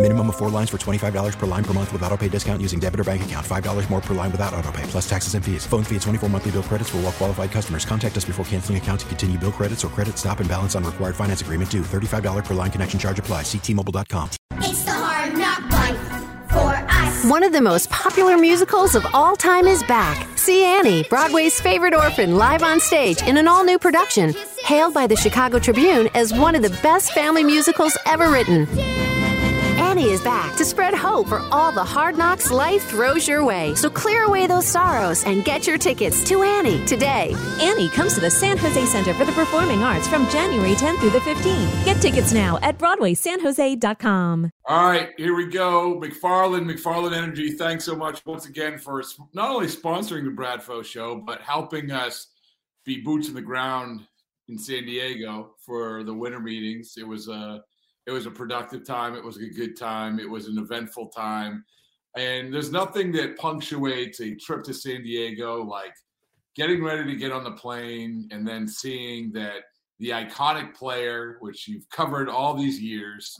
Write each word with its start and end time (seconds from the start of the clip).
Minimum 0.00 0.28
of 0.30 0.36
four 0.38 0.48
lines 0.48 0.70
for 0.70 0.78
$25 0.78 1.38
per 1.38 1.44
line 1.44 1.62
per 1.62 1.74
month 1.74 1.92
with 1.92 2.02
auto 2.02 2.16
pay 2.16 2.28
discount 2.28 2.62
using 2.62 2.80
debit 2.80 3.00
or 3.00 3.04
bank 3.04 3.22
account. 3.22 3.46
$5 3.46 3.90
more 3.90 4.00
per 4.00 4.14
line 4.14 4.32
without 4.32 4.54
auto 4.54 4.72
pay, 4.72 4.82
plus 4.84 5.06
taxes 5.06 5.34
and 5.34 5.44
fees. 5.44 5.66
Phone 5.66 5.84
fee 5.84 5.96
at 5.96 6.02
24 6.02 6.30
monthly 6.30 6.52
bill 6.52 6.62
credits 6.62 6.88
for 6.88 6.96
all 6.96 7.02
well 7.02 7.12
qualified 7.12 7.50
customers. 7.50 7.84
Contact 7.84 8.16
us 8.16 8.24
before 8.24 8.46
canceling 8.46 8.78
account 8.78 9.00
to 9.00 9.06
continue 9.06 9.38
bill 9.38 9.52
credits 9.52 9.84
or 9.84 9.88
credit 9.88 10.16
stop 10.16 10.40
and 10.40 10.48
balance 10.48 10.74
on 10.74 10.84
required 10.84 11.14
finance 11.14 11.42
agreement 11.42 11.70
due. 11.70 11.82
$35 11.82 12.46
per 12.46 12.54
line 12.54 12.70
connection 12.70 12.98
charge 12.98 13.18
apply. 13.18 13.42
Ctmobile.com. 13.42 14.30
It's 14.52 14.84
the 14.84 14.90
hard 14.90 15.36
knock 15.36 15.70
life 15.70 16.50
for 16.50 16.96
us. 16.96 17.30
One 17.30 17.42
of 17.42 17.52
the 17.52 17.60
most 17.60 17.90
popular 17.90 18.38
musicals 18.38 18.94
of 18.94 19.06
all 19.12 19.36
time 19.36 19.66
is 19.66 19.82
back. 19.82 20.26
See 20.38 20.64
Annie, 20.64 21.02
Broadway's 21.10 21.60
favorite 21.60 21.92
orphan, 21.92 22.36
live 22.38 22.62
on 22.62 22.80
stage 22.80 23.20
in 23.24 23.36
an 23.36 23.46
all 23.46 23.64
new 23.64 23.78
production. 23.78 24.34
Hailed 24.64 24.94
by 24.94 25.06
the 25.06 25.16
Chicago 25.16 25.58
Tribune 25.58 26.08
as 26.14 26.32
one 26.32 26.54
of 26.54 26.62
the 26.62 26.70
best 26.82 27.12
family 27.12 27.44
musicals 27.44 27.98
ever 28.06 28.30
written. 28.30 28.66
Annie 30.00 30.12
is 30.12 30.22
back 30.22 30.56
to 30.56 30.64
spread 30.64 30.94
hope 30.94 31.28
for 31.28 31.40
all 31.52 31.70
the 31.72 31.84
hard 31.84 32.16
knocks 32.16 32.50
life 32.50 32.88
throws 32.88 33.28
your 33.28 33.44
way. 33.44 33.74
So 33.74 33.90
clear 33.90 34.24
away 34.24 34.46
those 34.46 34.66
sorrows 34.66 35.22
and 35.26 35.44
get 35.44 35.66
your 35.66 35.76
tickets 35.76 36.24
to 36.30 36.42
Annie 36.42 36.82
today. 36.86 37.34
Annie 37.60 37.90
comes 37.90 38.14
to 38.14 38.20
the 38.20 38.30
San 38.30 38.56
Jose 38.56 38.86
Center 38.86 39.12
for 39.12 39.26
the 39.26 39.32
Performing 39.32 39.82
Arts 39.82 40.08
from 40.08 40.26
January 40.30 40.72
10th 40.72 41.00
through 41.00 41.10
the 41.10 41.18
15th. 41.18 41.84
Get 41.84 42.00
tickets 42.00 42.32
now 42.32 42.58
at 42.62 42.78
BroadwaySanJose.com. 42.78 44.50
All 44.64 44.90
right, 44.90 45.10
here 45.18 45.34
we 45.34 45.48
go. 45.48 46.00
McFarland, 46.00 46.64
McFarland 46.64 47.14
Energy, 47.14 47.52
thanks 47.52 47.84
so 47.84 47.94
much 47.94 48.24
once 48.24 48.46
again 48.46 48.78
for 48.78 49.04
not 49.34 49.50
only 49.50 49.66
sponsoring 49.66 50.24
the 50.24 50.30
Bradfo 50.30 50.82
Show, 50.82 51.16
but 51.26 51.42
helping 51.42 51.90
us 51.90 52.28
be 52.86 53.02
boots 53.02 53.28
in 53.28 53.34
the 53.34 53.42
ground 53.42 54.00
in 54.48 54.58
San 54.58 54.86
Diego 54.86 55.56
for 55.60 56.04
the 56.04 56.14
winter 56.14 56.40
meetings. 56.40 56.94
It 56.96 57.06
was 57.06 57.28
a 57.28 57.62
it 58.06 58.12
was 58.12 58.26
a 58.26 58.30
productive 58.30 58.84
time. 58.84 59.14
It 59.14 59.24
was 59.24 59.36
a 59.36 59.46
good 59.46 59.76
time. 59.76 60.18
It 60.18 60.28
was 60.28 60.46
an 60.46 60.58
eventful 60.58 61.08
time. 61.08 61.64
And 62.16 62.52
there's 62.52 62.72
nothing 62.72 63.12
that 63.12 63.38
punctuates 63.38 64.20
a 64.20 64.34
trip 64.34 64.64
to 64.64 64.74
San 64.74 65.02
Diego 65.02 65.62
like 65.62 65.94
getting 66.56 66.82
ready 66.82 67.04
to 67.04 67.16
get 67.16 67.32
on 67.32 67.44
the 67.44 67.52
plane 67.52 68.28
and 68.32 68.46
then 68.46 68.66
seeing 68.66 69.32
that 69.32 69.62
the 70.00 70.10
iconic 70.10 70.74
player, 70.74 71.36
which 71.40 71.68
you've 71.68 71.88
covered 71.90 72.28
all 72.28 72.54
these 72.54 72.80
years, 72.80 73.36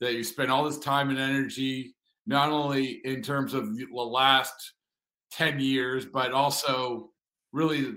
that 0.00 0.14
you 0.14 0.24
spent 0.24 0.50
all 0.50 0.64
this 0.64 0.78
time 0.78 1.10
and 1.10 1.18
energy, 1.18 1.94
not 2.26 2.50
only 2.50 3.00
in 3.04 3.22
terms 3.22 3.54
of 3.54 3.76
the 3.76 3.86
last 3.92 4.72
10 5.32 5.60
years, 5.60 6.06
but 6.06 6.32
also 6.32 7.10
really 7.52 7.94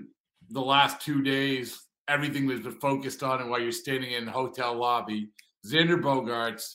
the 0.50 0.60
last 0.60 1.00
two 1.00 1.22
days, 1.22 1.82
everything 2.08 2.46
that's 2.46 2.60
been 2.60 2.72
focused 2.80 3.22
on 3.22 3.40
and 3.40 3.50
while 3.50 3.60
you're 3.60 3.72
standing 3.72 4.12
in 4.12 4.24
the 4.24 4.30
hotel 4.30 4.74
lobby 4.74 5.30
Xander 5.66 6.00
Bogaerts. 6.00 6.74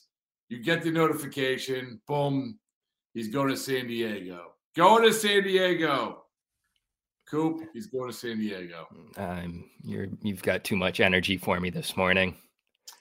You 0.50 0.64
get 0.64 0.82
the 0.82 0.92
notification. 0.92 2.00
Boom. 2.08 2.58
He's 3.14 3.30
going 3.30 3.50
to 3.50 3.58
San 3.58 3.88
Diego. 3.88 4.54
Going 4.76 5.04
to 5.04 5.14
San 5.14 5.44
Diego. 5.44 6.24
Coop, 7.30 7.62
he's 7.74 7.88
going 7.88 8.10
to 8.10 8.16
San 8.16 8.40
Diego. 8.40 8.88
Um, 9.18 9.70
you're 9.84 10.08
you've 10.22 10.44
got 10.44 10.64
too 10.64 10.78
much 10.78 11.00
energy 11.00 11.38
for 11.38 11.60
me 11.60 11.70
this 11.70 11.98
morning. 11.98 12.36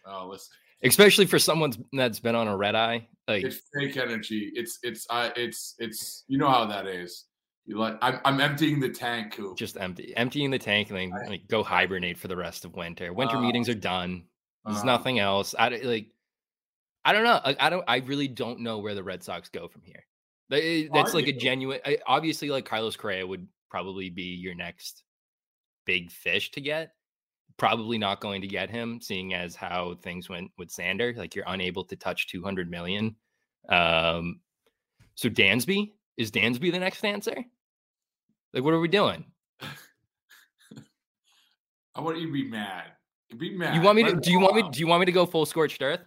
Oh, 0.04 0.26
listen. 0.28 0.52
Especially 0.82 1.26
for 1.26 1.38
someone 1.38 1.72
that's 1.92 2.18
been 2.18 2.34
on 2.34 2.48
a 2.48 2.56
red 2.56 2.74
eye. 2.74 3.06
Like 3.28 3.44
it's 3.44 3.60
fake 3.72 3.96
energy. 3.96 4.52
It's 4.54 4.78
it's 4.82 5.06
uh 5.10 5.30
it's 5.36 5.74
it's 5.78 6.24
you 6.28 6.38
know 6.38 6.48
how 6.48 6.64
that 6.66 6.86
is. 6.86 7.26
You 7.66 7.78
like 7.78 7.98
I'm 8.02 8.20
I'm 8.24 8.40
emptying 8.40 8.80
the 8.80 8.88
tank, 8.88 9.34
Coop. 9.36 9.56
Just 9.56 9.76
empty 9.76 10.16
emptying 10.16 10.50
the 10.50 10.58
tank 10.58 10.90
and 10.90 10.98
then 10.98 11.28
like, 11.28 11.46
go 11.48 11.62
hibernate 11.62 12.18
for 12.18 12.28
the 12.28 12.36
rest 12.36 12.64
of 12.64 12.74
winter. 12.74 13.12
Winter 13.12 13.36
uh, 13.36 13.40
meetings 13.40 13.68
are 13.68 13.74
done. 13.74 14.24
There's 14.66 14.80
uh, 14.80 14.84
nothing 14.84 15.18
else. 15.18 15.54
I 15.58 15.68
like. 15.68 16.08
I 17.04 17.12
don't 17.12 17.24
know. 17.24 17.40
I, 17.44 17.56
I, 17.60 17.70
don't. 17.70 17.84
I 17.86 17.98
really 17.98 18.28
don't 18.28 18.60
know 18.60 18.78
where 18.78 18.94
the 18.94 19.02
Red 19.02 19.22
Sox 19.22 19.48
go 19.48 19.68
from 19.68 19.82
here. 19.84 20.04
That's 20.48 21.14
like 21.14 21.28
a 21.28 21.32
genuine. 21.32 21.80
Obviously, 22.06 22.50
like 22.50 22.64
Carlos 22.64 22.96
Correa 22.96 23.26
would 23.26 23.46
probably 23.70 24.10
be 24.10 24.34
your 24.34 24.54
next 24.54 25.04
big 25.84 26.10
fish 26.10 26.50
to 26.52 26.60
get. 26.60 26.92
Probably 27.56 27.96
not 27.96 28.20
going 28.20 28.42
to 28.42 28.48
get 28.48 28.68
him, 28.68 29.00
seeing 29.00 29.32
as 29.34 29.56
how 29.56 29.96
things 30.02 30.28
went 30.28 30.50
with 30.58 30.68
Xander. 30.68 31.16
Like 31.16 31.34
you're 31.34 31.44
unable 31.46 31.84
to 31.84 31.96
touch 31.96 32.28
200 32.28 32.70
million. 32.70 33.16
Um, 33.68 34.40
so 35.14 35.30
Dansby 35.30 35.92
is 36.16 36.30
Dansby 36.30 36.72
the 36.72 36.78
next 36.78 37.04
answer? 37.04 37.36
Like, 38.52 38.62
what 38.62 38.74
are 38.74 38.80
we 38.80 38.88
doing? 38.88 39.24
I 41.94 42.00
want 42.00 42.18
you 42.18 42.26
to 42.26 42.32
be 42.32 42.48
mad. 42.48 42.92
Be 43.36 43.56
mad. 43.56 43.74
You 43.74 43.80
want 43.80 43.96
me 43.96 44.04
to? 44.04 44.16
Do 44.16 44.30
you 44.30 44.38
want 44.38 44.54
me? 44.54 44.64
Do 44.70 44.78
you 44.78 44.86
want 44.86 45.00
me 45.00 45.06
to 45.06 45.12
go 45.12 45.26
full 45.26 45.46
scorched 45.46 45.82
earth? 45.82 46.00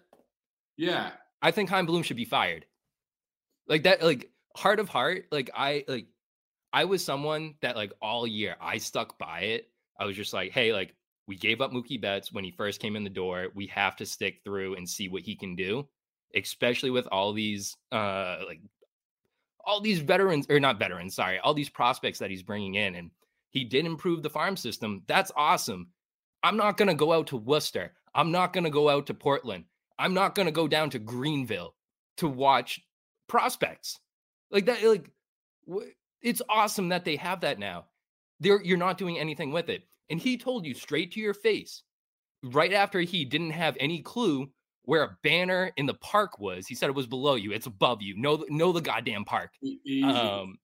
Yeah. 0.78 1.12
I 1.42 1.52
think 1.52 1.70
Chaim 1.70 1.86
Bloom 1.86 2.04
should 2.04 2.18
be 2.18 2.26
fired. 2.26 2.66
Like 3.68 3.84
that. 3.84 4.02
Like 4.02 4.30
heart 4.56 4.80
of 4.80 4.90
heart. 4.90 5.26
Like 5.32 5.50
I 5.54 5.84
like. 5.88 6.08
I 6.72 6.86
was 6.86 7.04
someone 7.04 7.56
that 7.62 7.76
like 7.76 7.92
all 8.02 8.28
year 8.28 8.56
I 8.62 8.78
stuck 8.78 9.18
by 9.18 9.40
it. 9.42 9.70
I 10.00 10.06
was 10.06 10.16
just 10.16 10.34
like, 10.34 10.52
hey, 10.52 10.72
like 10.72 10.96
we 11.28 11.36
gave 11.36 11.62
up 11.62 11.72
Mookie 11.72 12.00
Betts 12.00 12.32
when 12.32 12.44
he 12.44 12.52
first 12.52 12.80
came 12.80 12.96
in 12.96 13.04
the 13.04 13.10
door. 13.10 13.48
We 13.56 13.68
have 13.68 13.96
to 13.98 14.06
stick 14.06 14.42
through 14.44 14.76
and 14.76 14.88
see 14.88 15.10
what 15.10 15.24
he 15.24 15.36
can 15.36 15.56
do, 15.56 15.88
especially 16.36 16.92
with 16.92 17.08
all 17.12 17.34
these 17.34 17.76
uh 17.92 18.38
like 18.48 18.62
all 19.66 19.82
these 19.82 20.00
veterans 20.00 20.46
or 20.50 20.60
not 20.60 20.80
veterans, 20.80 21.16
sorry, 21.16 21.40
all 21.40 21.54
these 21.54 21.70
prospects 21.70 22.20
that 22.20 22.30
he's 22.30 22.44
bringing 22.44 22.76
in 22.76 22.96
and 22.96 23.12
he 23.50 23.64
did 23.64 23.86
improve 23.86 24.24
the 24.24 24.30
farm 24.30 24.56
system. 24.56 25.02
That's 25.08 25.32
awesome. 25.36 25.88
I'm 26.44 26.58
not 26.58 26.78
going 26.78 26.88
to 26.88 26.94
go 26.94 27.12
out 27.14 27.28
to 27.28 27.38
Worcester. 27.38 27.92
I'm 28.16 28.32
not 28.32 28.54
going 28.54 28.64
to 28.64 28.70
go 28.70 28.90
out 28.90 29.08
to 29.08 29.14
Portland. 29.14 29.66
I'm 29.98 30.14
not 30.14 30.36
going 30.36 30.46
to 30.46 30.52
go 30.52 30.68
down 30.68 30.90
to 30.92 31.00
Greenville 31.00 31.76
to 32.18 32.28
watch 32.28 32.80
prospects. 33.28 34.00
Like 34.52 34.66
that 34.66 34.84
like 34.84 35.12
it's 36.22 36.42
awesome 36.50 36.90
that 36.90 37.06
they 37.06 37.16
have 37.18 37.42
that 37.42 37.60
now. 37.60 37.86
They're, 38.40 38.62
you're 38.64 38.78
not 38.78 38.98
doing 38.98 39.20
anything 39.20 39.52
with 39.52 39.70
it. 39.70 39.84
And 40.10 40.20
he 40.20 40.38
told 40.38 40.66
you 40.66 40.74
straight 40.74 41.12
to 41.14 41.20
your 41.20 41.34
face 41.34 41.84
right 42.44 42.74
after 42.74 43.02
he 43.02 43.26
didn't 43.26 43.52
have 43.52 43.78
any 43.80 44.02
clue 44.02 44.50
where 44.84 45.04
a 45.04 45.18
banner 45.24 45.72
in 45.78 45.86
the 45.86 45.94
park 45.96 46.40
was. 46.40 46.66
He 46.66 46.74
said 46.74 46.90
it 46.90 46.96
was 46.96 47.06
below 47.06 47.36
you. 47.36 47.52
It's 47.52 47.68
above 47.68 48.02
you. 48.02 48.18
Know 48.18 48.44
know 48.50 48.72
the 48.72 48.82
goddamn 48.82 49.26
park. 49.26 49.52
Um, 50.04 50.58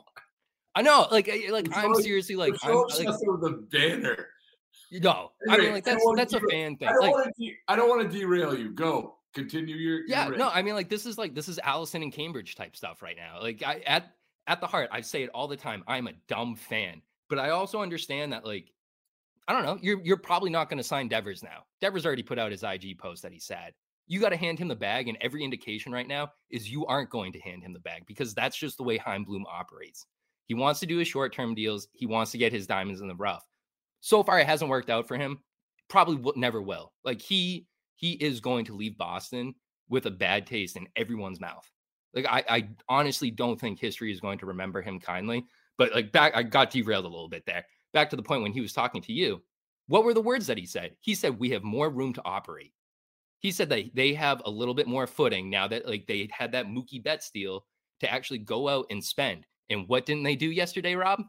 I 0.74 0.82
know, 0.82 1.06
like, 1.10 1.30
like 1.50 1.68
I'm 1.72 1.94
seriously 1.96 2.36
like, 2.36 2.54
I'm, 2.62 2.74
like 2.74 3.06
the 3.06 3.66
banner. 3.70 4.28
No, 4.90 5.30
I 5.48 5.56
mean 5.56 5.72
like 5.72 5.84
that's 5.84 6.04
that's 6.16 6.32
a 6.34 6.40
fan 6.40 6.76
thing. 6.76 6.88
I 6.88 6.92
don't 6.92 7.02
like, 7.02 7.12
want 7.12 7.26
to. 7.26 7.44
De- 7.44 7.56
I 7.68 7.76
don't 7.76 7.88
want 7.88 8.10
to 8.10 8.18
derail 8.18 8.58
you. 8.58 8.70
Go 8.70 9.16
continue 9.34 9.76
your. 9.76 10.00
Yeah, 10.06 10.28
your 10.28 10.36
no, 10.36 10.48
I 10.48 10.62
mean 10.62 10.74
like 10.74 10.88
this 10.88 11.06
is 11.06 11.16
like 11.16 11.34
this 11.34 11.48
is 11.48 11.60
Allison 11.60 12.02
and 12.02 12.12
Cambridge 12.12 12.56
type 12.56 12.74
stuff 12.74 13.00
right 13.00 13.16
now. 13.16 13.40
Like 13.40 13.62
I 13.64 13.80
at 13.86 14.14
at 14.48 14.60
the 14.60 14.66
heart, 14.66 14.88
I 14.90 15.00
say 15.00 15.22
it 15.22 15.30
all 15.32 15.46
the 15.46 15.56
time. 15.56 15.84
I'm 15.86 16.08
a 16.08 16.12
dumb 16.28 16.56
fan, 16.56 17.02
but 17.28 17.38
I 17.38 17.50
also 17.50 17.80
understand 17.80 18.32
that 18.32 18.44
like 18.44 18.72
I 19.46 19.52
don't 19.52 19.64
know. 19.64 19.78
You're 19.80 20.00
you're 20.02 20.16
probably 20.16 20.50
not 20.50 20.68
going 20.68 20.78
to 20.78 20.84
sign 20.84 21.08
Devers 21.08 21.42
now. 21.42 21.64
Devers 21.80 22.04
already 22.04 22.24
put 22.24 22.38
out 22.38 22.50
his 22.50 22.64
IG 22.64 22.98
post 22.98 23.22
that 23.22 23.32
he's 23.32 23.44
sad. 23.44 23.74
You 24.08 24.18
got 24.18 24.30
to 24.30 24.36
hand 24.36 24.58
him 24.58 24.66
the 24.66 24.74
bag, 24.74 25.06
and 25.06 25.16
every 25.20 25.44
indication 25.44 25.92
right 25.92 26.08
now 26.08 26.32
is 26.50 26.68
you 26.68 26.84
aren't 26.86 27.10
going 27.10 27.32
to 27.32 27.40
hand 27.40 27.62
him 27.62 27.72
the 27.72 27.78
bag 27.78 28.02
because 28.06 28.34
that's 28.34 28.56
just 28.56 28.76
the 28.76 28.82
way 28.82 28.96
Chaim 28.96 29.22
Bloom 29.22 29.46
operates. 29.48 30.06
He 30.46 30.54
wants 30.54 30.80
to 30.80 30.86
do 30.86 30.96
his 30.96 31.06
short 31.06 31.32
term 31.32 31.54
deals. 31.54 31.86
He 31.92 32.06
wants 32.06 32.32
to 32.32 32.38
get 32.38 32.52
his 32.52 32.66
diamonds 32.66 33.00
in 33.00 33.06
the 33.06 33.14
rough 33.14 33.44
so 34.00 34.22
far 34.22 34.38
it 34.38 34.46
hasn't 34.46 34.70
worked 34.70 34.90
out 34.90 35.06
for 35.08 35.16
him. 35.16 35.38
Probably 35.88 36.16
will, 36.16 36.34
never 36.36 36.62
will. 36.62 36.92
Like 37.04 37.20
he 37.20 37.66
he 37.96 38.12
is 38.12 38.40
going 38.40 38.64
to 38.66 38.76
leave 38.76 38.96
Boston 38.96 39.54
with 39.88 40.06
a 40.06 40.10
bad 40.10 40.46
taste 40.46 40.76
in 40.76 40.86
everyone's 40.96 41.40
mouth. 41.40 41.68
Like 42.14 42.26
I, 42.28 42.44
I 42.48 42.68
honestly 42.88 43.30
don't 43.30 43.60
think 43.60 43.78
history 43.78 44.12
is 44.12 44.20
going 44.20 44.38
to 44.38 44.46
remember 44.46 44.82
him 44.82 45.00
kindly. 45.00 45.44
But 45.78 45.94
like 45.94 46.12
back, 46.12 46.32
I 46.34 46.42
got 46.42 46.70
derailed 46.70 47.04
a 47.04 47.08
little 47.08 47.28
bit 47.28 47.44
there. 47.46 47.64
Back 47.92 48.10
to 48.10 48.16
the 48.16 48.22
point 48.22 48.42
when 48.42 48.52
he 48.52 48.60
was 48.60 48.72
talking 48.72 49.02
to 49.02 49.12
you. 49.12 49.42
What 49.88 50.04
were 50.04 50.14
the 50.14 50.20
words 50.20 50.46
that 50.46 50.58
he 50.58 50.66
said? 50.66 50.94
He 51.00 51.14
said, 51.14 51.38
"We 51.38 51.50
have 51.50 51.64
more 51.64 51.90
room 51.90 52.12
to 52.14 52.22
operate." 52.24 52.72
he 53.40 53.50
said 53.50 53.70
that 53.70 53.94
they 53.94 54.14
have 54.14 54.42
a 54.44 54.50
little 54.50 54.74
bit 54.74 54.86
more 54.86 55.06
footing 55.06 55.50
now 55.50 55.66
that 55.66 55.88
like 55.88 56.06
they 56.06 56.28
had 56.30 56.52
that 56.52 56.66
Mookie 56.66 57.02
Betts 57.02 57.30
deal 57.30 57.64
to 58.00 58.12
actually 58.12 58.38
go 58.38 58.68
out 58.68 58.86
and 58.90 59.02
spend. 59.02 59.46
And 59.70 59.88
what 59.88 60.06
didn't 60.06 60.24
they 60.24 60.36
do 60.36 60.50
yesterday, 60.50 60.94
Rob? 60.94 61.22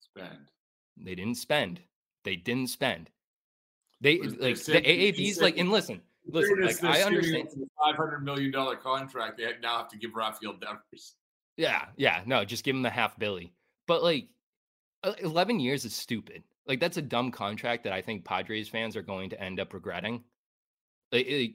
Spend. 0.00 0.50
They 0.96 1.14
didn't 1.14 1.36
spend. 1.36 1.80
They 2.24 2.36
didn't 2.36 2.68
spend. 2.68 3.10
They 4.00 4.18
like 4.18 4.62
the 4.62 4.80
AAVs 4.80 5.40
like 5.40 5.58
and 5.58 5.70
listen, 5.70 6.02
listen, 6.28 6.60
like 6.60 6.82
I 6.84 7.02
understand. 7.02 7.48
a 7.48 7.84
Five 7.84 7.96
hundred 7.96 8.24
million 8.24 8.50
dollar 8.50 8.76
contract. 8.76 9.38
They 9.38 9.48
now 9.62 9.78
have 9.78 9.88
to 9.88 9.98
give 9.98 10.14
Rafael 10.14 10.54
Devers. 10.54 11.14
Yeah, 11.56 11.86
yeah, 11.96 12.22
no, 12.26 12.44
just 12.44 12.64
give 12.64 12.76
him 12.76 12.82
the 12.82 12.90
half 12.90 13.18
billy. 13.18 13.52
But 13.86 14.02
like, 14.02 14.28
uh, 15.02 15.14
eleven 15.20 15.60
years 15.60 15.84
is 15.84 15.94
stupid. 15.94 16.42
Like 16.66 16.80
that's 16.80 16.98
a 16.98 17.02
dumb 17.02 17.30
contract 17.30 17.84
that 17.84 17.92
I 17.92 18.02
think 18.02 18.24
Padres 18.24 18.68
fans 18.68 18.96
are 18.96 19.02
going 19.02 19.30
to 19.30 19.40
end 19.40 19.60
up 19.60 19.72
regretting. 19.72 20.24
Like, 21.12 21.26
like, 21.30 21.54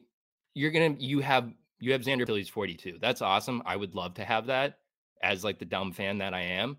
you're 0.56 0.72
gonna 0.72 0.96
you 0.98 1.20
have 1.20 1.52
you 1.80 1.92
have 1.92 2.02
Xander 2.02 2.26
Phillies 2.26 2.50
forty 2.50 2.76
two. 2.76 2.98
That's 3.00 3.22
awesome. 3.22 3.62
I 3.66 3.76
would 3.76 3.94
love 3.94 4.16
to 4.16 4.26
have 4.26 4.48
that 4.48 4.80
as 5.22 5.44
like 5.44 5.60
the 5.60 5.66
dumb 5.66 5.92
fan 5.92 6.18
that 6.20 6.34
I 6.34 6.42
am. 6.42 6.78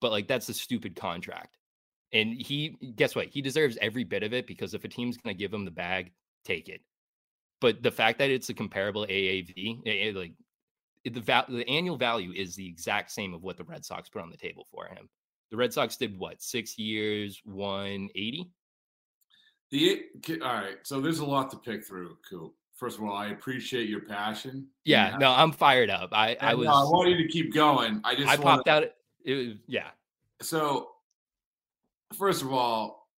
But 0.00 0.10
like 0.10 0.26
that's 0.26 0.48
a 0.48 0.54
stupid 0.54 0.96
contract. 0.96 1.58
And 2.12 2.34
he 2.34 2.76
guess 2.96 3.14
what? 3.14 3.28
He 3.28 3.40
deserves 3.40 3.78
every 3.80 4.04
bit 4.04 4.22
of 4.22 4.32
it 4.32 4.46
because 4.46 4.74
if 4.74 4.84
a 4.84 4.88
team's 4.88 5.16
gonna 5.16 5.34
give 5.34 5.52
him 5.52 5.64
the 5.64 5.70
bag, 5.70 6.12
take 6.44 6.68
it. 6.68 6.80
But 7.60 7.82
the 7.82 7.90
fact 7.90 8.18
that 8.18 8.30
it's 8.30 8.48
a 8.48 8.54
comparable 8.54 9.06
AAV, 9.06 10.14
like 10.14 10.32
the 11.04 11.20
val- 11.20 11.46
the 11.48 11.68
annual 11.68 11.96
value 11.96 12.32
is 12.34 12.54
the 12.54 12.66
exact 12.66 13.10
same 13.10 13.34
of 13.34 13.42
what 13.42 13.56
the 13.56 13.64
Red 13.64 13.84
Sox 13.84 14.08
put 14.08 14.22
on 14.22 14.30
the 14.30 14.36
table 14.36 14.66
for 14.70 14.86
him. 14.86 15.08
The 15.50 15.56
Red 15.56 15.72
Sox 15.72 15.96
did 15.96 16.18
what 16.18 16.42
six 16.42 16.78
years, 16.78 17.40
one 17.44 18.08
eighty. 18.14 18.50
The 19.70 20.02
all 20.42 20.54
right, 20.54 20.76
so 20.82 21.00
there's 21.00 21.20
a 21.20 21.24
lot 21.24 21.50
to 21.50 21.56
pick 21.56 21.84
through, 21.84 22.16
Coop. 22.28 22.54
First 22.76 22.98
of 22.98 23.04
all, 23.04 23.14
I 23.14 23.28
appreciate 23.28 23.88
your 23.88 24.00
passion. 24.00 24.66
Yeah, 24.84 25.16
no, 25.18 25.30
I'm 25.30 25.52
fired 25.52 25.88
up. 25.88 26.10
I 26.12 26.36
I 26.40 26.54
was 26.54 26.68
uh, 26.68 26.72
I 26.72 26.84
want 26.84 27.10
you 27.10 27.16
to 27.16 27.28
keep 27.28 27.54
going. 27.54 28.00
I 28.04 28.14
just 28.14 28.28
I 28.28 28.36
popped 28.36 28.68
out. 28.68 28.84
It 29.24 29.34
was 29.34 29.56
yeah. 29.66 29.90
So, 30.40 30.88
first 32.14 32.42
of 32.42 32.52
all, 32.52 33.08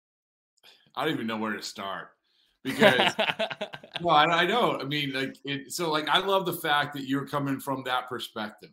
I 0.96 1.04
don't 1.04 1.14
even 1.14 1.26
know 1.26 1.36
where 1.36 1.52
to 1.52 1.62
start 1.62 2.08
because 2.62 3.12
well, 4.00 4.16
I, 4.16 4.24
I 4.24 4.46
know. 4.46 4.78
I 4.80 4.84
mean, 4.84 5.12
like, 5.12 5.36
it, 5.44 5.72
so 5.72 5.90
like, 5.90 6.08
I 6.08 6.18
love 6.18 6.46
the 6.46 6.52
fact 6.52 6.94
that 6.94 7.06
you're 7.08 7.26
coming 7.26 7.60
from 7.60 7.82
that 7.84 8.08
perspective, 8.08 8.72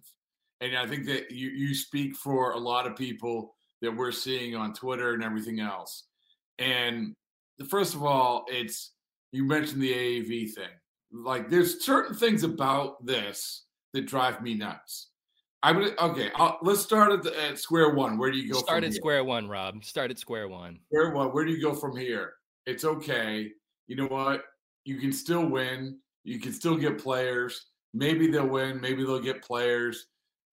and 0.59 0.77
I 0.77 0.87
think 0.87 1.05
that 1.07 1.31
you 1.31 1.49
you 1.49 1.75
speak 1.75 2.15
for 2.15 2.51
a 2.51 2.59
lot 2.59 2.87
of 2.87 2.95
people 2.95 3.55
that 3.81 3.95
we're 3.95 4.11
seeing 4.11 4.55
on 4.55 4.73
Twitter 4.73 5.13
and 5.13 5.23
everything 5.23 5.59
else. 5.59 6.05
And 6.59 7.15
first 7.69 7.95
of 7.95 8.03
all, 8.03 8.45
it's 8.47 8.93
you 9.31 9.43
mentioned 9.43 9.81
the 9.81 9.93
AAV 9.93 10.53
thing. 10.53 10.69
Like, 11.11 11.49
there's 11.49 11.83
certain 11.83 12.15
things 12.15 12.43
about 12.43 13.05
this 13.05 13.65
that 13.93 14.05
drive 14.05 14.41
me 14.41 14.53
nuts. 14.53 15.10
I 15.63 15.71
would 15.71 15.97
okay. 15.99 16.31
I'll, 16.35 16.57
let's 16.63 16.81
start 16.81 17.11
at, 17.11 17.23
the, 17.23 17.39
at 17.47 17.59
square 17.59 17.91
one. 17.91 18.17
Where 18.17 18.31
do 18.31 18.37
you 18.37 18.51
go? 18.51 18.59
Start 18.59 18.83
at 18.83 18.93
square 18.93 19.23
one, 19.23 19.47
Rob. 19.47 19.83
Start 19.83 20.09
at 20.09 20.17
square 20.17 20.47
one. 20.47 20.79
Where 20.89 21.11
what? 21.11 21.33
Where 21.33 21.45
do 21.45 21.51
you 21.51 21.61
go 21.61 21.75
from 21.75 21.95
here? 21.95 22.33
It's 22.65 22.83
okay. 22.83 23.51
You 23.87 23.95
know 23.95 24.07
what? 24.07 24.43
You 24.85 24.97
can 24.97 25.11
still 25.11 25.45
win. 25.45 25.99
You 26.23 26.39
can 26.39 26.51
still 26.51 26.77
get 26.77 26.97
players. 26.97 27.67
Maybe 27.93 28.27
they'll 28.27 28.47
win. 28.47 28.81
Maybe 28.81 29.03
they'll 29.03 29.19
get 29.19 29.43
players. 29.43 30.07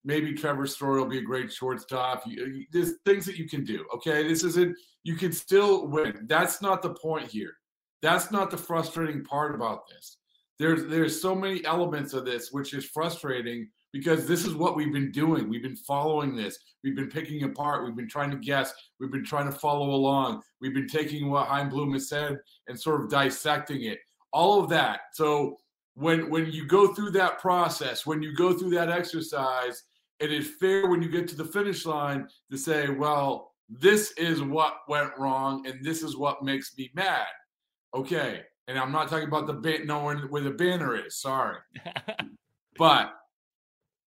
Maybe 0.04 0.34
Trevor 0.34 0.66
Story 0.66 1.00
will 1.00 1.08
be 1.08 1.18
a 1.18 1.22
great 1.22 1.52
shortstop. 1.52 2.22
You, 2.26 2.64
there's 2.72 2.94
things 3.04 3.24
that 3.26 3.36
you 3.36 3.48
can 3.48 3.64
do. 3.64 3.86
Okay, 3.94 4.26
this 4.28 4.44
isn't. 4.44 4.76
You 5.04 5.16
can 5.16 5.32
still 5.32 5.86
win. 5.88 6.26
That's 6.28 6.60
not 6.60 6.82
the 6.82 6.94
point 6.94 7.30
here. 7.30 7.54
That's 8.02 8.30
not 8.30 8.50
the 8.50 8.58
frustrating 8.58 9.24
part 9.24 9.54
about 9.54 9.88
this. 9.88 10.18
There's 10.58 10.86
there's 10.86 11.20
so 11.20 11.34
many 11.34 11.64
elements 11.64 12.12
of 12.12 12.24
this 12.24 12.52
which 12.52 12.74
is 12.74 12.84
frustrating 12.84 13.68
because 13.98 14.26
this 14.26 14.44
is 14.44 14.54
what 14.54 14.76
we've 14.76 14.92
been 14.92 15.10
doing. 15.10 15.48
We've 15.48 15.62
been 15.62 15.76
following 15.76 16.36
this. 16.36 16.58
We've 16.84 16.96
been 16.96 17.08
picking 17.08 17.42
apart. 17.42 17.84
We've 17.84 17.96
been 17.96 18.08
trying 18.08 18.30
to 18.30 18.36
guess. 18.36 18.72
We've 19.00 19.10
been 19.10 19.24
trying 19.24 19.46
to 19.46 19.58
follow 19.58 19.90
along. 19.90 20.42
We've 20.60 20.74
been 20.74 20.88
taking 20.88 21.30
what 21.30 21.48
Chaim 21.48 21.68
Bloom 21.68 21.92
has 21.92 22.08
said 22.08 22.38
and 22.68 22.80
sort 22.80 23.02
of 23.02 23.10
dissecting 23.10 23.82
it. 23.82 23.98
All 24.32 24.62
of 24.62 24.68
that. 24.70 25.00
So 25.12 25.58
when 25.94 26.30
when 26.30 26.46
you 26.52 26.66
go 26.66 26.94
through 26.94 27.10
that 27.12 27.38
process, 27.38 28.06
when 28.06 28.22
you 28.22 28.34
go 28.34 28.52
through 28.52 28.70
that 28.70 28.88
exercise, 28.88 29.84
it 30.20 30.32
is 30.32 30.50
fair 30.60 30.88
when 30.88 31.02
you 31.02 31.08
get 31.08 31.28
to 31.28 31.36
the 31.36 31.44
finish 31.44 31.86
line 31.86 32.28
to 32.50 32.58
say, 32.58 32.88
well, 32.88 33.52
this 33.68 34.12
is 34.12 34.42
what 34.42 34.78
went 34.88 35.10
wrong 35.18 35.66
and 35.66 35.84
this 35.84 36.02
is 36.02 36.16
what 36.16 36.42
makes 36.42 36.76
me 36.76 36.90
mad. 36.94 37.26
Okay. 37.94 38.42
And 38.66 38.78
I'm 38.78 38.92
not 38.92 39.08
talking 39.08 39.28
about 39.28 39.46
the 39.46 39.54
ban- 39.54 39.86
knowing 39.86 40.18
where 40.28 40.42
the 40.42 40.50
banner 40.50 40.94
is. 40.94 41.20
Sorry. 41.20 41.56
but 42.78 43.14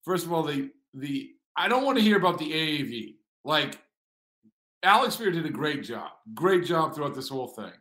first 0.03 0.25
of 0.25 0.33
all, 0.33 0.43
the 0.43 0.69
the 0.93 1.31
I 1.55 1.67
don't 1.67 1.85
want 1.85 1.97
to 1.97 2.03
hear 2.03 2.17
about 2.17 2.37
the 2.37 2.51
AAV. 2.51 3.15
Like 3.43 3.79
Alex 4.83 5.15
Speier 5.15 5.33
did 5.33 5.45
a 5.45 5.49
great 5.49 5.83
job, 5.83 6.11
great 6.33 6.65
job 6.65 6.95
throughout 6.95 7.15
this 7.15 7.29
whole 7.29 7.47
thing. 7.47 7.71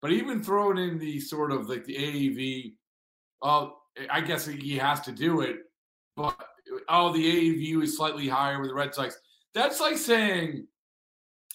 But 0.00 0.12
even 0.12 0.42
throwing 0.42 0.78
in 0.78 0.98
the 0.98 1.20
sort 1.20 1.50
of 1.50 1.68
like 1.68 1.84
the 1.84 1.96
AAV, 1.96 2.74
uh, 3.42 3.70
I 4.10 4.20
guess 4.20 4.46
he 4.46 4.76
has 4.76 5.00
to 5.02 5.12
do 5.12 5.40
it. 5.40 5.56
But 6.16 6.36
oh, 6.88 7.12
the 7.12 7.24
AAV 7.24 7.82
is 7.82 7.96
slightly 7.96 8.28
higher 8.28 8.60
with 8.60 8.70
the 8.70 8.74
Red 8.74 8.94
Sox. 8.94 9.18
That's 9.54 9.80
like 9.80 9.98
saying 9.98 10.66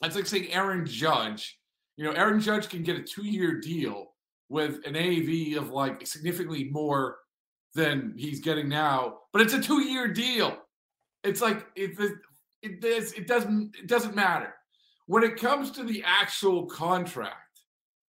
that's 0.01 0.15
like 0.15 0.25
saying 0.25 0.51
Aaron 0.51 0.85
Judge. 0.85 1.59
You 1.95 2.05
know, 2.05 2.11
Aaron 2.11 2.39
Judge 2.39 2.69
can 2.69 2.83
get 2.83 2.97
a 2.97 3.03
two-year 3.03 3.61
deal 3.61 4.13
with 4.49 4.85
an 4.85 4.93
AAV 4.95 5.57
of 5.57 5.69
like 5.69 6.05
significantly 6.05 6.65
more 6.65 7.17
than 7.73 8.13
he's 8.17 8.39
getting 8.39 8.69
now, 8.69 9.19
but 9.31 9.41
it's 9.41 9.53
a 9.53 9.61
two-year 9.61 10.07
deal. 10.09 10.57
It's 11.23 11.41
like 11.41 11.65
it 11.75 11.97
it 12.61 12.83
it 12.83 13.27
doesn't 13.27 13.75
it 13.75 13.87
doesn't 13.87 14.15
matter. 14.15 14.53
When 15.07 15.23
it 15.23 15.37
comes 15.37 15.71
to 15.71 15.83
the 15.83 16.03
actual 16.05 16.65
contract, 16.65 17.59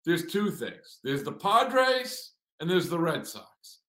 there's 0.04 0.26
two 0.26 0.50
things. 0.50 1.00
There's 1.02 1.22
the 1.22 1.32
Padres 1.32 2.32
and 2.60 2.70
there's 2.70 2.88
the 2.88 2.98
Red 2.98 3.26
Sox. 3.26 3.80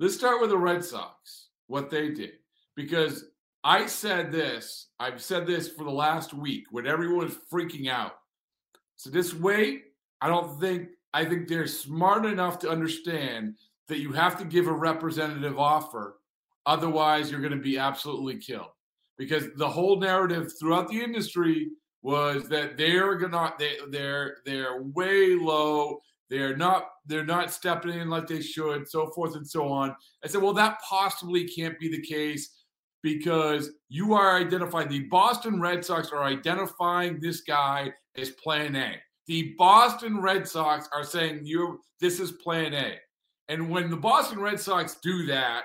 Let's 0.00 0.16
start 0.16 0.40
with 0.40 0.50
the 0.50 0.58
Red 0.58 0.84
Sox, 0.84 1.48
what 1.68 1.90
they 1.90 2.10
did. 2.10 2.32
Because 2.74 3.26
I 3.62 3.86
said 3.86 4.32
this, 4.32 4.88
I've 4.98 5.22
said 5.22 5.46
this 5.46 5.68
for 5.68 5.84
the 5.84 5.90
last 5.90 6.34
week 6.34 6.64
when 6.70 6.86
everyone 6.86 7.26
was 7.26 7.38
freaking 7.52 7.88
out. 7.88 8.12
So 8.96 9.10
this 9.10 9.32
way, 9.32 9.82
I 10.20 10.28
don't 10.28 10.60
think 10.60 10.88
I 11.12 11.24
think 11.24 11.46
they're 11.46 11.66
smart 11.66 12.26
enough 12.26 12.58
to 12.60 12.70
understand 12.70 13.54
that 13.88 13.98
you 13.98 14.12
have 14.12 14.38
to 14.38 14.44
give 14.44 14.66
a 14.66 14.72
representative 14.72 15.58
offer 15.58 16.16
otherwise 16.66 17.30
you're 17.30 17.40
going 17.40 17.52
to 17.52 17.58
be 17.58 17.78
absolutely 17.78 18.38
killed. 18.38 18.70
Because 19.16 19.44
the 19.56 19.68
whole 19.68 20.00
narrative 20.00 20.52
throughout 20.58 20.88
the 20.88 21.00
industry 21.00 21.68
was 22.02 22.48
that 22.48 22.76
they're 22.76 23.14
gonna 23.14 23.54
they 23.58 23.76
they're 23.90 24.36
they're 24.44 24.82
way 24.82 25.34
low 25.34 25.98
they're 26.28 26.56
not 26.56 26.88
they're 27.06 27.24
not 27.24 27.50
stepping 27.50 27.98
in 27.98 28.10
like 28.10 28.26
they 28.26 28.42
should 28.42 28.88
so 28.88 29.10
forth 29.12 29.36
and 29.36 29.48
so 29.48 29.68
on. 29.68 29.94
I 30.22 30.28
said 30.28 30.42
well 30.42 30.52
that 30.54 30.80
possibly 30.82 31.48
can't 31.48 31.78
be 31.78 31.88
the 31.88 32.02
case 32.02 32.64
because 33.02 33.70
you 33.88 34.14
are 34.14 34.36
identifying 34.36 34.88
the 34.88 35.04
boston 35.04 35.60
red 35.60 35.84
sox 35.84 36.10
are 36.10 36.24
identifying 36.24 37.20
this 37.20 37.40
guy 37.42 37.92
as 38.16 38.30
plan 38.32 38.74
a. 38.74 38.96
The 39.26 39.54
boston 39.56 40.20
red 40.20 40.46
sox 40.46 40.88
are 40.92 41.04
saying 41.04 41.46
you 41.46 41.80
this 42.00 42.18
is 42.18 42.32
plan 42.32 42.74
a 42.74 42.96
and 43.48 43.68
when 43.70 43.90
the 43.90 43.96
boston 43.96 44.40
red 44.40 44.58
sox 44.58 44.96
do 45.02 45.26
that 45.26 45.64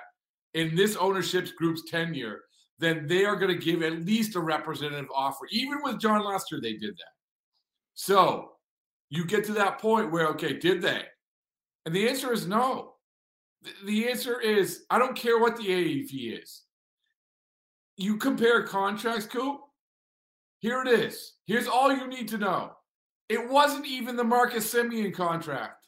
in 0.53 0.75
this 0.75 0.95
ownership 0.95 1.47
group's 1.57 1.89
tenure, 1.89 2.41
then 2.79 3.07
they 3.07 3.25
are 3.25 3.35
going 3.35 3.53
to 3.53 3.65
give 3.65 3.83
at 3.83 4.05
least 4.05 4.35
a 4.35 4.39
representative 4.39 5.09
offer. 5.13 5.45
Even 5.51 5.79
with 5.83 5.99
Jon 5.99 6.23
Lester, 6.23 6.59
they 6.61 6.73
did 6.73 6.93
that. 6.95 7.13
So 7.93 8.51
you 9.09 9.25
get 9.25 9.43
to 9.45 9.53
that 9.53 9.79
point 9.79 10.11
where, 10.11 10.27
okay, 10.29 10.53
did 10.53 10.81
they? 10.81 11.03
And 11.85 11.93
the 11.93 12.07
answer 12.07 12.31
is 12.31 12.47
no. 12.47 12.93
The 13.85 14.09
answer 14.09 14.39
is 14.39 14.83
I 14.89 14.97
don't 14.97 15.15
care 15.15 15.39
what 15.39 15.57
the 15.57 15.67
AAV 15.67 16.41
is. 16.41 16.63
You 17.97 18.15
compare 18.15 18.63
contracts, 18.63 19.25
Coop. 19.25 19.59
Here 20.59 20.81
it 20.81 20.87
is. 20.87 21.33
Here's 21.45 21.67
all 21.67 21.91
you 21.91 22.07
need 22.07 22.27
to 22.29 22.37
know. 22.37 22.71
It 23.27 23.49
wasn't 23.49 23.85
even 23.85 24.15
the 24.15 24.23
Marcus 24.23 24.73
Semien 24.73 25.13
contract. 25.13 25.78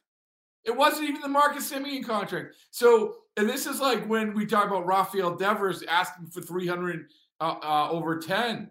It 0.65 0.75
wasn't 0.75 1.09
even 1.09 1.21
the 1.21 1.27
Marcus 1.27 1.71
Semien 1.71 2.05
contract. 2.05 2.55
So, 2.69 3.15
and 3.37 3.49
this 3.49 3.65
is 3.65 3.79
like 3.79 4.07
when 4.07 4.33
we 4.33 4.45
talk 4.45 4.67
about 4.67 4.85
Rafael 4.85 5.35
Devers 5.35 5.83
asking 5.83 6.27
for 6.27 6.41
300 6.41 7.05
uh, 7.39 7.55
uh, 7.63 7.89
over 7.89 8.19
10. 8.19 8.69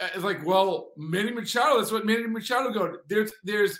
It's 0.00 0.24
like, 0.24 0.44
well, 0.44 0.92
Manny 0.96 1.32
Machado, 1.32 1.78
that's 1.78 1.92
what 1.92 2.06
Manny 2.06 2.26
Machado 2.26 2.70
go. 2.72 2.96
There's 3.08 3.32
there's 3.44 3.78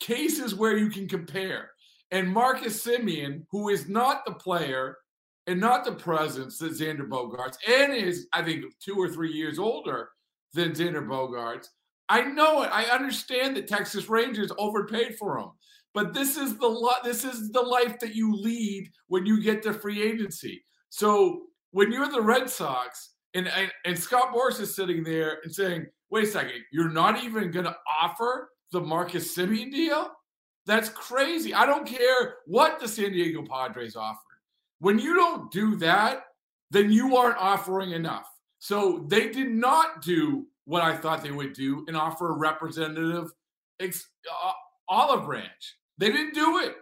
cases 0.00 0.54
where 0.54 0.76
you 0.76 0.88
can 0.88 1.08
compare. 1.08 1.70
And 2.10 2.28
Marcus 2.28 2.84
Semien, 2.84 3.44
who 3.50 3.70
is 3.70 3.88
not 3.88 4.24
the 4.24 4.32
player 4.32 4.98
and 5.46 5.58
not 5.58 5.84
the 5.84 5.92
presence 5.92 6.58
that 6.58 6.72
Xander 6.72 7.08
Bogaerts, 7.08 7.56
and 7.66 7.94
is, 7.94 8.26
I 8.32 8.42
think, 8.42 8.64
two 8.80 8.96
or 8.96 9.08
three 9.08 9.32
years 9.32 9.58
older 9.58 10.10
than 10.52 10.72
Xander 10.72 11.06
Bogaerts. 11.06 11.68
I 12.08 12.22
know 12.22 12.62
it. 12.62 12.70
I 12.72 12.84
understand 12.84 13.56
that 13.56 13.66
Texas 13.66 14.08
Rangers 14.08 14.52
overpaid 14.58 15.16
for 15.16 15.38
him. 15.38 15.50
But 15.94 16.14
this 16.14 16.36
is 16.36 16.56
the 16.58 16.94
this 17.04 17.24
is 17.24 17.50
the 17.50 17.60
life 17.60 17.98
that 18.00 18.14
you 18.14 18.34
lead 18.34 18.90
when 19.08 19.26
you 19.26 19.42
get 19.42 19.62
to 19.62 19.74
free 19.74 20.02
agency. 20.02 20.64
So 20.88 21.42
when 21.70 21.92
you're 21.92 22.10
the 22.10 22.22
Red 22.22 22.48
Sox 22.48 23.10
and 23.34 23.48
and, 23.48 23.70
and 23.84 23.98
Scott 23.98 24.34
Boras 24.34 24.60
is 24.60 24.74
sitting 24.74 25.04
there 25.04 25.38
and 25.44 25.54
saying, 25.54 25.86
"Wait 26.10 26.24
a 26.24 26.26
second, 26.26 26.62
you're 26.72 26.90
not 26.90 27.22
even 27.22 27.50
going 27.50 27.66
to 27.66 27.76
offer 28.00 28.50
the 28.72 28.80
Marcus 28.80 29.36
Semien 29.36 29.70
deal? 29.70 30.10
That's 30.66 30.88
crazy. 30.88 31.52
I 31.52 31.66
don't 31.66 31.86
care 31.86 32.36
what 32.46 32.78
the 32.78 32.88
San 32.88 33.12
Diego 33.12 33.44
Padres 33.44 33.96
offer. 33.96 34.18
When 34.78 34.98
you 34.98 35.14
don't 35.14 35.50
do 35.50 35.76
that, 35.76 36.24
then 36.70 36.90
you 36.90 37.16
aren't 37.16 37.36
offering 37.38 37.92
enough. 37.92 38.26
So 38.58 39.04
they 39.08 39.28
did 39.28 39.50
not 39.50 40.02
do 40.02 40.46
what 40.64 40.82
I 40.82 40.96
thought 40.96 41.22
they 41.22 41.32
would 41.32 41.52
do 41.52 41.84
and 41.88 41.96
offer 41.96 42.30
a 42.30 42.36
representative 42.36 43.32
ex- 43.80 44.08
uh, 44.30 44.52
olive 44.88 45.24
branch. 45.24 45.76
They 46.02 46.10
didn't 46.10 46.34
do 46.34 46.58
it. 46.58 46.74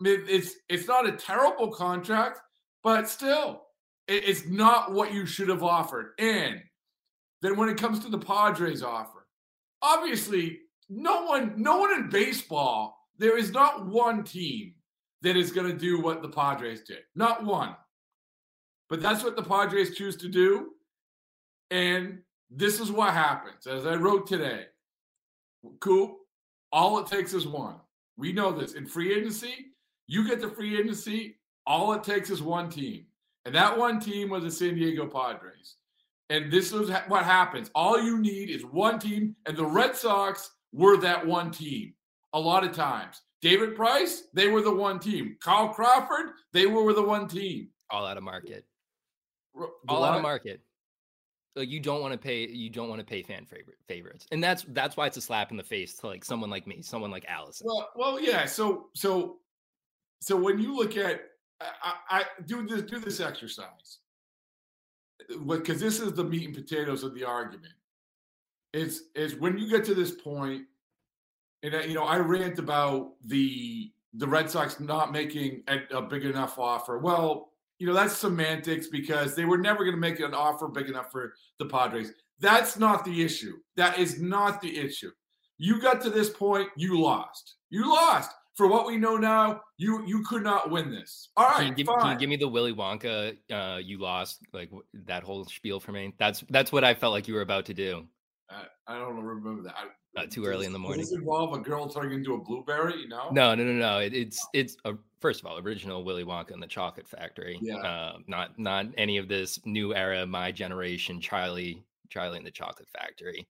It's 0.00 0.56
it's 0.68 0.88
not 0.88 1.08
a 1.08 1.12
terrible 1.12 1.68
contract, 1.68 2.40
but 2.82 3.08
still, 3.08 3.62
it, 4.08 4.28
it's 4.28 4.46
not 4.46 4.92
what 4.92 5.14
you 5.14 5.26
should 5.26 5.48
have 5.48 5.62
offered. 5.62 6.14
And 6.18 6.60
then 7.40 7.56
when 7.56 7.68
it 7.68 7.76
comes 7.76 8.00
to 8.00 8.08
the 8.08 8.18
Padres 8.18 8.82
offer, 8.82 9.28
obviously, 9.80 10.58
no 10.88 11.22
one 11.26 11.54
no 11.56 11.78
one 11.78 11.94
in 11.94 12.10
baseball 12.10 12.98
there 13.18 13.38
is 13.38 13.52
not 13.52 13.86
one 13.86 14.24
team 14.24 14.74
that 15.22 15.36
is 15.36 15.52
going 15.52 15.70
to 15.70 15.78
do 15.78 16.00
what 16.00 16.20
the 16.20 16.28
Padres 16.28 16.82
did. 16.82 17.02
Not 17.14 17.44
one. 17.44 17.76
But 18.90 19.00
that's 19.00 19.22
what 19.22 19.36
the 19.36 19.42
Padres 19.44 19.94
choose 19.94 20.16
to 20.16 20.28
do. 20.28 20.70
And 21.70 22.22
this 22.50 22.80
is 22.80 22.90
what 22.90 23.12
happens. 23.12 23.68
As 23.68 23.86
I 23.86 23.94
wrote 23.94 24.26
today, 24.26 24.64
Coop, 25.78 26.16
all 26.72 26.98
it 26.98 27.06
takes 27.06 27.34
is 27.34 27.46
one. 27.46 27.76
We 28.18 28.32
know 28.32 28.52
this. 28.52 28.74
In 28.74 28.84
free 28.84 29.14
agency, 29.14 29.72
you 30.08 30.26
get 30.26 30.40
the 30.40 30.50
free 30.50 30.78
agency, 30.78 31.36
all 31.66 31.92
it 31.94 32.02
takes 32.02 32.28
is 32.28 32.42
one 32.42 32.68
team. 32.68 33.06
And 33.44 33.54
that 33.54 33.78
one 33.78 34.00
team 34.00 34.28
was 34.28 34.42
the 34.42 34.50
San 34.50 34.74
Diego 34.74 35.06
Padres. 35.06 35.76
And 36.28 36.52
this 36.52 36.72
is 36.72 36.90
what 37.06 37.24
happens. 37.24 37.70
All 37.74 38.02
you 38.02 38.18
need 38.18 38.50
is 38.50 38.64
one 38.64 38.98
team, 38.98 39.34
and 39.46 39.56
the 39.56 39.64
Red 39.64 39.96
Sox 39.96 40.50
were 40.72 40.98
that 40.98 41.26
one 41.26 41.50
team 41.50 41.94
a 42.34 42.40
lot 42.40 42.64
of 42.64 42.72
times. 42.72 43.22
David 43.40 43.76
Price, 43.76 44.24
they 44.34 44.48
were 44.48 44.60
the 44.60 44.74
one 44.74 44.98
team. 44.98 45.36
Carl 45.40 45.68
Crawford, 45.68 46.32
they 46.52 46.66
were 46.66 46.92
the 46.92 47.02
one 47.02 47.28
team. 47.28 47.68
All 47.90 48.04
out 48.04 48.16
of 48.16 48.24
market. 48.24 48.66
All 49.88 50.04
out 50.04 50.16
of 50.16 50.22
market. 50.22 50.60
Like 51.56 51.68
you 51.68 51.80
don't 51.80 52.00
want 52.00 52.12
to 52.12 52.18
pay. 52.18 52.46
You 52.46 52.70
don't 52.70 52.88
want 52.88 53.00
to 53.00 53.04
pay 53.04 53.22
fan 53.22 53.44
favorite 53.44 53.78
favorites, 53.88 54.26
and 54.30 54.42
that's 54.42 54.64
that's 54.68 54.96
why 54.96 55.06
it's 55.06 55.16
a 55.16 55.20
slap 55.20 55.50
in 55.50 55.56
the 55.56 55.64
face 55.64 55.94
to 55.96 56.06
like 56.06 56.24
someone 56.24 56.50
like 56.50 56.66
me, 56.66 56.82
someone 56.82 57.10
like 57.10 57.24
Allison. 57.26 57.66
Well, 57.66 57.88
well, 57.96 58.20
yeah. 58.20 58.44
So, 58.46 58.90
so, 58.94 59.38
so 60.20 60.36
when 60.36 60.60
you 60.60 60.76
look 60.76 60.96
at, 60.96 61.20
I, 61.60 61.94
I 62.10 62.24
do 62.46 62.66
this, 62.66 62.82
do 62.82 63.00
this 63.00 63.18
exercise, 63.18 63.98
because 65.46 65.80
this 65.80 65.98
is 65.98 66.12
the 66.12 66.22
meat 66.22 66.46
and 66.46 66.54
potatoes 66.54 67.02
of 67.02 67.14
the 67.14 67.24
argument. 67.24 67.74
It's 68.72 69.02
is 69.16 69.34
when 69.34 69.58
you 69.58 69.68
get 69.68 69.84
to 69.86 69.94
this 69.94 70.12
point, 70.12 70.62
and 71.64 71.74
you 71.88 71.94
know, 71.94 72.04
I 72.04 72.18
rant 72.18 72.58
about 72.60 73.14
the 73.24 73.90
the 74.14 74.28
Red 74.28 74.48
Sox 74.50 74.78
not 74.78 75.12
making 75.12 75.62
a, 75.66 75.96
a 75.96 76.02
big 76.02 76.24
enough 76.24 76.58
offer. 76.58 76.98
Well, 76.98 77.52
you 77.78 77.86
know, 77.86 77.94
that's 77.94 78.16
semantics 78.16 78.88
because 78.88 79.34
they 79.34 79.44
were 79.44 79.58
never 79.58 79.84
going 79.84 79.94
to 79.94 80.00
make 80.00 80.20
an 80.20 80.34
offer 80.34 80.68
big 80.68 80.88
enough 80.88 81.10
for 81.12 81.34
the 81.58 81.66
Padres. 81.66 82.12
That's 82.40 82.78
not 82.78 83.04
the 83.04 83.22
issue. 83.22 83.54
That 83.76 83.98
is 83.98 84.20
not 84.20 84.60
the 84.60 84.78
issue. 84.78 85.10
You 85.58 85.80
got 85.80 86.00
to 86.02 86.10
this 86.10 86.30
point, 86.30 86.68
you 86.76 87.00
lost. 87.00 87.56
You 87.70 87.88
lost. 87.88 88.30
For 88.56 88.66
what 88.66 88.86
we 88.88 88.96
know 88.96 89.16
now, 89.16 89.60
you 89.76 90.04
you 90.04 90.24
could 90.24 90.42
not 90.42 90.68
win 90.68 90.90
this. 90.90 91.28
All 91.36 91.48
Can 91.50 91.68
you, 91.68 91.74
give, 91.74 91.86
fine. 91.86 92.00
can 92.00 92.10
you 92.10 92.18
give 92.18 92.28
me 92.28 92.36
the 92.36 92.48
Willy 92.48 92.74
Wonka? 92.74 93.36
Uh, 93.52 93.78
you 93.80 93.98
lost 93.98 94.40
like 94.52 94.68
that 95.06 95.22
whole 95.22 95.44
spiel 95.44 95.78
for 95.78 95.92
me. 95.92 96.12
That's 96.18 96.42
that's 96.50 96.72
what 96.72 96.82
I 96.82 96.94
felt 96.94 97.12
like 97.12 97.28
you 97.28 97.34
were 97.34 97.42
about 97.42 97.66
to 97.66 97.74
do. 97.74 98.08
I, 98.50 98.64
I 98.88 98.98
don't 98.98 99.14
remember 99.22 99.62
that. 99.62 99.74
I- 99.76 99.90
Uh, 100.18 100.26
too 100.26 100.44
early 100.44 100.66
in 100.66 100.72
the 100.72 100.78
Does 100.78 100.82
morning. 100.82 101.00
this 101.00 101.12
involve 101.12 101.52
a 101.52 101.58
girl 101.58 101.88
turning 101.88 102.18
into 102.18 102.34
a 102.34 102.38
blueberry? 102.38 102.96
You 103.00 103.08
know? 103.08 103.28
No, 103.30 103.54
no, 103.54 103.64
no, 103.64 103.72
no. 103.72 103.98
It, 103.98 104.14
it's 104.14 104.46
it's 104.52 104.76
a 104.84 104.94
first 105.20 105.40
of 105.40 105.46
all 105.46 105.58
original 105.58 106.04
Willy 106.04 106.24
Wonka 106.24 106.52
and 106.52 106.62
the 106.62 106.66
Chocolate 106.66 107.08
Factory. 107.08 107.58
Yeah. 107.60 107.76
Uh, 107.76 108.18
not 108.26 108.58
not 108.58 108.86
any 108.96 109.18
of 109.18 109.28
this 109.28 109.60
new 109.64 109.94
era, 109.94 110.26
my 110.26 110.52
generation, 110.52 111.20
Charlie, 111.20 111.84
Charlie 112.08 112.38
and 112.38 112.46
the 112.46 112.50
Chocolate 112.50 112.88
Factory. 112.88 113.46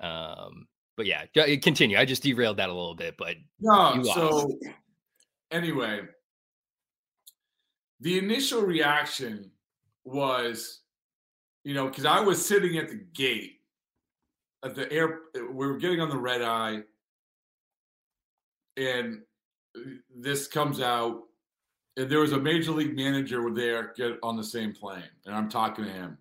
Um, 0.00 0.66
but 0.96 1.06
yeah, 1.06 1.24
continue. 1.62 1.98
I 1.98 2.04
just 2.04 2.22
derailed 2.22 2.58
that 2.58 2.68
a 2.68 2.72
little 2.72 2.94
bit, 2.94 3.16
but 3.18 3.36
No, 3.60 4.02
so 4.02 4.58
anyway, 5.50 6.02
the 8.00 8.18
initial 8.18 8.62
reaction 8.62 9.50
was, 10.04 10.80
you 11.64 11.74
know, 11.74 11.88
because 11.88 12.04
I 12.04 12.20
was 12.20 12.44
sitting 12.44 12.76
at 12.78 12.88
the 12.88 13.04
gate 13.14 13.60
at 14.64 14.74
the 14.74 14.90
air, 14.90 15.20
we 15.34 15.66
were 15.66 15.76
getting 15.76 16.00
on 16.00 16.08
the 16.08 16.16
red 16.16 16.42
eye, 16.42 16.80
and 18.76 19.20
uh, 19.76 19.80
this 20.16 20.46
comes 20.46 20.80
out, 20.80 21.22
and 21.96 22.10
there 22.10 22.20
was 22.20 22.32
a 22.32 22.40
major 22.40 22.72
league 22.72 22.96
manager 22.96 23.48
there 23.54 23.92
get 23.96 24.18
on 24.22 24.36
the 24.36 24.44
same 24.44 24.72
plane, 24.72 25.02
and 25.26 25.34
I'm 25.34 25.50
talking 25.50 25.84
to 25.84 25.90
him, 25.90 26.16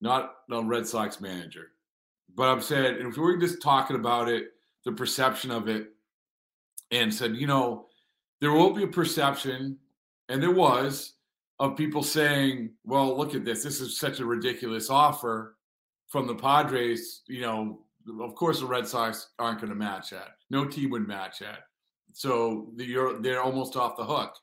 not 0.00 0.36
a 0.50 0.62
Red 0.62 0.86
Sox 0.86 1.20
manager, 1.20 1.72
but 2.34 2.48
I'm 2.48 2.62
saying 2.62 2.96
if 3.06 3.16
we 3.16 3.22
we're 3.22 3.38
just 3.38 3.60
talking 3.60 3.96
about 3.96 4.28
it, 4.28 4.54
the 4.84 4.92
perception 4.92 5.50
of 5.50 5.68
it, 5.68 5.90
and 6.90 7.12
said, 7.12 7.36
you 7.36 7.46
know, 7.46 7.86
there 8.40 8.52
will 8.52 8.72
be 8.72 8.84
a 8.84 8.88
perception, 8.88 9.76
and 10.30 10.42
there 10.42 10.50
was, 10.50 11.14
of 11.58 11.76
people 11.76 12.02
saying, 12.02 12.70
well, 12.86 13.16
look 13.16 13.34
at 13.34 13.44
this. 13.44 13.62
This 13.62 13.82
is 13.82 14.00
such 14.00 14.18
a 14.18 14.24
ridiculous 14.24 14.88
offer 14.88 15.56
from 16.10 16.26
the 16.26 16.34
Padres. 16.34 17.22
You 17.26 17.40
know, 17.40 17.78
of 18.20 18.34
course, 18.34 18.60
the 18.60 18.66
Red 18.66 18.86
Sox 18.86 19.28
aren't 19.38 19.60
going 19.60 19.70
to 19.70 19.76
match 19.76 20.10
that. 20.10 20.36
No 20.50 20.66
team 20.66 20.90
would 20.90 21.08
match 21.08 21.38
that. 21.38 21.60
So 22.12 22.72
the, 22.76 23.18
they're 23.20 23.42
almost 23.42 23.76
off 23.76 23.96
the 23.96 24.04
hook. 24.04 24.34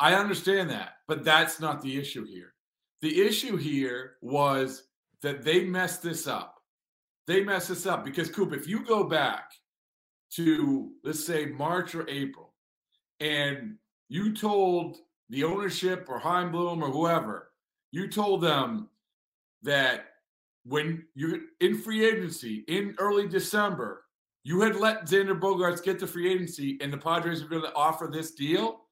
I 0.00 0.14
understand 0.14 0.68
that, 0.70 0.94
but 1.06 1.24
that's 1.24 1.60
not 1.60 1.80
the 1.80 1.96
issue 1.98 2.26
here. 2.26 2.52
The 3.00 3.22
issue 3.22 3.56
here 3.56 4.16
was 4.20 4.84
that 5.22 5.44
they 5.44 5.64
messed 5.64 6.02
this 6.02 6.26
up. 6.26 6.56
They 7.26 7.42
messed 7.42 7.68
this 7.68 7.86
up 7.86 8.04
because, 8.04 8.30
Coop, 8.30 8.52
if 8.52 8.66
you 8.68 8.84
go 8.84 9.04
back 9.04 9.52
to, 10.32 10.90
let's 11.04 11.24
say, 11.24 11.46
March 11.46 11.94
or 11.94 12.08
April, 12.08 12.52
and 13.20 13.76
you 14.08 14.34
told 14.34 14.98
the 15.30 15.44
ownership 15.44 16.06
or 16.08 16.18
Chaim 16.18 16.50
Bloom 16.50 16.82
or 16.82 16.90
whoever, 16.90 17.50
you 17.92 18.08
told 18.08 18.42
them 18.42 18.88
that 19.62 20.06
when 20.64 21.04
you're 21.14 21.38
in 21.60 21.78
free 21.78 22.04
agency 22.04 22.64
in 22.68 22.94
early 22.98 23.28
December, 23.28 24.04
you 24.42 24.60
had 24.60 24.76
let 24.76 25.06
Xander 25.06 25.38
Bogaerts 25.38 25.82
get 25.82 25.98
to 26.00 26.06
free 26.06 26.32
agency 26.32 26.78
and 26.80 26.92
the 26.92 26.98
Padres 26.98 27.42
were 27.42 27.48
going 27.48 27.62
to 27.62 27.74
offer 27.74 28.08
this 28.10 28.32
deal. 28.32 28.82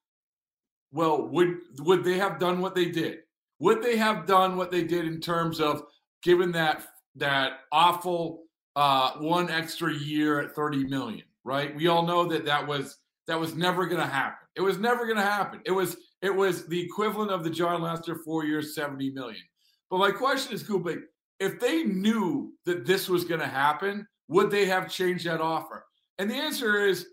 Well, 0.93 1.29
would 1.29 1.59
would 1.81 2.05
they 2.05 2.19
have 2.19 2.39
done 2.39 2.61
what 2.61 2.75
they 2.75 2.87
did? 2.87 3.19
Would 3.59 3.83
they 3.83 3.97
have 3.97 4.27
done 4.27 4.57
what 4.57 4.71
they 4.71 4.85
did 4.85 5.07
in 5.07 5.21
terms 5.21 5.61
of 5.61 5.85
given 6.23 6.53
that 6.53 6.87
that 7.17 7.61
awful 7.71 8.45
uh, 8.77 9.13
one 9.19 9.51
extra 9.51 9.93
year 9.93 10.41
at 10.41 10.55
30 10.55 10.85
million, 10.85 11.25
right? 11.45 11.75
We 11.75 11.89
all 11.89 12.07
know 12.07 12.25
that 12.27 12.45
that 12.47 12.67
was 12.67 12.99
that 13.27 13.39
was 13.39 13.55
never 13.55 13.87
going 13.87 14.01
to 14.01 14.07
happen. 14.07 14.47
It 14.57 14.63
was 14.63 14.79
never 14.79 15.05
going 15.05 15.17
to 15.17 15.23
happen. 15.23 15.61
It 15.65 15.71
was 15.71 15.97
it 16.21 16.35
was 16.35 16.67
the 16.67 16.81
equivalent 16.81 17.31
of 17.31 17.45
the 17.45 17.51
Jon 17.51 17.83
Lester 17.83 18.17
four 18.17 18.45
years, 18.45 18.75
70 18.75 19.11
million. 19.11 19.43
But 19.91 19.99
my 19.99 20.11
question 20.11 20.55
is, 20.55 20.63
Kuba, 20.63 20.97
if 21.43 21.59
they 21.59 21.83
knew 21.83 22.53
that 22.67 22.87
this 22.87 23.09
was 23.09 23.25
going 23.25 23.41
to 23.41 23.47
happen, 23.47 24.07
would 24.29 24.51
they 24.51 24.65
have 24.67 24.89
changed 24.89 25.27
that 25.27 25.41
offer? 25.41 25.85
And 26.19 26.31
the 26.31 26.37
answer 26.37 26.87
is, 26.87 27.07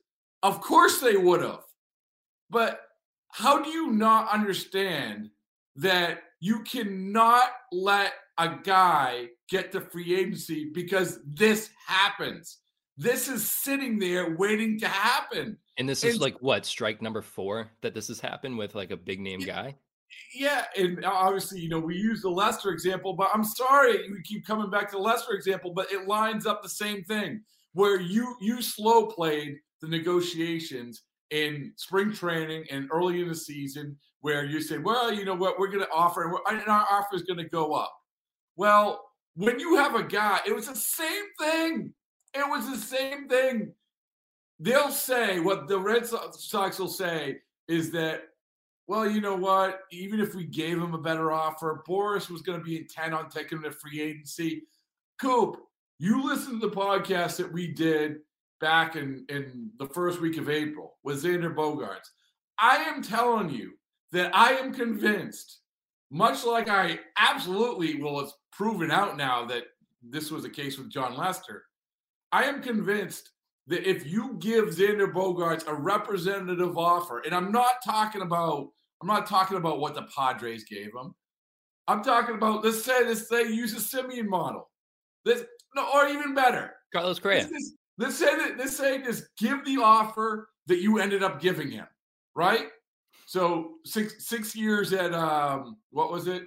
of 0.44 0.62
course 0.62 1.00
they 1.00 1.18
would 1.18 1.42
have. 1.42 1.64
But 2.52 2.80
how 3.32 3.62
do 3.62 3.70
you 3.70 3.92
not 3.92 4.30
understand 4.30 5.30
that 5.78 6.20
you 6.40 6.60
cannot 6.62 7.44
let 7.72 8.14
a 8.38 8.56
guy 8.64 9.30
get 9.50 9.72
to 9.72 9.82
free 9.82 10.16
agency 10.16 10.70
because 10.74 11.20
this 11.26 11.72
happens? 11.88 12.60
This 12.98 13.28
is 13.28 13.50
sitting 13.50 13.98
there 13.98 14.36
waiting 14.36 14.80
to 14.82 14.88
happen. 14.88 15.58
And 15.78 15.90
this 15.90 16.04
is 16.04 16.14
And- 16.16 16.22
like 16.22 16.40
what 16.42 16.66
strike 16.66 17.02
number 17.02 17.22
four 17.24 17.72
that 17.82 17.96
this 17.96 18.10
has 18.10 18.20
happened 18.20 18.58
with 18.60 18.76
like 18.76 18.92
a 18.92 18.98
big 18.98 19.20
name 19.20 19.40
guy. 19.40 19.76
Yeah, 20.36 20.66
and 20.78 21.06
obviously, 21.06 21.60
you 21.60 21.70
know, 21.70 21.80
we 21.80 21.96
use 21.96 22.22
the 22.22 22.30
Lester 22.30 22.72
example, 22.72 23.14
but 23.14 23.30
I'm 23.34 23.44
sorry 23.44 24.10
we 24.12 24.22
keep 24.24 24.46
coming 24.46 24.70
back 24.70 24.90
to 24.92 24.98
the 24.98 25.02
Lester 25.02 25.34
example, 25.34 25.72
but 25.74 25.92
it 25.92 26.08
lines 26.08 26.46
up 26.46 26.62
the 26.64 26.70
same 26.70 27.04
thing 27.04 27.42
where 27.74 28.00
you 28.00 28.36
you 28.42 28.62
slow 28.62 29.08
played 29.08 29.58
the 29.82 29.88
negotiations 29.88 31.04
in 31.32 31.72
spring 31.78 32.12
training 32.12 32.66
and 32.72 32.90
early 32.92 33.22
in 33.22 33.28
the 33.30 33.36
season 33.36 33.96
where 34.22 34.44
you 34.46 34.62
say, 34.62 34.78
well, 34.78 35.14
you 35.14 35.24
know 35.26 35.36
what, 35.36 35.60
we're 35.60 35.68
going 35.68 35.84
to 35.84 35.92
offer 35.92 36.24
and, 36.24 36.60
and 36.60 36.68
our 36.68 36.86
offer 36.92 37.16
is 37.16 37.24
going 37.24 37.38
to 37.38 37.48
go 37.50 37.74
up. 37.74 37.94
Well, 38.56 39.06
when 39.36 39.60
you 39.60 39.78
have 39.78 39.96
a 39.96 40.04
guy, 40.04 40.40
it 40.46 40.56
was 40.56 40.68
the 40.68 40.76
same 40.76 41.26
thing. 41.40 41.94
It 42.34 42.50
was 42.50 42.70
the 42.70 42.78
same 42.78 43.28
thing. 43.30 43.74
they'll 44.60 44.92
say 44.92 45.40
what 45.40 45.68
the 45.68 45.80
Red 45.80 46.06
Sox 46.06 46.80
will 46.80 46.88
say 46.90 47.38
is 47.68 47.92
that, 47.92 48.24
well, 48.90 49.08
you 49.08 49.22
know 49.22 49.36
what? 49.36 49.82
Even 49.92 50.20
if 50.20 50.34
we 50.34 50.46
gave 50.46 50.80
him 50.82 50.96
a 50.96 50.98
better 50.98 51.32
offer, 51.32 51.84
Boras 51.88 52.28
was 52.28 52.42
going 52.42 52.58
to 52.58 52.66
be 52.66 52.76
intent 52.76 53.14
on 53.14 53.30
taking 53.30 53.60
him 53.60 53.64
to 53.66 53.72
free 53.72 54.02
agency. 54.02 54.64
Coop, 55.22 55.58
you 56.00 56.26
listened 56.26 56.60
to 56.60 56.68
the 56.68 56.76
podcast 56.76 57.38
that 57.38 57.54
we 57.54 57.68
did 57.68 58.16
back 58.60 58.96
in, 58.96 59.28
in 59.30 59.70
the 59.78 59.86
first 59.86 60.20
week 60.20 60.38
of 60.38 60.50
April 60.50 60.98
with 61.04 61.24
Xander 61.24 61.54
Bogaerts. 61.54 62.10
I 62.58 62.78
am 62.78 63.04
telling 63.04 63.52
you 63.52 63.74
that 64.12 64.36
I 64.36 64.54
am 64.54 64.74
convinced, 64.74 65.60
much 66.10 66.44
like 66.44 66.68
I 66.68 66.98
absolutely, 67.16 68.02
well, 68.02 68.22
it's 68.22 68.34
proven 68.52 68.90
out 68.90 69.18
now 69.18 69.46
that 69.46 69.66
this 70.02 70.32
was 70.32 70.42
the 70.42 70.50
case 70.50 70.80
with 70.80 70.90
Jon 70.90 71.16
Lester. 71.16 71.66
I 72.32 72.46
am 72.46 72.60
convinced 72.60 73.30
that 73.68 73.88
if 73.88 74.08
you 74.08 74.36
give 74.40 74.70
Xander 74.70 75.14
Bogaerts 75.14 75.68
a 75.68 75.76
representative 75.76 76.76
offer, 76.76 77.20
and 77.20 77.36
I'm 77.36 77.52
not 77.52 77.84
talking 77.86 78.24
about 78.24 78.70
I'm 79.02 79.08
not 79.08 79.28
talking 79.28 79.58
about 79.58 79.80
what 79.80 79.96
the 79.96 80.08
Padres 80.16 80.64
gave 80.66 80.88
him. 80.88 81.14
I'm 81.88 82.04
talking 82.04 82.36
about 82.36 82.64
let's 82.64 82.84
say 82.84 83.06
let's 83.06 83.28
say 83.28 83.52
use 83.52 83.74
a 83.74 83.78
Semien 83.78 84.28
model. 84.28 84.70
This 85.26 85.44
no, 85.76 85.88
or 85.94 86.08
even 86.08 86.34
better, 86.34 86.74
Carlos 86.94 87.20
Correa. 87.20 87.48
Let's, 87.52 87.74
let's 87.98 88.16
say 88.18 88.36
that 88.36 88.58
let's 88.58 88.76
say 88.76 89.02
just 89.02 89.26
give 89.38 89.66
the 89.66 89.78
offer 89.78 90.50
that 90.68 90.82
you 90.82 91.00
ended 91.00 91.24
up 91.24 91.42
giving 91.42 91.72
him, 91.72 91.88
right? 92.36 92.68
So 93.26 93.76
six 93.86 94.28
six 94.28 94.56
years 94.56 94.94
at 94.94 95.14
um 95.14 95.78
what 95.92 96.12
was 96.12 96.28
it? 96.28 96.44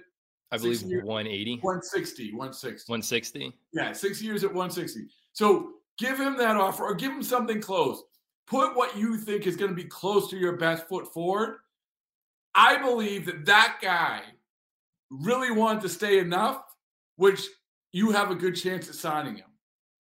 I 0.51 0.57
believe 0.57 0.83
180. 0.83 1.55
160, 1.61 2.31
160. 2.31 2.91
160. 2.91 3.53
Yeah, 3.73 3.91
six 3.91 4.21
years 4.21 4.43
at 4.43 4.49
160. 4.49 5.07
So 5.31 5.71
give 5.97 6.19
him 6.19 6.37
that 6.37 6.55
offer 6.55 6.83
or 6.83 6.93
give 6.93 7.11
him 7.11 7.23
something 7.23 7.59
close. 7.59 8.03
Put 8.45 8.75
what 8.75 8.95
you 8.95 9.17
think 9.17 9.47
is 9.47 9.55
going 9.55 9.71
to 9.71 9.75
be 9.75 9.85
close 9.85 10.29
to 10.29 10.37
your 10.37 10.57
best 10.57 10.87
foot 10.87 11.11
forward. 11.11 11.57
I 12.55 12.81
believe 12.81 13.25
that 13.25 13.45
that 13.45 13.77
guy 13.81 14.21
really 15.09 15.51
wanted 15.51 15.81
to 15.81 15.89
stay 15.89 16.19
enough, 16.19 16.63
which 17.15 17.41
you 17.91 18.11
have 18.11 18.31
a 18.31 18.35
good 18.35 18.55
chance 18.55 18.89
at 18.89 18.95
signing 18.95 19.37
him. 19.37 19.49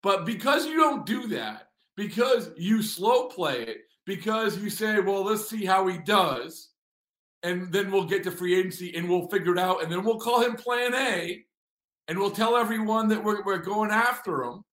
But 0.01 0.25
because 0.25 0.65
you 0.65 0.75
don't 0.75 1.05
do 1.05 1.27
that, 1.27 1.69
because 1.95 2.49
you 2.57 2.81
slow 2.81 3.27
play 3.27 3.61
it, 3.61 3.77
because 4.05 4.57
you 4.57 4.69
say, 4.69 4.99
well, 4.99 5.23
let's 5.23 5.49
see 5.49 5.65
how 5.65 5.87
he 5.87 5.97
does, 5.97 6.69
and 7.43 7.71
then 7.71 7.91
we'll 7.91 8.05
get 8.05 8.23
to 8.23 8.31
free 8.31 8.55
agency 8.55 8.95
and 8.95 9.09
we'll 9.09 9.27
figure 9.27 9.53
it 9.53 9.59
out, 9.59 9.83
and 9.83 9.91
then 9.91 10.03
we'll 10.03 10.19
call 10.19 10.41
him 10.41 10.55
plan 10.55 10.93
A, 10.93 11.43
and 12.07 12.19
we'll 12.19 12.31
tell 12.31 12.57
everyone 12.57 13.07
that 13.09 13.23
we're, 13.23 13.43
we're 13.43 13.57
going 13.57 13.91
after 13.91 14.43
him 14.43 14.63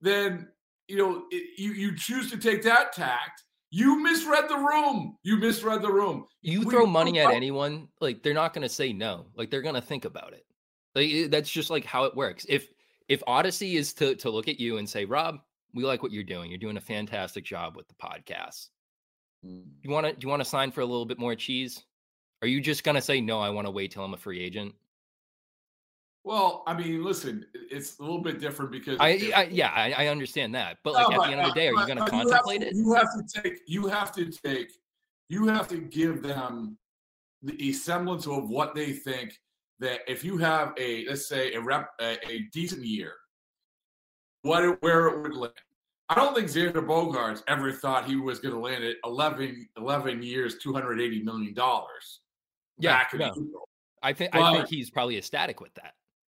then 0.00 0.48
you 0.88 0.96
know 0.96 1.24
it, 1.30 1.58
you 1.58 1.72
you 1.72 1.96
choose 1.96 2.30
to 2.30 2.36
take 2.36 2.62
that 2.62 2.92
tact. 2.92 3.44
You 3.70 4.02
misread 4.02 4.48
the 4.48 4.56
room. 4.56 5.16
You 5.22 5.36
misread 5.36 5.82
the 5.82 5.92
room. 5.92 6.26
You 6.42 6.60
we, 6.60 6.70
throw 6.70 6.86
money 6.86 7.18
at 7.18 7.32
anyone, 7.32 7.88
like 8.00 8.22
they're 8.22 8.34
not 8.34 8.54
going 8.54 8.62
to 8.62 8.72
say 8.72 8.92
no. 8.92 9.26
Like 9.36 9.50
they're 9.50 9.62
going 9.62 9.74
to 9.74 9.80
think 9.80 10.04
about 10.04 10.32
it. 10.32 10.46
Like 10.94 11.30
that's 11.30 11.50
just 11.50 11.70
like 11.70 11.84
how 11.84 12.04
it 12.04 12.16
works. 12.16 12.46
If 12.48 12.68
if 13.08 13.22
Odyssey 13.26 13.76
is 13.76 13.92
to 13.94 14.14
to 14.16 14.30
look 14.30 14.48
at 14.48 14.60
you 14.60 14.78
and 14.78 14.88
say, 14.88 15.04
Rob, 15.04 15.40
we 15.74 15.84
like 15.84 16.02
what 16.02 16.12
you're 16.12 16.24
doing. 16.24 16.50
You're 16.50 16.58
doing 16.58 16.76
a 16.76 16.80
fantastic 16.80 17.44
job 17.44 17.76
with 17.76 17.88
the 17.88 17.94
podcast. 17.94 18.68
Mm. 19.44 19.64
You 19.82 19.90
want 19.90 20.06
to 20.06 20.12
do 20.12 20.18
you 20.20 20.28
want 20.28 20.40
to 20.40 20.48
sign 20.48 20.70
for 20.70 20.80
a 20.80 20.86
little 20.86 21.06
bit 21.06 21.18
more 21.18 21.34
cheese? 21.34 21.84
Are 22.42 22.48
you 22.48 22.60
just 22.60 22.84
going 22.84 22.94
to 22.94 23.02
say 23.02 23.20
no? 23.20 23.40
I 23.40 23.50
want 23.50 23.66
to 23.66 23.70
wait 23.70 23.90
till 23.90 24.04
I'm 24.04 24.14
a 24.14 24.18
free 24.18 24.42
agent. 24.42 24.74
Well, 26.26 26.64
I 26.66 26.74
mean, 26.74 27.04
listen, 27.04 27.46
it's 27.54 28.00
a 28.00 28.02
little 28.02 28.18
bit 28.20 28.40
different 28.40 28.72
because 28.72 28.96
I, 28.98 29.30
I 29.32 29.44
yeah, 29.44 29.70
I, 29.72 29.92
I, 29.92 30.06
understand 30.08 30.56
that, 30.56 30.78
but 30.82 30.94
like 30.94 31.08
no, 31.08 31.14
at 31.14 31.18
but, 31.18 31.26
the 31.26 31.32
end 31.34 31.40
of 31.42 31.46
the 31.46 31.54
day, 31.54 31.68
are 31.68 31.74
you 31.74 31.86
going 31.86 31.98
to 31.98 32.04
contemplate 32.04 32.62
to, 32.62 32.66
it? 32.66 32.74
You 32.74 32.94
have 32.94 33.06
to 33.14 33.42
take, 33.42 33.60
you 33.68 33.86
have 33.86 34.10
to 34.16 34.28
take, 34.28 34.72
you 35.28 35.46
have 35.46 35.68
to 35.68 35.78
give 35.78 36.24
them 36.24 36.78
the 37.44 37.72
semblance 37.72 38.26
of 38.26 38.50
what 38.50 38.74
they 38.74 38.90
think 38.90 39.38
that 39.78 40.00
if 40.08 40.24
you 40.24 40.36
have 40.38 40.72
a 40.78 41.06
let's 41.06 41.28
say 41.28 41.52
a 41.52 41.60
rep 41.60 41.90
a, 42.00 42.18
a 42.28 42.40
decent 42.52 42.84
year, 42.84 43.12
what 44.42 44.64
it, 44.64 44.76
where 44.80 45.06
it 45.06 45.22
would 45.22 45.36
land. 45.36 45.54
I 46.08 46.16
don't 46.16 46.34
think 46.34 46.48
Xander 46.48 46.84
Bogaerts 46.84 47.44
ever 47.46 47.70
thought 47.70 48.04
he 48.04 48.16
was 48.16 48.40
going 48.40 48.54
to 48.54 48.60
land 48.60 48.82
at 48.82 48.96
11, 49.04 49.68
11 49.76 50.22
years, 50.24 50.56
two 50.58 50.72
hundred 50.72 51.00
eighty 51.00 51.22
million 51.22 51.54
dollars. 51.54 52.22
Yeah, 52.80 53.04
no. 53.14 53.32
I 54.02 54.12
think 54.12 54.32
but, 54.32 54.42
I 54.42 54.56
think 54.56 54.68
he's 54.68 54.90
probably 54.90 55.18
ecstatic 55.18 55.60
with 55.60 55.72
that. 55.74 55.92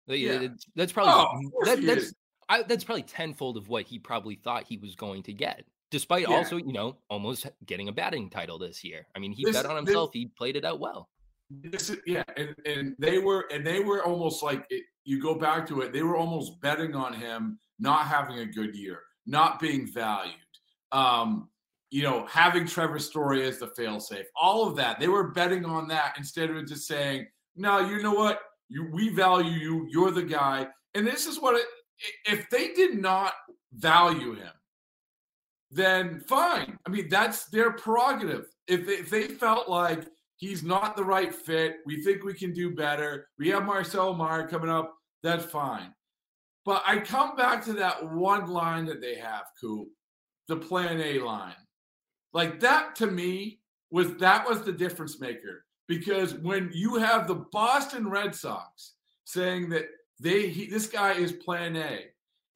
Yeah. 0.08 0.48
That's 0.74 0.92
probably 0.92 1.12
oh, 1.14 1.64
that, 1.64 1.82
that's 1.84 2.14
I, 2.48 2.62
that's 2.62 2.84
probably 2.84 3.02
tenfold 3.02 3.56
of 3.56 3.68
what 3.68 3.84
he 3.84 3.98
probably 3.98 4.36
thought 4.36 4.64
he 4.64 4.78
was 4.78 4.94
going 4.94 5.22
to 5.24 5.32
get, 5.32 5.64
despite 5.90 6.28
yeah. 6.28 6.36
also 6.36 6.56
you 6.56 6.72
know 6.72 6.96
almost 7.10 7.46
getting 7.66 7.88
a 7.88 7.92
batting 7.92 8.30
title 8.30 8.58
this 8.58 8.82
year. 8.82 9.06
I 9.14 9.18
mean, 9.18 9.32
he 9.32 9.44
this, 9.44 9.56
bet 9.56 9.66
on 9.66 9.76
himself. 9.76 10.12
This, 10.12 10.22
he 10.22 10.26
played 10.26 10.56
it 10.56 10.64
out 10.64 10.80
well. 10.80 11.08
This 11.50 11.90
is, 11.90 11.98
yeah, 12.06 12.24
and, 12.36 12.54
and 12.66 12.94
they 12.98 13.18
were 13.18 13.46
and 13.52 13.66
they 13.66 13.80
were 13.80 14.04
almost 14.04 14.42
like 14.42 14.64
it, 14.70 14.84
you 15.04 15.20
go 15.20 15.34
back 15.34 15.66
to 15.68 15.80
it. 15.82 15.92
They 15.92 16.02
were 16.02 16.16
almost 16.16 16.60
betting 16.60 16.94
on 16.94 17.12
him 17.12 17.58
not 17.78 18.06
having 18.06 18.40
a 18.40 18.46
good 18.46 18.74
year, 18.74 19.02
not 19.26 19.60
being 19.60 19.86
valued. 19.86 20.34
Um, 20.92 21.48
you 21.90 22.02
know, 22.02 22.26
having 22.26 22.66
Trevor 22.66 22.98
Story 22.98 23.46
as 23.46 23.58
the 23.58 23.68
failsafe, 23.68 24.24
all 24.36 24.68
of 24.68 24.76
that. 24.76 25.00
They 25.00 25.08
were 25.08 25.30
betting 25.30 25.64
on 25.64 25.88
that 25.88 26.14
instead 26.18 26.50
of 26.50 26.66
just 26.66 26.86
saying, 26.86 27.26
"No, 27.56 27.80
you 27.80 28.02
know 28.02 28.12
what? 28.12 28.40
You, 28.68 28.88
we 28.92 29.08
value 29.08 29.50
you. 29.50 29.86
You're 29.90 30.10
the 30.10 30.22
guy. 30.22 30.68
And 30.94 31.06
this 31.06 31.26
is 31.26 31.40
what 31.40 31.56
it, 31.56 31.66
if 32.26 32.48
they 32.50 32.72
did 32.74 33.00
not 33.00 33.32
value 33.72 34.34
him, 34.34 34.52
then 35.70 36.20
fine. 36.20 36.78
I 36.86 36.90
mean, 36.90 37.08
that's 37.08 37.46
their 37.46 37.72
prerogative. 37.72 38.46
If 38.66 38.86
they, 38.86 38.94
if 38.94 39.10
they 39.10 39.28
felt 39.28 39.68
like 39.68 40.06
he's 40.36 40.62
not 40.62 40.96
the 40.96 41.04
right 41.04 41.34
fit, 41.34 41.76
we 41.84 42.02
think 42.02 42.24
we 42.24 42.34
can 42.34 42.52
do 42.52 42.74
better. 42.74 43.28
We 43.38 43.48
have 43.48 43.64
Marcelo 43.64 44.14
Mayer 44.14 44.48
coming 44.48 44.70
up. 44.70 44.94
That's 45.22 45.44
fine. 45.44 45.92
But 46.64 46.82
I 46.86 46.98
come 46.98 47.36
back 47.36 47.64
to 47.64 47.72
that 47.74 48.10
one 48.12 48.46
line 48.46 48.86
that 48.86 49.00
they 49.00 49.16
have, 49.16 49.44
Coop, 49.60 49.88
the 50.48 50.56
plan 50.56 51.00
A 51.00 51.18
line. 51.18 51.54
Like 52.32 52.60
that 52.60 52.94
to 52.96 53.06
me 53.06 53.60
was 53.90 54.14
that 54.16 54.46
was 54.46 54.62
the 54.62 54.72
difference 54.72 55.20
maker 55.20 55.64
because 55.88 56.34
when 56.34 56.70
you 56.72 56.96
have 56.96 57.26
the 57.26 57.46
Boston 57.50 58.08
Red 58.08 58.34
Sox 58.34 58.94
saying 59.24 59.70
that 59.70 59.86
they 60.20 60.48
he, 60.48 60.66
this 60.66 60.86
guy 60.86 61.12
is 61.12 61.32
plan 61.32 61.76
A, 61.76 62.06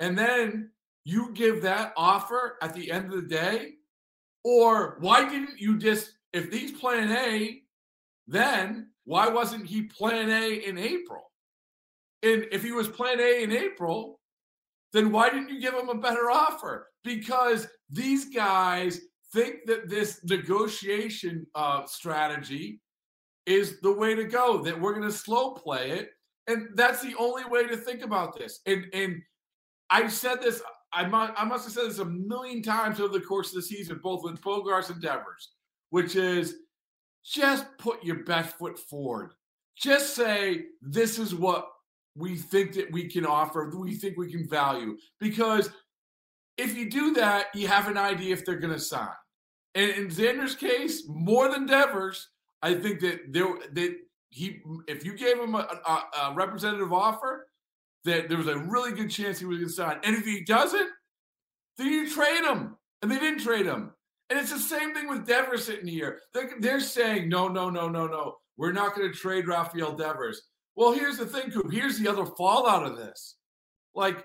and 0.01 0.17
then 0.17 0.71
you 1.05 1.33
give 1.33 1.63
that 1.63 1.93
offer 1.97 2.57
at 2.63 2.75
the 2.75 2.91
end 2.91 3.07
of 3.07 3.23
the 3.23 3.29
day, 3.29 3.73
or 4.45 4.99
why 5.01 5.29
didn't 5.29 5.59
you 5.59 5.79
just 5.79 6.13
if 6.33 6.53
he's 6.53 6.73
plan 6.73 7.11
A, 7.11 7.63
then 8.29 8.91
why 9.05 9.29
wasn't 9.29 9.67
he 9.67 9.83
plan 9.83 10.31
A 10.31 10.55
in 10.67 10.79
April? 10.79 11.33
And 12.23 12.47
if 12.53 12.63
he 12.63 12.71
was 12.71 12.89
plan 12.89 13.19
A 13.19 13.43
in 13.43 13.51
April, 13.51 14.21
then 14.93 15.11
why 15.11 15.31
didn't 15.31 15.49
you 15.49 15.61
give 15.61 15.75
him 15.75 15.89
a 15.89 15.95
better 15.95 16.31
offer? 16.31 16.89
Because 17.03 17.67
these 17.91 18.27
guys 18.27 19.01
think 19.33 19.57
that 19.67 19.89
this 19.89 20.21
negotiation 20.25 21.47
uh, 21.55 21.85
strategy 21.87 22.82
is 23.47 23.81
the 23.81 23.93
way 23.93 24.15
to 24.15 24.25
go, 24.25 24.63
that 24.63 24.81
we're 24.81 24.95
going 24.95 25.09
to 25.09 25.13
slow 25.13 25.53
play 25.53 25.91
it. 25.91 26.11
And 26.49 26.69
that's 26.75 27.03
the 27.03 27.15
only 27.19 27.45
way 27.45 27.67
to 27.67 27.77
think 27.77 28.03
about 28.03 28.37
this. 28.37 28.61
And 28.67 28.87
and 28.93 29.23
I've 29.91 30.13
said 30.13 30.41
this, 30.41 30.63
I 30.93 31.07
must, 31.07 31.33
I 31.37 31.45
must 31.45 31.65
have 31.65 31.73
said 31.75 31.91
this 31.91 31.99
a 31.99 32.05
million 32.05 32.63
times 32.63 32.99
over 32.99 33.13
the 33.13 33.25
course 33.25 33.49
of 33.51 33.57
the 33.57 33.63
season, 33.63 34.01
both 34.03 34.25
with 34.25 34.41
Bogaerts 34.41 34.91
and 34.91 35.01
Devers, 35.01 35.53
which 35.91 36.17
is 36.17 36.57
just 37.25 37.67
put 37.79 38.03
your 38.03 38.25
best 38.25 38.57
foot 38.57 38.79
forward. 38.79 39.33
Just 39.77 40.15
say, 40.15 40.65
this 40.81 41.19
is 41.19 41.35
what 41.35 41.69
we 42.17 42.37
think 42.37 42.75
that 42.75 42.91
we 42.93 43.09
can 43.09 43.25
offer, 43.25 43.71
we 43.77 43.95
think 43.95 44.17
we 44.17 44.31
can 44.31 44.49
value. 44.49 44.97
Because 45.21 45.71
if 46.59 46.77
you 46.77 46.91
do 46.91 47.15
that, 47.15 47.47
you 47.55 47.69
have 47.69 47.89
an 47.89 47.97
idea 47.97 48.33
if 48.33 48.45
they're 48.45 48.57
going 48.57 48.73
to 48.73 48.81
sign. 48.81 49.09
And 49.75 49.91
in 49.93 50.09
Xander's 50.09 50.55
case, 50.55 51.05
more 51.09 51.51
than 51.51 51.67
Devers, 51.67 52.29
I 52.63 52.75
think 52.75 53.01
that 53.01 53.33
there 53.33 53.47
that 53.73 53.97
he 54.31 54.61
if 54.89 55.05
you 55.05 55.17
gave 55.17 55.39
him 55.39 55.55
a, 55.55 55.59
a, 55.59 56.05
a 56.23 56.35
representative 56.35 56.93
offer, 56.93 57.47
that 58.05 58.29
there 58.29 58.39
was 58.39 58.49
a 58.49 58.59
really 58.59 58.93
good 58.93 59.11
chance 59.11 59.39
he 59.39 59.45
was 59.45 59.59
going 59.59 59.69
to 59.69 59.75
sign. 59.75 59.99
And 60.05 60.17
if 60.17 60.25
he 60.25 60.45
doesn't, 60.45 60.89
then 61.79 61.87
you 61.89 62.11
trade 62.11 62.45
him. 62.45 62.77
And 63.01 63.11
they 63.11 63.19
didn't 63.19 63.41
trade 63.41 63.67
him. 63.67 63.93
And 64.31 64.39
it's 64.39 64.53
the 64.53 64.59
same 64.59 64.95
thing 64.95 65.09
with 65.09 65.27
Devers 65.27 65.67
sitting 65.67 65.87
here. 65.87 66.21
They're, 66.33 66.51
they're 66.61 66.81
saying, 66.81 67.29
no, 67.29 67.49
no, 67.49 67.69
no, 67.69 67.89
no, 67.89 68.07
no. 68.07 68.37
We're 68.57 68.73
not 68.73 68.95
going 68.95 69.11
to 69.11 69.17
trade 69.17 69.49
Rafael 69.49 69.93
Devers. 69.93 70.43
Well, 70.75 70.93
here's 70.93 71.19
the 71.19 71.27
thing, 71.27 71.51
Coop. 71.51 71.71
Here's 71.71 71.99
the 71.99 72.09
other 72.09 72.25
fallout 72.25 72.87
of 72.87 72.97
this. 72.97 73.37
Like, 73.95 74.25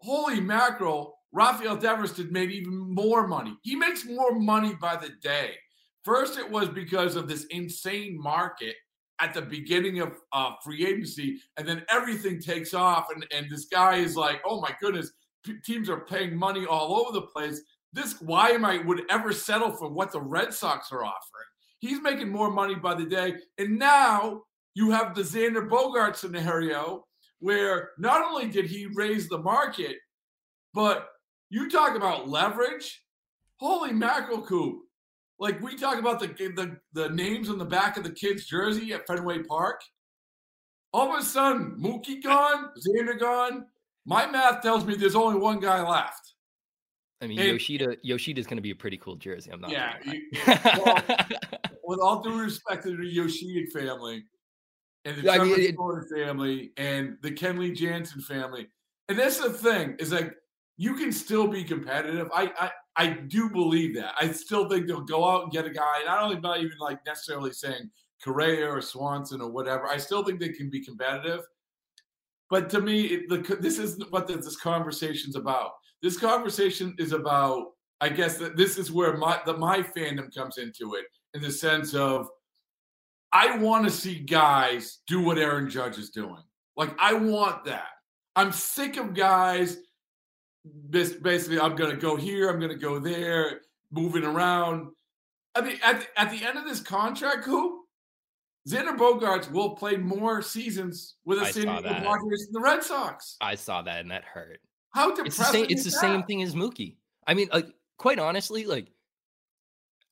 holy 0.00 0.40
mackerel, 0.40 1.18
Rafael 1.32 1.76
Devers 1.76 2.12
did 2.12 2.30
made 2.30 2.50
even 2.50 2.78
more 2.94 3.26
money. 3.26 3.56
He 3.62 3.74
makes 3.74 4.04
more 4.04 4.38
money 4.38 4.74
by 4.80 4.96
the 4.96 5.10
day. 5.22 5.54
First, 6.04 6.38
it 6.38 6.50
was 6.50 6.68
because 6.68 7.16
of 7.16 7.28
this 7.28 7.44
insane 7.50 8.20
market 8.20 8.76
at 9.20 9.34
the 9.34 9.42
beginning 9.42 10.00
of 10.00 10.12
uh, 10.32 10.52
free 10.62 10.86
agency, 10.86 11.40
and 11.56 11.66
then 11.66 11.84
everything 11.90 12.40
takes 12.40 12.72
off, 12.72 13.08
and, 13.12 13.26
and 13.32 13.50
this 13.50 13.66
guy 13.66 13.96
is 13.96 14.16
like, 14.16 14.40
oh 14.46 14.60
my 14.60 14.72
goodness, 14.80 15.10
p- 15.44 15.58
teams 15.64 15.90
are 15.90 16.04
paying 16.04 16.36
money 16.36 16.66
all 16.66 17.00
over 17.00 17.12
the 17.12 17.26
place. 17.26 17.60
this 17.92 18.20
why 18.20 18.50
am 18.50 18.64
I 18.64 18.78
would 18.78 19.02
ever 19.10 19.32
settle 19.32 19.72
for 19.72 19.88
what 19.88 20.12
the 20.12 20.20
Red 20.20 20.54
Sox 20.54 20.92
are 20.92 21.04
offering. 21.04 21.46
He's 21.80 22.00
making 22.00 22.30
more 22.30 22.50
money 22.50 22.74
by 22.74 22.94
the 22.94 23.06
day. 23.06 23.34
And 23.58 23.78
now 23.78 24.42
you 24.74 24.90
have 24.90 25.14
the 25.14 25.22
Xander 25.22 25.68
Bogart 25.68 26.16
scenario 26.16 27.04
where 27.40 27.90
not 27.98 28.24
only 28.24 28.48
did 28.48 28.66
he 28.66 28.88
raise 28.94 29.28
the 29.28 29.38
market, 29.38 29.96
but 30.74 31.08
you 31.50 31.70
talk 31.70 31.96
about 31.96 32.28
leverage. 32.28 33.02
Holy 33.58 33.92
mackerel. 33.92 34.80
Like 35.40 35.60
we 35.62 35.76
talk 35.76 35.98
about 35.98 36.20
the, 36.20 36.26
the 36.26 36.76
the 36.92 37.10
names 37.10 37.48
on 37.48 37.58
the 37.58 37.64
back 37.64 37.96
of 37.96 38.02
the 38.02 38.10
kid's 38.10 38.46
jersey 38.46 38.92
at 38.92 39.06
Fenway 39.06 39.42
Park. 39.44 39.80
All 40.92 41.12
of 41.12 41.20
a 41.20 41.22
sudden, 41.22 41.76
Mookie 41.78 42.22
gone, 42.22 42.70
Xander 42.76 43.18
gone. 43.18 43.66
My 44.06 44.26
math 44.26 44.62
tells 44.62 44.84
me 44.84 44.96
there's 44.96 45.14
only 45.14 45.38
one 45.38 45.60
guy 45.60 45.86
left. 45.86 46.34
I 47.20 47.26
mean, 47.26 47.38
and, 47.38 47.48
Yoshida 47.48 47.96
Yoshida's 48.02 48.46
going 48.46 48.56
to 48.56 48.62
be 48.62 48.70
a 48.70 48.76
pretty 48.76 48.96
cool 48.96 49.16
jersey. 49.16 49.50
I'm 49.50 49.60
not. 49.60 49.70
Yeah. 49.70 49.94
Well, 50.78 51.02
with 51.84 52.00
all 52.00 52.22
due 52.22 52.40
respect 52.40 52.84
to 52.84 52.96
the 52.96 53.06
Yoshida 53.06 53.70
family 53.70 54.24
and 55.04 55.16
the 55.16 55.22
Trevor 55.22 55.42
I 55.42 55.56
mean, 55.56 55.76
family 56.14 56.72
and 56.76 57.16
the 57.22 57.30
Kenley 57.30 57.74
Jansen 57.74 58.22
family, 58.22 58.68
and 59.08 59.18
that's 59.18 59.38
the 59.38 59.50
thing 59.50 59.96
is 59.98 60.12
like 60.12 60.34
you 60.76 60.94
can 60.94 61.12
still 61.12 61.48
be 61.48 61.64
competitive. 61.64 62.30
I, 62.32 62.52
I 62.58 62.70
I 62.98 63.06
do 63.06 63.48
believe 63.48 63.94
that. 63.94 64.14
I 64.20 64.32
still 64.32 64.68
think 64.68 64.86
they'll 64.88 65.00
go 65.00 65.26
out 65.26 65.44
and 65.44 65.52
get 65.52 65.64
a 65.64 65.70
guy. 65.70 66.02
Not 66.04 66.20
only 66.20 66.40
not 66.40 66.58
even 66.58 66.76
like 66.80 66.98
necessarily 67.06 67.52
saying 67.52 67.90
Correa 68.22 68.68
or 68.68 68.80
Swanson 68.80 69.40
or 69.40 69.50
whatever. 69.50 69.86
I 69.86 69.98
still 69.98 70.24
think 70.24 70.40
they 70.40 70.48
can 70.48 70.68
be 70.68 70.84
competitive. 70.84 71.42
But 72.50 72.68
to 72.70 72.80
me, 72.80 73.04
it, 73.04 73.28
the, 73.28 73.56
this 73.60 73.78
isn't 73.78 74.10
what 74.10 74.26
this 74.26 74.56
conversation's 74.56 75.36
about. 75.36 75.72
This 76.02 76.18
conversation 76.18 76.96
is 76.98 77.12
about, 77.12 77.66
I 78.00 78.08
guess, 78.08 78.36
that 78.38 78.56
this 78.56 78.78
is 78.78 78.90
where 78.90 79.16
my 79.16 79.40
the, 79.46 79.56
my 79.56 79.80
fandom 79.80 80.34
comes 80.34 80.58
into 80.58 80.94
it 80.94 81.04
in 81.34 81.42
the 81.42 81.52
sense 81.52 81.94
of 81.94 82.28
I 83.32 83.58
want 83.58 83.84
to 83.84 83.90
see 83.92 84.18
guys 84.18 85.00
do 85.06 85.20
what 85.20 85.38
Aaron 85.38 85.70
Judge 85.70 85.98
is 85.98 86.10
doing. 86.10 86.42
Like 86.76 86.94
I 86.98 87.14
want 87.14 87.64
that. 87.66 87.88
I'm 88.34 88.50
sick 88.52 88.96
of 88.96 89.14
guys 89.14 89.78
basically 90.90 91.60
I'm 91.60 91.76
going 91.76 91.90
to 91.90 91.96
go 91.96 92.16
here, 92.16 92.50
I'm 92.50 92.58
going 92.58 92.72
to 92.72 92.78
go 92.78 92.98
there, 92.98 93.60
moving 93.90 94.24
around. 94.24 94.88
I 95.54 95.60
mean, 95.62 95.78
at 95.82 96.00
the, 96.00 96.20
at 96.20 96.30
the 96.30 96.46
end 96.46 96.58
of 96.58 96.64
this 96.64 96.80
contract, 96.80 97.44
who 97.44 97.84
Xander 98.68 98.96
Bogaerts 98.96 99.50
will 99.50 99.70
play 99.70 99.96
more 99.96 100.42
seasons 100.42 101.16
with 101.24 101.38
the 101.38 101.46
San 101.46 101.66
Diego 101.66 101.88
Padres 101.88 102.46
than 102.46 102.52
the 102.52 102.60
Red 102.60 102.82
Sox. 102.84 103.36
I 103.40 103.54
saw 103.54 103.82
that, 103.82 104.00
and 104.00 104.10
that 104.10 104.24
hurt. 104.24 104.60
How 104.90 105.14
depressing! 105.14 105.26
It's 105.26 105.36
the 105.38 105.44
same. 105.44 105.66
It's 105.68 105.84
the 105.84 105.90
same 105.90 106.22
thing 106.24 106.42
as 106.42 106.54
Mookie. 106.54 106.96
I 107.26 107.34
mean, 107.34 107.48
like, 107.52 107.68
quite 107.96 108.18
honestly, 108.18 108.66
like, 108.66 108.88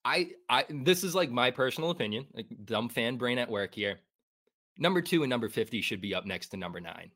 I, 0.04 0.30
I, 0.48 0.64
this 0.70 1.04
is 1.04 1.14
like 1.14 1.30
my 1.30 1.50
personal 1.50 1.90
opinion, 1.90 2.26
like 2.34 2.46
dumb 2.64 2.88
fan 2.88 3.16
brain 3.16 3.38
at 3.38 3.50
work 3.50 3.74
here. 3.74 4.00
Number 4.78 5.02
two 5.02 5.22
and 5.22 5.30
number 5.30 5.48
fifty 5.48 5.80
should 5.80 6.00
be 6.00 6.14
up 6.14 6.26
next 6.26 6.48
to 6.48 6.56
number 6.56 6.80
nine. 6.80 7.10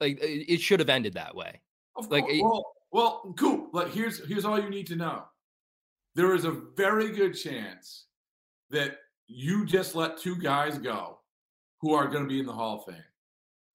Like, 0.00 0.18
it 0.20 0.60
should 0.60 0.80
have 0.80 0.88
ended 0.88 1.14
that 1.14 1.34
way. 1.34 1.60
Of 1.96 2.10
like, 2.10 2.24
course. 2.24 2.36
Eh, 2.36 2.40
well, 2.42 2.64
well, 2.92 3.34
cool. 3.38 3.68
Like, 3.72 3.92
here's 3.92 4.26
here's 4.26 4.44
all 4.44 4.60
you 4.60 4.70
need 4.70 4.86
to 4.88 4.96
know. 4.96 5.24
There 6.14 6.34
is 6.34 6.44
a 6.44 6.50
very 6.76 7.10
good 7.10 7.32
chance 7.32 8.06
that 8.70 8.98
you 9.26 9.64
just 9.64 9.94
let 9.94 10.18
two 10.18 10.36
guys 10.36 10.78
go 10.78 11.18
who 11.80 11.94
are 11.94 12.08
going 12.08 12.24
to 12.24 12.28
be 12.28 12.40
in 12.40 12.46
the 12.46 12.52
Hall 12.52 12.78
of 12.78 12.84
Fame. 12.84 13.04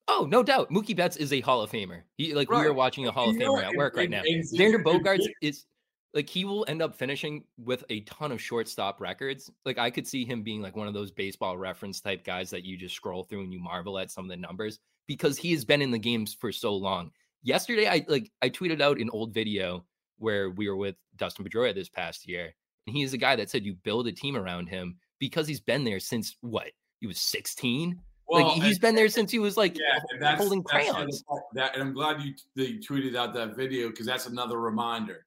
Oh, 0.08 0.28
no 0.30 0.44
doubt. 0.44 0.70
Mookie 0.70 0.96
Betts 0.96 1.18
is 1.18 1.34
a 1.34 1.42
Hall 1.42 1.62
of 1.62 1.72
Famer. 1.72 2.02
He 2.18 2.34
like 2.34 2.50
right. 2.50 2.62
we 2.62 2.68
are 2.68 2.74
watching 2.74 3.08
a 3.08 3.12
Hall 3.12 3.30
of 3.30 3.36
Famer 3.36 3.64
at 3.64 3.76
work 3.76 3.96
right 3.96 4.10
now. 4.10 4.22
Xander 4.22 4.84
Bogaerts 4.84 5.26
is 5.42 5.66
like 6.14 6.30
he 6.30 6.46
will 6.46 6.66
end 6.68 6.82
up 6.82 6.96
finishing 6.96 7.44
with 7.58 7.84
a 7.90 8.02
ton 8.02 8.32
of 8.32 8.42
shortstop 8.42 9.02
records. 9.02 9.52
Like 9.66 9.78
I 9.78 9.90
could 9.90 10.08
see 10.08 10.24
him 10.24 10.44
being 10.44 10.62
like 10.62 10.76
one 10.76 10.88
of 10.88 10.94
those 10.94 11.12
baseball 11.12 11.58
reference 11.58 12.02
type 12.02 12.24
guys 12.24 12.50
that 12.52 12.64
you 12.64 12.78
just 12.78 12.96
scroll 12.96 13.24
through 13.24 13.44
and 13.44 13.52
you 13.52 13.60
marvel 13.60 13.98
at 13.98 14.12
some 14.12 14.26
of 14.26 14.30
the 14.30 14.38
numbers 14.38 14.80
because 15.08 15.38
he 15.38 15.52
has 15.52 15.66
been 15.66 15.82
in 15.82 15.92
the 15.92 16.00
games 16.00 16.34
for 16.34 16.52
so 16.52 16.76
long. 16.76 17.12
Yesterday, 17.46 17.88
I 17.88 18.04
like 18.08 18.32
I 18.42 18.50
tweeted 18.50 18.82
out 18.82 19.00
an 19.00 19.10
old 19.12 19.34
video 19.34 19.86
where 20.18 20.50
we 20.50 20.68
were 20.68 20.76
with 20.76 20.96
Dustin 21.16 21.46
Pedroia 21.46 21.76
this 21.76 21.90
past 21.90 22.28
year, 22.28 22.54
and 22.88 22.96
he 22.96 23.04
is 23.04 23.14
a 23.14 23.18
guy 23.18 23.36
that 23.36 23.52
said 23.52 23.64
you 23.64 23.76
build 23.76 24.08
a 24.08 24.12
team 24.12 24.36
around 24.36 24.68
him 24.68 24.98
because 25.20 25.48
he's 25.48 25.60
been 25.60 25.84
there 25.84 26.00
since 26.00 26.36
what 26.42 26.72
he 27.00 27.08
was 27.08 27.20
16 27.20 28.02
well, 28.28 28.44
like 28.44 28.54
he's 28.56 28.74
and, 28.74 28.82
been 28.82 28.96
there 28.96 29.10
since 29.10 29.32
he 29.32 29.40
was 29.40 29.58
like 29.58 29.78
yeah, 29.78 30.36
holding 30.36 30.64
crayons. 30.64 31.24
That, 31.54 31.76
and 31.76 31.84
I'm 31.84 31.94
glad 31.94 32.22
you, 32.22 32.34
you 32.56 32.80
tweeted 32.80 33.16
out 33.16 33.34
that 33.36 33.56
video 33.56 33.90
because 33.90 34.06
that's 34.06 34.26
another 34.26 34.60
reminder 34.60 35.26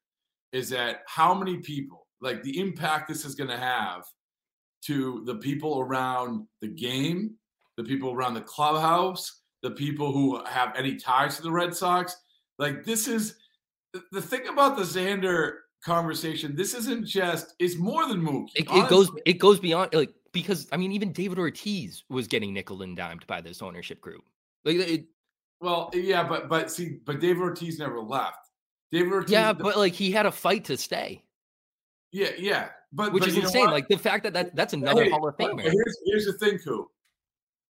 is 0.53 0.69
that 0.71 1.03
how 1.07 1.35
many 1.35 1.59
people, 1.59 2.07
like 2.21 2.43
the 2.43 2.59
impact 2.59 3.09
this 3.09 3.25
is 3.25 3.35
going 3.35 3.51
to 3.51 3.57
have 3.57 4.05
to 4.87 5.23
the 5.27 5.37
people 5.37 5.79
around 5.79 6.47
the 6.61 6.69
game, 6.69 7.35
the 7.77 7.85
people 7.85 8.13
around 8.13 8.35
the 8.35 8.41
clubhouse, 8.41 9.43
the 9.63 9.71
people 9.73 10.13
who 10.13 10.43
have 10.45 10.75
any 10.77 10.97
ties 10.97 11.37
to 11.37 11.43
the 11.43 11.51
Red 11.51 11.75
Sox. 11.75 12.17
Like 12.59 12.85
this 12.85 13.09
is 13.09 13.37
the 14.13 14.23
thing 14.23 14.49
about 14.49 14.77
the 14.77 14.83
Xander 14.83 15.55
conversation. 15.85 16.57
This 16.57 16.75
isn't 16.75 17.07
just 17.07 17.55
it's 17.59 17.77
more 17.77 18.07
than 18.07 18.21
Mookie. 18.21 18.51
It, 18.55 18.67
it 18.71 18.89
goes 18.89 19.11
it 19.27 19.35
goes 19.35 19.61
beyond 19.61 19.95
like 19.95 20.13
because 20.33 20.69
I 20.73 20.77
mean 20.77 20.93
even 20.93 21.13
David 21.13 21.39
Ortiz 21.39 22.05
was 22.09 22.27
getting 22.27 22.53
nickel 22.53 22.83
and 22.83 22.97
dimed 22.97 23.27
by 23.27 23.41
this 23.41 23.63
ownership 23.63 24.01
group. 24.01 24.25
Like 24.65 24.77
it, 24.77 25.07
well, 25.61 25.91
yeah, 25.93 26.23
but 26.23 26.49
but 26.49 26.71
see, 26.71 26.99
but 27.05 27.21
David 27.21 27.41
Ortiz 27.41 27.79
never 27.79 28.01
left. 28.01 28.39
David 28.93 29.13
Ortiz, 29.13 29.31
yeah, 29.31 29.53
but 29.53 29.77
like 29.77 29.93
he 29.93 30.11
had 30.11 30.27
a 30.27 30.33
fight 30.33 30.65
to 30.67 30.77
stay. 30.77 31.23
Yeah, 32.13 32.31
yeah, 32.39 32.69
but 32.93 33.13
which 33.13 33.23
but 33.23 33.29
is 33.29 33.37
insane. 33.37 33.67
Like 33.67 33.89
the 33.89 33.99
fact 33.99 34.25
that, 34.25 34.33
that 34.33 34.55
that's 34.55 34.73
another 34.73 35.05
hey, 35.05 35.11
Hall 35.11 35.27
of 35.29 35.37
Famer. 35.37 35.61
Here's 35.61 35.99
here's 36.07 36.27
the 36.27 36.33
thing, 36.35 36.59
Coop, 36.59 36.89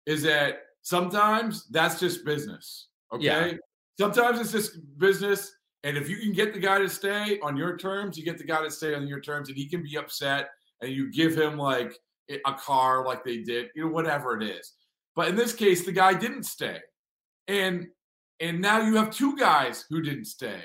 is 0.05 0.23
that 0.23 0.64
sometimes 0.85 1.67
that's 1.67 1.99
just 1.99 2.23
business. 2.23 2.87
Okay, 3.13 3.25
yeah. 3.25 3.53
sometimes 3.97 4.39
it's 4.39 4.51
just 4.51 4.79
business 4.97 5.55
and 5.85 5.97
if 5.97 6.09
you 6.09 6.17
can 6.17 6.33
get 6.33 6.51
the 6.51 6.59
guy 6.59 6.79
to 6.79 6.89
stay 6.89 7.39
on 7.41 7.55
your 7.55 7.77
terms, 7.77 8.17
you 8.17 8.25
get 8.25 8.39
the 8.39 8.43
guy 8.43 8.63
to 8.63 8.71
stay 8.71 8.95
on 8.95 9.07
your 9.07 9.21
terms, 9.21 9.49
and 9.49 9.57
he 9.57 9.69
can 9.69 9.83
be 9.83 9.97
upset, 9.99 10.49
and 10.81 10.91
you 10.91 11.11
give 11.11 11.37
him 11.37 11.59
like 11.59 11.93
a 12.27 12.53
car, 12.53 13.05
like 13.05 13.23
they 13.23 13.43
did, 13.43 13.67
you 13.75 13.85
know, 13.85 13.91
whatever 13.91 14.35
it 14.35 14.43
is. 14.43 14.73
But 15.15 15.27
in 15.27 15.35
this 15.35 15.53
case, 15.53 15.85
the 15.85 15.91
guy 15.91 16.15
didn't 16.15 16.45
stay, 16.47 16.79
and 17.47 17.85
and 18.39 18.59
now 18.59 18.81
you 18.81 18.95
have 18.95 19.11
two 19.11 19.37
guys 19.37 19.85
who 19.87 20.01
didn't 20.01 20.25
stay, 20.25 20.63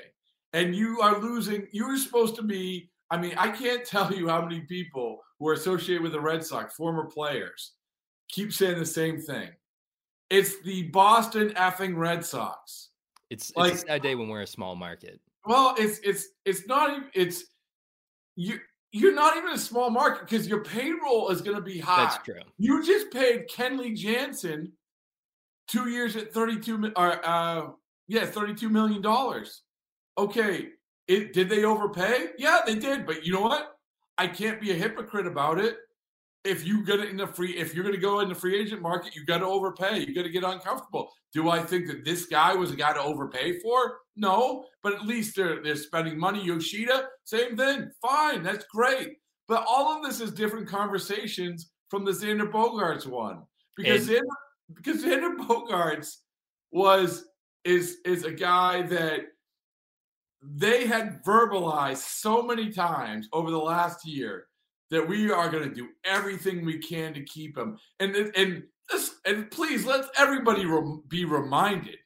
and 0.53 0.75
you 0.75 1.01
are 1.01 1.19
losing. 1.19 1.67
You 1.71 1.87
were 1.87 1.97
supposed 1.97 2.35
to 2.37 2.43
be. 2.43 2.89
I 3.11 3.17
mean, 3.17 3.35
I 3.37 3.51
can't 3.51 3.85
tell 3.95 4.11
you 4.11 4.27
how 4.27 4.41
many 4.41 4.61
people 4.61 5.19
who 5.39 5.47
are 5.49 5.53
associated 5.53 6.01
with 6.01 6.13
the 6.13 6.19
Red 6.19 6.43
Sox, 6.43 6.73
former 6.73 7.05
players, 7.05 7.73
keep 8.27 8.51
saying 8.51 8.79
the 8.79 8.85
same 8.87 9.21
thing. 9.21 9.49
It's 10.31 10.61
the 10.61 10.83
Boston 10.83 11.49
effing 11.51 11.97
Red 11.97 12.25
Sox. 12.25 12.89
It's, 13.29 13.51
like, 13.57 13.73
it's 13.73 13.85
a 13.89 13.99
day 13.99 14.15
when 14.15 14.29
we're 14.29 14.41
a 14.41 14.47
small 14.47 14.75
market. 14.75 15.19
Well, 15.45 15.75
it's 15.77 15.99
it's 15.99 16.27
it's 16.45 16.67
not 16.67 16.91
even 16.91 17.09
it's 17.13 17.45
you 18.35 18.59
you're 18.93 19.13
not 19.13 19.37
even 19.37 19.49
a 19.51 19.57
small 19.57 19.89
market 19.89 20.27
because 20.27 20.47
your 20.47 20.63
payroll 20.63 21.29
is 21.29 21.41
going 21.41 21.57
to 21.57 21.61
be 21.61 21.79
high. 21.79 22.03
That's 22.03 22.23
true. 22.23 22.41
You 22.57 22.83
just 22.85 23.11
paid 23.11 23.49
Kenley 23.49 23.95
Jansen 23.95 24.71
two 25.67 25.89
years 25.89 26.15
at 26.15 26.33
32 26.33 26.93
or 26.95 27.25
uh 27.25 27.69
yeah 28.07 28.25
32 28.25 28.69
million 28.69 29.01
dollars. 29.01 29.63
Okay, 30.17 30.69
it 31.07 31.33
did 31.33 31.49
they 31.49 31.65
overpay? 31.65 32.29
Yeah, 32.37 32.59
they 32.65 32.75
did. 32.75 33.05
But 33.05 33.25
you 33.25 33.33
know 33.33 33.41
what? 33.41 33.77
I 34.17 34.27
can't 34.27 34.61
be 34.61 34.71
a 34.71 34.75
hypocrite 34.75 35.27
about 35.27 35.59
it 35.59 35.77
if 36.43 36.65
you 36.65 36.83
get 36.83 36.99
in 36.99 37.17
the 37.17 37.27
free 37.27 37.51
if 37.57 37.73
you're 37.73 37.83
going 37.83 37.95
to 37.95 38.01
go 38.01 38.19
in 38.21 38.29
the 38.29 38.35
free 38.35 38.59
agent 38.59 38.81
market 38.81 39.15
you 39.15 39.25
got 39.25 39.39
to 39.39 39.45
overpay. 39.45 39.99
You 39.99 40.13
got 40.13 40.23
to 40.23 40.29
get 40.29 40.43
uncomfortable. 40.43 41.11
Do 41.33 41.49
i 41.49 41.59
think 41.59 41.87
that 41.87 42.03
this 42.03 42.25
guy 42.25 42.53
was 42.53 42.71
a 42.71 42.75
guy 42.75 42.93
to 42.93 43.01
overpay 43.01 43.59
for? 43.59 43.99
No 44.15 44.65
but 44.83 44.93
at 44.93 45.05
least 45.05 45.35
they're 45.35 45.61
they're 45.61 45.75
spending 45.75 46.17
money. 46.17 46.43
Yoshida 46.43 47.07
same 47.23 47.55
thing. 47.55 47.89
Fine 48.01 48.43
that's 48.43 48.65
great. 48.65 49.17
But 49.47 49.65
all 49.67 49.95
of 49.95 50.03
this 50.03 50.21
is 50.21 50.31
different 50.31 50.67
conversations 50.67 51.71
from 51.89 52.05
the 52.05 52.11
xander 52.11 52.49
Bogaerts 52.49 53.05
one. 53.05 53.43
Because 53.75 54.07
and- 54.09 54.17
xander, 54.17 54.75
because 54.75 55.03
xander 55.03 55.35
Bogaerts 55.37 56.17
was 56.71 57.25
is 57.63 57.97
is 58.05 58.23
a 58.23 58.31
guy 58.31 58.81
that 58.83 59.21
they 60.43 60.87
had 60.87 61.23
verbalized 61.23 61.97
so 61.97 62.41
many 62.41 62.71
times 62.71 63.27
over 63.31 63.51
the 63.51 63.59
last 63.59 64.07
year 64.07 64.47
that 64.91 65.07
we 65.07 65.31
are 65.31 65.49
going 65.49 65.67
to 65.67 65.73
do 65.73 65.89
everything 66.05 66.63
we 66.63 66.77
can 66.77 67.13
to 67.13 67.23
keep 67.23 67.57
him. 67.57 67.77
And 67.99 68.15
and 68.15 68.63
this, 68.89 69.15
and 69.25 69.49
please 69.49 69.85
let 69.85 70.05
everybody 70.17 70.65
be 71.07 71.25
reminded 71.25 71.97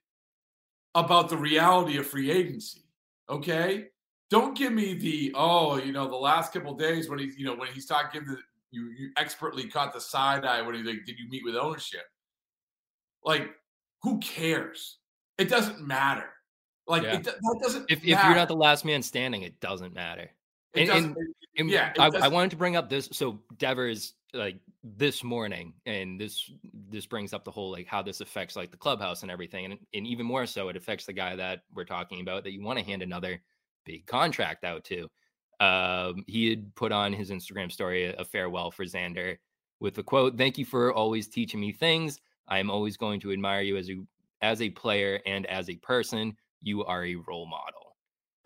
about 0.93 1.29
the 1.29 1.37
reality 1.37 1.97
of 1.97 2.07
free 2.07 2.31
agency. 2.31 2.83
Okay, 3.29 3.87
don't 4.29 4.57
give 4.57 4.71
me 4.71 4.93
the 4.93 5.33
oh, 5.35 5.77
you 5.77 5.91
know, 5.91 6.07
the 6.07 6.15
last 6.15 6.53
couple 6.53 6.73
days 6.75 7.09
when 7.09 7.19
he's 7.19 7.37
you 7.37 7.45
know 7.45 7.55
when 7.55 7.67
he's 7.73 7.85
talking 7.85 8.23
the 8.25 8.37
you, 8.71 8.89
you 8.97 9.09
expertly 9.17 9.67
caught 9.67 9.93
the 9.93 10.01
side 10.01 10.45
eye 10.45 10.61
when 10.61 10.75
he's 10.75 10.85
like, 10.85 11.05
did 11.05 11.17
you 11.17 11.29
meet 11.29 11.43
with 11.45 11.55
ownership? 11.55 12.03
Like, 13.23 13.49
who 14.03 14.19
cares? 14.19 14.97
It 15.37 15.49
doesn't 15.49 15.85
matter. 15.85 16.29
Like 16.87 17.03
Yeah. 17.03 17.15
it, 17.15 17.23
that 17.23 17.59
doesn't. 17.63 17.89
If, 17.89 17.99
if 17.99 18.09
you're 18.09 18.35
not 18.35 18.47
the 18.47 18.55
last 18.55 18.85
man 18.85 19.01
standing, 19.01 19.41
it 19.41 19.59
doesn't 19.59 19.93
matter. 19.93 20.29
And, 20.81 20.89
and- 20.97 21.15
and 21.57 21.69
yeah, 21.69 21.93
I, 21.97 22.09
I 22.25 22.27
wanted 22.27 22.51
to 22.51 22.57
bring 22.57 22.75
up 22.75 22.89
this. 22.89 23.07
So 23.13 23.39
Devers, 23.57 24.13
like 24.33 24.57
this 24.83 25.23
morning, 25.23 25.73
and 25.85 26.19
this 26.19 26.51
this 26.89 27.05
brings 27.05 27.31
up 27.33 27.45
the 27.45 27.51
whole 27.51 27.71
like 27.71 27.87
how 27.87 28.01
this 28.01 28.19
affects 28.19 28.57
like 28.57 28.71
the 28.71 28.77
clubhouse 28.77 29.21
and 29.21 29.31
everything, 29.31 29.63
and 29.63 29.77
and 29.93 30.05
even 30.05 30.25
more 30.25 30.45
so, 30.45 30.67
it 30.67 30.75
affects 30.75 31.05
the 31.05 31.13
guy 31.13 31.33
that 31.37 31.61
we're 31.73 31.85
talking 31.85 32.19
about 32.19 32.43
that 32.43 32.51
you 32.51 32.61
want 32.61 32.77
to 32.79 32.83
hand 32.83 33.01
another 33.01 33.41
big 33.85 34.05
contract 34.05 34.65
out 34.65 34.83
to. 34.83 35.09
Um, 35.61 36.25
he 36.27 36.49
had 36.49 36.75
put 36.75 36.91
on 36.91 37.13
his 37.13 37.31
Instagram 37.31 37.71
story 37.71 38.03
a, 38.03 38.13
a 38.15 38.25
farewell 38.25 38.69
for 38.69 38.83
Xander 38.83 39.37
with 39.79 39.93
the 39.93 40.03
quote, 40.03 40.37
"Thank 40.37 40.57
you 40.57 40.65
for 40.65 40.91
always 40.93 41.29
teaching 41.29 41.61
me 41.61 41.71
things. 41.71 42.19
I 42.49 42.59
am 42.59 42.69
always 42.69 42.97
going 42.97 43.21
to 43.21 43.31
admire 43.31 43.61
you 43.61 43.77
as 43.77 43.89
a 43.89 43.95
as 44.41 44.61
a 44.61 44.69
player 44.71 45.21
and 45.25 45.45
as 45.45 45.69
a 45.69 45.77
person. 45.77 46.35
You 46.61 46.83
are 46.83 47.05
a 47.05 47.15
role 47.15 47.45
model." 47.45 47.84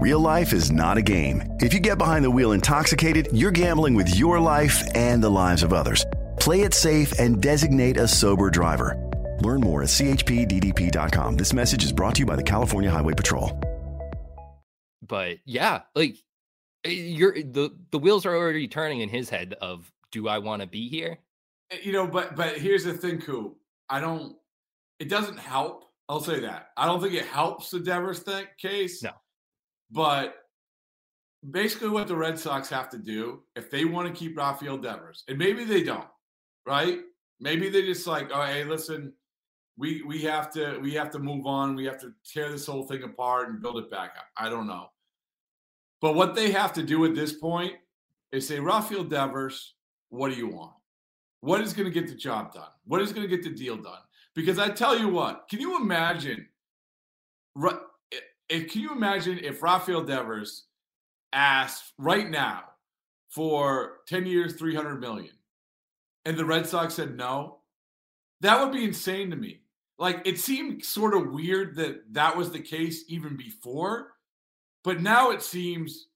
Real 0.00 0.20
life 0.20 0.52
is 0.52 0.70
not 0.70 0.96
a 0.98 1.02
game. 1.02 1.42
If 1.60 1.72
you 1.72 1.80
get 1.80 1.98
behind 1.98 2.24
the 2.24 2.30
wheel 2.30 2.52
intoxicated, 2.52 3.28
you're 3.32 3.50
gambling 3.50 3.94
with 3.94 4.14
your 4.16 4.38
life 4.40 4.82
and 4.94 5.22
the 5.22 5.30
lives 5.30 5.62
of 5.62 5.72
others. 5.72 6.04
Play 6.38 6.62
it 6.62 6.74
safe 6.74 7.18
and 7.18 7.40
designate 7.40 7.96
a 7.96 8.08
sober 8.08 8.50
driver. 8.50 8.96
Learn 9.40 9.60
more 9.60 9.82
at 9.82 9.88
chpddp.com. 9.88 11.36
This 11.36 11.52
message 11.52 11.84
is 11.84 11.92
brought 11.92 12.14
to 12.16 12.20
you 12.20 12.26
by 12.26 12.36
the 12.36 12.42
California 12.42 12.90
Highway 12.90 13.14
Patrol. 13.14 13.58
but 15.06 15.38
yeah, 15.44 15.82
like 15.94 16.16
eh, 16.84 16.90
you're 16.90 17.34
the 17.34 17.70
the 17.90 17.98
wheels 17.98 18.26
are 18.26 18.34
already 18.34 18.66
turning 18.68 19.00
in 19.00 19.08
his 19.08 19.28
head 19.30 19.54
of 19.60 19.90
do 20.12 20.28
I 20.28 20.38
want 20.38 20.62
to 20.62 20.68
be 20.68 20.88
here? 20.88 21.18
Eh, 21.70 21.78
you 21.82 21.92
know, 21.92 22.06
but 22.06 22.36
but 22.36 22.56
here's 22.58 22.84
the 22.84 22.94
thing, 22.94 23.20
Coop. 23.20 23.56
I 23.88 24.00
don't. 24.00 24.36
It 24.98 25.08
doesn't 25.08 25.38
help. 25.38 25.84
I'll 26.08 26.20
say 26.20 26.40
that. 26.40 26.70
I 26.76 26.86
don't 26.86 27.00
think 27.00 27.14
it 27.14 27.26
helps 27.26 27.70
the 27.70 27.80
Devers 27.80 28.20
thing 28.20 28.46
case. 28.58 29.02
No. 29.02 29.10
But 29.90 30.36
basically, 31.50 31.90
what 31.90 32.08
the 32.08 32.16
Red 32.16 32.38
Sox 32.38 32.68
have 32.70 32.88
to 32.90 32.98
do 32.98 33.42
if 33.56 33.70
they 33.70 33.84
want 33.84 34.08
to 34.08 34.14
keep 34.14 34.36
Rafael 34.36 34.78
Devers, 34.78 35.24
and 35.28 35.38
maybe 35.38 35.64
they 35.64 35.82
don't, 35.82 36.08
right? 36.66 37.00
Maybe 37.40 37.68
they 37.68 37.82
just 37.82 38.06
like, 38.06 38.30
oh, 38.32 38.44
hey, 38.44 38.64
listen, 38.64 39.12
we 39.76 40.02
we 40.02 40.22
have 40.22 40.50
to 40.52 40.78
we 40.80 40.92
have 40.94 41.10
to 41.10 41.18
move 41.18 41.46
on. 41.46 41.74
We 41.74 41.84
have 41.86 42.00
to 42.00 42.12
tear 42.24 42.50
this 42.50 42.66
whole 42.66 42.86
thing 42.86 43.02
apart 43.02 43.48
and 43.48 43.60
build 43.60 43.78
it 43.78 43.90
back 43.90 44.14
up. 44.16 44.26
I 44.36 44.48
don't 44.48 44.66
know. 44.66 44.88
But 46.00 46.14
what 46.14 46.34
they 46.34 46.50
have 46.52 46.72
to 46.74 46.82
do 46.82 47.04
at 47.06 47.14
this 47.14 47.32
point 47.32 47.74
is 48.30 48.46
say, 48.46 48.60
Rafael 48.60 49.04
Devers, 49.04 49.74
what 50.10 50.30
do 50.30 50.36
you 50.36 50.48
want? 50.48 50.72
What 51.40 51.60
is 51.60 51.72
going 51.72 51.86
to 51.86 52.00
get 52.00 52.08
the 52.08 52.14
job 52.14 52.52
done? 52.52 52.68
What 52.84 53.00
is 53.00 53.12
going 53.12 53.28
to 53.28 53.36
get 53.36 53.42
the 53.42 53.50
deal 53.50 53.76
done? 53.76 54.00
Because 54.34 54.58
I 54.58 54.68
tell 54.68 54.98
you 54.98 55.08
what, 55.08 55.46
can 55.48 55.60
you 55.60 55.80
imagine? 55.80 56.46
If, 58.54 58.70
can 58.70 58.82
you 58.82 58.92
imagine 58.92 59.40
if 59.42 59.64
Rafael 59.64 60.04
Devers 60.04 60.66
asked 61.32 61.92
right 61.98 62.30
now 62.30 62.62
for 63.28 63.96
10 64.06 64.26
years, 64.26 64.54
300 64.54 65.00
million, 65.00 65.34
and 66.24 66.36
the 66.36 66.44
Red 66.44 66.64
Sox 66.64 66.94
said 66.94 67.16
no? 67.16 67.58
That 68.42 68.60
would 68.60 68.72
be 68.72 68.84
insane 68.84 69.30
to 69.30 69.36
me. 69.36 69.62
Like 69.98 70.22
it 70.24 70.38
seemed 70.38 70.84
sort 70.84 71.14
of 71.14 71.32
weird 71.32 71.74
that 71.76 72.12
that 72.12 72.36
was 72.36 72.52
the 72.52 72.60
case 72.60 73.04
even 73.08 73.36
before, 73.36 74.12
but 74.84 75.00
now 75.00 75.32
it 75.32 75.42
seems 75.42 76.06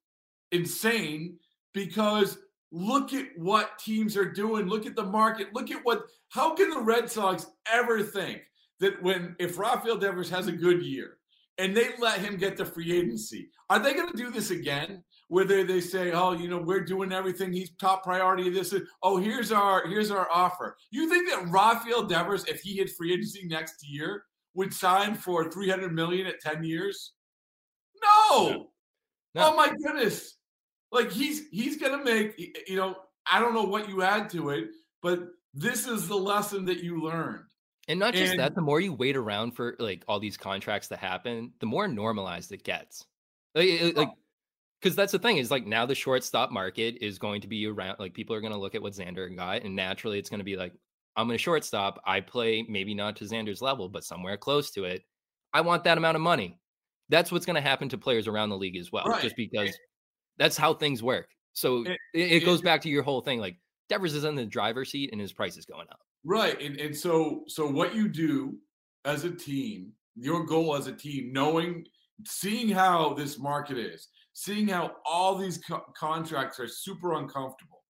insane 0.53 1.39
because 1.75 2.39
look 2.71 3.13
at 3.15 3.27
what 3.37 3.81
teams 3.81 4.17
are 4.17 4.31
doing. 4.31 4.67
Look 4.67 4.87
at 4.87 4.95
the 4.95 5.05
market. 5.05 5.55
Look 5.55 5.73
at 5.73 5.85
what. 5.85 6.03
How 6.29 6.55
can 6.55 6.71
the 6.71 6.81
Red 6.81 7.11
Sox 7.11 7.47
ever 7.73 8.01
think 8.03 8.43
that 8.79 9.03
when 9.03 9.35
if 9.41 9.59
Rafael 9.59 9.97
Devers 9.97 10.31
has 10.31 10.47
a 10.47 10.53
good 10.53 10.83
year 10.83 11.18
and 11.59 11.77
they 11.77 11.91
let 11.99 12.21
him 12.21 12.37
get 12.37 12.57
the 12.57 12.65
free 12.65 12.97
agency, 12.97 13.51
are 13.69 13.79
they 13.79 13.93
going 13.93 14.11
to 14.11 14.17
do 14.17 14.31
this 14.31 14.51
again? 14.51 15.03
Where 15.29 15.45
they, 15.45 15.63
they 15.63 15.81
say, 15.81 16.13
oh, 16.13 16.33
you 16.33 16.49
know, 16.49 16.59
we're 16.59 16.85
doing 16.85 17.13
everything. 17.13 17.53
He's 17.53 17.71
top 17.77 18.03
priority. 18.03 18.49
This 18.49 18.73
is 18.73 18.89
oh, 19.03 19.19
here's 19.19 19.53
our 19.53 19.87
here's 19.87 20.11
our 20.11 20.27
offer. 20.33 20.77
You 20.91 21.09
think 21.11 21.29
that 21.29 21.51
Rafael 21.51 22.05
Devers, 22.05 22.47
if 22.47 22.61
he 22.61 22.77
hit 22.77 22.91
free 22.97 23.13
agency 23.13 23.47
next 23.47 23.87
year, 23.87 24.25
would 24.55 24.73
sign 24.73 25.15
for 25.15 25.51
300 25.51 25.93
million 25.93 26.27
at 26.27 26.41
10 26.41 26.65
years? 26.65 27.13
No. 28.03 28.69
Oh 29.37 29.55
my 29.55 29.71
goodness. 29.85 30.37
Like 30.91 31.13
he's 31.13 31.49
he's 31.51 31.77
gonna 31.77 32.03
make 32.03 32.39
you 32.67 32.77
know, 32.77 32.97
I 33.31 33.39
don't 33.41 33.55
know 33.55 33.65
what 33.65 33.89
you 33.89 34.03
add 34.03 34.31
to 34.31 34.51
it, 34.51 34.69
but 35.03 35.21
this 35.53 35.87
is 35.87 36.09
the 36.09 36.17
lesson 36.17 36.65
that 36.65 36.83
you 36.83 37.03
learned. 37.03 37.45
And 37.89 37.99
not 37.99 38.15
just 38.15 38.33
And- 38.33 38.41
that, 38.41 38.55
the 38.55 38.61
more 38.61 38.81
you 38.81 38.93
wait 38.93 39.17
around 39.17 39.53
for 39.53 39.75
like 39.79 40.05
all 40.07 40.21
these 40.21 40.37
contracts 40.37 40.89
to 40.89 40.97
happen, 40.97 41.53
the 41.61 41.67
more 41.67 41.89
normalized 41.89 42.53
it 42.53 42.63
gets. 42.65 43.05
Like, 43.55 43.69
it- 43.69 43.97
like, 43.97 44.11
because 44.81 44.95
that's 44.95 45.11
the 45.13 45.19
thing 45.19 45.39
is 45.39 45.51
like 45.51 45.67
now 45.67 45.87
the 45.87 45.95
shortstop 45.95 46.53
market 46.53 46.99
is 47.01 47.19
going 47.19 47.41
to 47.41 47.49
be 47.49 47.67
around. 47.67 47.99
Like 47.99 48.15
people 48.15 48.37
are 48.37 48.41
going 48.41 48.53
to 48.53 48.59
look 48.59 48.75
at 48.77 48.83
what 48.83 48.93
Xander 48.93 49.35
got, 49.35 49.63
and 49.63 49.75
naturally 49.75 50.19
it's 50.19 50.31
going 50.31 50.39
to 50.39 50.45
be 50.45 50.57
like, 50.57 50.73
I'm 51.17 51.27
going 51.27 51.37
to 51.37 51.43
shortstop. 51.43 52.01
I 52.05 52.21
play 52.21 52.65
maybe 52.69 52.95
not 52.95 53.17
to 53.17 53.25
Xander's 53.25 53.61
level, 53.61 53.89
but 53.89 54.05
somewhere 54.05 54.37
close 54.37 54.71
to 54.73 54.85
it. 54.85 55.03
I 55.53 55.63
want 55.63 55.83
that 55.85 55.99
amount 55.99 56.15
of 56.15 56.21
money. 56.21 56.61
That's 57.09 57.33
what's 57.33 57.47
going 57.47 57.57
to 57.57 57.61
happen 57.63 57.89
to 57.89 57.99
players 57.99 58.29
around 58.29 58.51
the 58.51 58.57
league 58.59 58.77
as 58.77 58.93
well, 58.93 59.07
Right. 59.07 59.23
just 59.23 59.35
because 59.35 59.77
that's 60.37 60.57
how 60.57 60.75
things 60.75 61.03
work. 61.03 61.29
So 61.55 61.83
It- 61.85 61.99
it, 62.15 62.33
it 62.33 62.45
goes 62.45 62.61
it- 62.61 62.65
back 62.65 62.83
to 62.83 62.89
your 62.89 63.03
whole 63.03 63.23
thing. 63.23 63.41
Like 63.41 63.57
Devers 63.89 64.15
is 64.15 64.23
in 64.25 64.37
the 64.37 64.45
driver's 64.47 64.91
seat, 64.93 65.09
and 65.11 65.21
his 65.21 65.33
price 65.33 65.57
is 65.57 65.65
going 65.65 65.89
up. 65.89 66.01
Right. 66.29 66.61
And 66.61 66.79
and 66.79 66.95
so 66.95 67.45
so 67.49 67.67
what 67.67 67.95
you 67.95 68.07
do 68.07 68.59
as 69.07 69.25
a 69.25 69.31
team, 69.31 69.93
your 70.15 70.45
goal 70.45 70.77
as 70.77 70.87
a 70.87 70.93
team, 70.93 71.33
knowing 71.33 71.87
seeing 72.27 72.69
how 72.69 73.15
this 73.15 73.39
market 73.39 73.79
is, 73.79 74.09
seeing 74.35 74.69
how 74.69 74.97
all 75.07 75.37
these 75.37 75.57
co- 75.57 75.87
contracts 75.97 76.61
are 76.61 76.69
super 76.69 77.15
uncomfortable. 77.15 77.83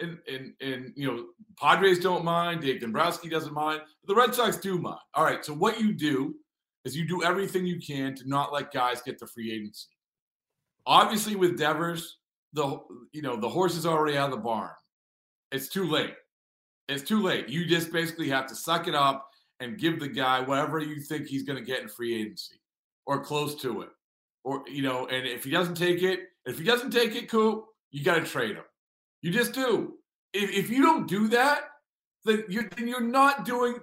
And 0.00 0.18
and 0.26 0.54
and 0.60 0.92
you 0.96 1.06
know, 1.06 1.26
Padres 1.60 2.00
don't 2.00 2.24
mind, 2.24 2.62
Dave 2.62 2.80
Dombrowski 2.80 3.28
doesn't 3.28 3.54
mind, 3.54 3.82
the 4.06 4.14
Red 4.16 4.34
Sox 4.34 4.56
do 4.56 4.76
mind. 4.76 4.98
All 5.14 5.22
right, 5.24 5.44
so 5.44 5.54
what 5.54 5.80
you 5.80 5.94
do 5.94 6.34
is 6.84 6.96
you 6.96 7.06
do 7.06 7.22
everything 7.22 7.64
you 7.64 7.78
can 7.78 8.16
to 8.16 8.28
not 8.28 8.52
let 8.52 8.72
guys 8.72 9.02
get 9.02 9.20
the 9.20 9.26
free 9.28 9.52
agency. 9.52 9.86
Obviously 10.84 11.36
with 11.36 11.56
Devers, 11.56 12.18
the 12.54 12.80
you 13.12 13.22
know, 13.22 13.36
the 13.36 13.48
horse 13.48 13.76
is 13.76 13.86
already 13.86 14.18
out 14.18 14.30
of 14.30 14.36
the 14.36 14.42
barn. 14.42 14.72
it's 15.52 15.68
too 15.68 15.84
late. 15.88 16.14
It's 16.88 17.02
too 17.02 17.22
late. 17.22 17.48
You 17.48 17.64
just 17.64 17.92
basically 17.92 18.28
have 18.28 18.46
to 18.48 18.54
suck 18.54 18.88
it 18.88 18.94
up 18.94 19.28
and 19.60 19.78
give 19.78 20.00
the 20.00 20.08
guy 20.08 20.40
whatever 20.40 20.78
you 20.78 21.00
think 21.00 21.26
he's 21.26 21.42
going 21.42 21.58
to 21.58 21.64
get 21.64 21.80
in 21.80 21.88
free 21.88 22.20
agency 22.20 22.60
or 23.06 23.24
close 23.24 23.54
to 23.56 23.82
it. 23.82 23.88
Or, 24.44 24.62
you 24.68 24.82
know, 24.82 25.06
and 25.06 25.26
if 25.26 25.44
he 25.44 25.50
doesn't 25.50 25.76
take 25.76 26.02
it, 26.02 26.20
if 26.44 26.58
he 26.58 26.64
doesn't 26.64 26.90
take 26.90 27.14
it, 27.14 27.30
cool, 27.30 27.68
you 27.90 28.04
got 28.04 28.16
to 28.16 28.24
trade 28.24 28.56
him. 28.56 28.64
You 29.22 29.30
just 29.30 29.54
do. 29.54 29.94
If, 30.34 30.50
if 30.50 30.70
you 30.70 30.82
don't 30.82 31.08
do 31.08 31.28
that, 31.28 31.62
then 32.24 32.44
you're, 32.48 32.68
then 32.76 32.88
you're 32.88 33.00
not 33.00 33.44
doing, 33.44 33.76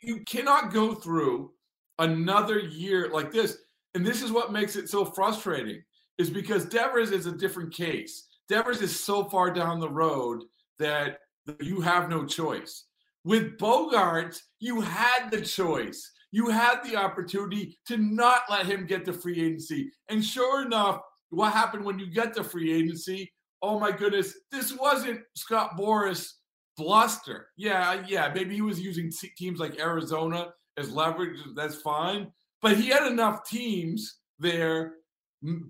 you 0.00 0.20
cannot 0.20 0.72
go 0.72 0.94
through 0.94 1.50
another 1.98 2.58
year 2.58 3.10
like 3.12 3.32
this. 3.32 3.58
And 3.94 4.06
this 4.06 4.22
is 4.22 4.30
what 4.30 4.52
makes 4.52 4.76
it 4.76 4.88
so 4.88 5.04
frustrating 5.04 5.82
is 6.18 6.30
because 6.30 6.64
Devers 6.66 7.10
is 7.10 7.26
a 7.26 7.32
different 7.32 7.72
case. 7.72 8.28
Devers 8.48 8.82
is 8.82 8.98
so 8.98 9.24
far 9.24 9.50
down 9.50 9.80
the 9.80 9.88
road 9.88 10.42
that 10.78 11.18
you 11.60 11.80
have 11.80 12.08
no 12.08 12.24
choice. 12.24 12.84
With 13.24 13.58
Bogaerts, 13.58 14.38
you 14.60 14.80
had 14.80 15.30
the 15.30 15.40
choice. 15.40 16.10
You 16.30 16.48
had 16.48 16.82
the 16.84 16.96
opportunity 16.96 17.78
to 17.86 17.96
not 17.96 18.42
let 18.50 18.66
him 18.66 18.86
get 18.86 19.04
the 19.04 19.12
free 19.12 19.40
agency. 19.40 19.90
And 20.08 20.24
sure 20.24 20.64
enough, 20.66 21.00
what 21.30 21.52
happened 21.52 21.84
when 21.84 21.98
you 21.98 22.10
get 22.10 22.34
the 22.34 22.44
free 22.44 22.72
agency? 22.72 23.32
Oh 23.62 23.78
my 23.78 23.92
goodness, 23.92 24.34
this 24.50 24.76
wasn't 24.76 25.20
Scott 25.36 25.78
Boras 25.78 26.28
bluster. 26.76 27.48
Yeah, 27.56 28.02
yeah, 28.06 28.30
maybe 28.34 28.54
he 28.54 28.62
was 28.62 28.80
using 28.80 29.10
teams 29.38 29.58
like 29.58 29.80
Arizona 29.80 30.48
as 30.76 30.90
leverage. 30.90 31.38
That's 31.54 31.76
fine. 31.76 32.30
But 32.60 32.76
he 32.76 32.88
had 32.88 33.06
enough 33.06 33.48
teams 33.48 34.18
there 34.38 34.94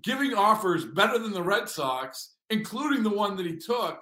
giving 0.01 0.33
offers 0.33 0.85
better 0.85 1.19
than 1.19 1.31
the 1.31 1.43
Red 1.43 1.69
Sox, 1.69 2.35
including 2.49 3.03
the 3.03 3.09
one 3.09 3.35
that 3.37 3.45
he 3.45 3.57
took. 3.57 4.01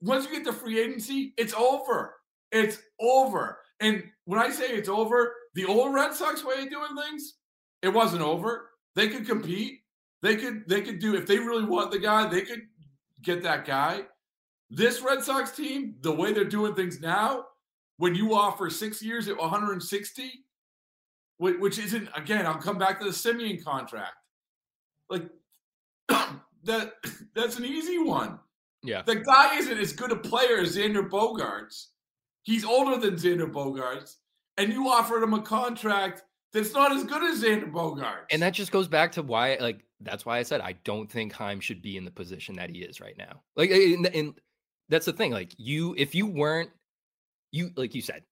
Once 0.00 0.26
you 0.26 0.32
get 0.32 0.44
the 0.44 0.52
free 0.52 0.78
agency, 0.78 1.32
it's 1.36 1.54
over. 1.54 2.14
It's 2.52 2.78
over. 3.00 3.58
And 3.80 4.04
when 4.24 4.40
I 4.40 4.50
say 4.50 4.66
it's 4.66 4.88
over, 4.88 5.32
the 5.54 5.64
old 5.64 5.94
Red 5.94 6.14
Sox 6.14 6.44
way 6.44 6.62
of 6.62 6.70
doing 6.70 6.96
things, 6.96 7.34
it 7.82 7.88
wasn't 7.88 8.22
over. 8.22 8.70
They 8.94 9.08
could 9.08 9.26
compete. 9.26 9.80
They 10.22 10.36
could 10.36 10.68
they 10.68 10.80
could 10.80 10.98
do 10.98 11.14
if 11.14 11.26
they 11.26 11.38
really 11.38 11.64
want 11.64 11.90
the 11.90 11.98
guy, 11.98 12.26
they 12.26 12.42
could 12.42 12.62
get 13.22 13.42
that 13.42 13.64
guy. 13.64 14.02
This 14.70 15.00
Red 15.00 15.22
Sox 15.22 15.52
team, 15.52 15.96
the 16.00 16.12
way 16.12 16.32
they're 16.32 16.44
doing 16.44 16.74
things 16.74 17.00
now, 17.00 17.44
when 17.98 18.14
you 18.14 18.34
offer 18.34 18.68
six 18.70 19.02
years 19.02 19.28
at 19.28 19.36
160, 19.36 20.32
which 21.38 21.78
isn't 21.78 22.08
again, 22.16 22.46
I'll 22.46 22.54
come 22.54 22.78
back 22.78 22.98
to 22.98 23.04
the 23.04 23.12
Semien 23.12 23.62
contract. 23.62 24.14
Like 25.08 25.28
that 26.08 26.94
that's 27.34 27.58
an 27.58 27.64
easy 27.64 27.98
one. 27.98 28.38
Yeah. 28.86 29.02
The 29.02 29.16
guy 29.16 29.56
isn't 29.58 29.78
as 29.78 29.92
good 29.92 30.12
a 30.12 30.16
player 30.16 30.58
as 30.58 30.76
Xander 30.76 31.08
Bogaerts. 31.08 31.86
He's 32.42 32.64
older 32.64 32.96
than 32.96 33.16
Xander 33.16 33.50
Bogaerts, 33.50 34.16
and 34.56 34.72
you 34.72 34.88
offered 34.88 35.22
him 35.22 35.34
a 35.34 35.42
contract 35.42 36.22
that's 36.52 36.72
not 36.72 36.92
as 36.92 37.04
good 37.04 37.22
as 37.24 37.42
Xander 37.42 37.70
Bogaerts. 37.70 38.26
And 38.30 38.40
that 38.40 38.54
just 38.54 38.72
goes 38.72 38.88
back 38.88 39.12
to 39.12 39.22
why, 39.22 39.58
like, 39.60 39.84
that's 40.00 40.24
why 40.24 40.38
I 40.38 40.42
said 40.42 40.60
I 40.60 40.72
don't 40.84 41.10
think 41.10 41.32
Chaim 41.32 41.60
should 41.60 41.82
be 41.82 41.96
in 41.96 42.04
the 42.04 42.10
position 42.10 42.54
that 42.56 42.70
he 42.70 42.78
is 42.78 43.00
right 43.00 43.16
now. 43.18 43.42
Like, 43.56 43.70
and, 43.70 44.06
and 44.06 44.34
that's 44.88 45.06
the 45.06 45.12
thing. 45.12 45.32
Like, 45.32 45.52
you, 45.58 45.94
if 45.98 46.14
you 46.14 46.26
weren't, 46.26 46.70
you, 47.50 47.70
like 47.76 47.94
you 47.94 48.02
said, 48.02 48.22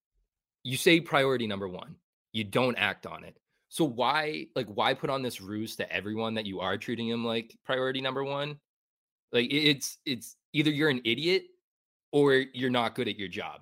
you 0.62 0.76
say 0.76 1.00
priority 1.00 1.46
number 1.46 1.68
one, 1.68 1.96
you 2.32 2.44
don't 2.44 2.76
act 2.76 3.06
on 3.06 3.24
it. 3.24 3.36
So 3.68 3.84
why, 3.84 4.46
like, 4.54 4.68
why 4.68 4.94
put 4.94 5.10
on 5.10 5.22
this 5.22 5.40
ruse 5.40 5.74
to 5.76 5.92
everyone 5.92 6.34
that 6.34 6.46
you 6.46 6.60
are 6.60 6.78
treating 6.78 7.08
him 7.08 7.24
like 7.24 7.56
priority 7.64 8.00
number 8.00 8.22
one? 8.22 8.58
Like, 9.32 9.48
it's, 9.50 9.98
it's 10.06 10.36
either 10.54 10.70
you're 10.70 10.88
an 10.88 11.02
idiot 11.04 11.44
or 12.12 12.44
you're 12.54 12.70
not 12.70 12.94
good 12.94 13.08
at 13.08 13.18
your 13.18 13.28
job. 13.28 13.60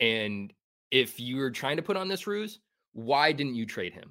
And 0.00 0.52
if 0.90 1.20
you're 1.20 1.50
trying 1.50 1.76
to 1.76 1.82
put 1.82 1.96
on 1.96 2.08
this 2.08 2.26
ruse, 2.26 2.58
why 2.92 3.30
didn't 3.30 3.54
you 3.54 3.66
trade 3.66 3.92
him? 3.92 4.10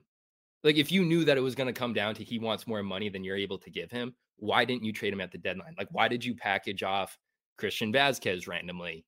Like 0.64 0.78
if 0.78 0.92
you 0.92 1.04
knew 1.04 1.26
that 1.26 1.38
it 1.38 1.42
was 1.42 1.56
going 1.56 1.68
to 1.68 1.78
come 1.78 1.94
down 1.94 2.16
to 2.16 2.24
he 2.24 2.40
wants 2.40 2.68
more 2.68 2.84
money 2.84 3.10
than 3.10 3.24
you're 3.24 3.36
able 3.36 3.58
to 3.58 3.70
give 3.70 3.92
him, 3.92 4.14
why 4.38 4.64
didn't 4.64 4.84
you 4.84 4.94
trade 4.94 5.12
him 5.12 5.20
at 5.20 5.32
the 5.32 5.38
deadline? 5.38 5.76
Like 5.78 5.90
why 5.92 6.08
did 6.08 6.24
you 6.24 6.36
package 6.36 6.84
off 6.84 7.18
Christian 7.58 7.92
Vázquez 7.92 8.48
randomly? 8.48 9.06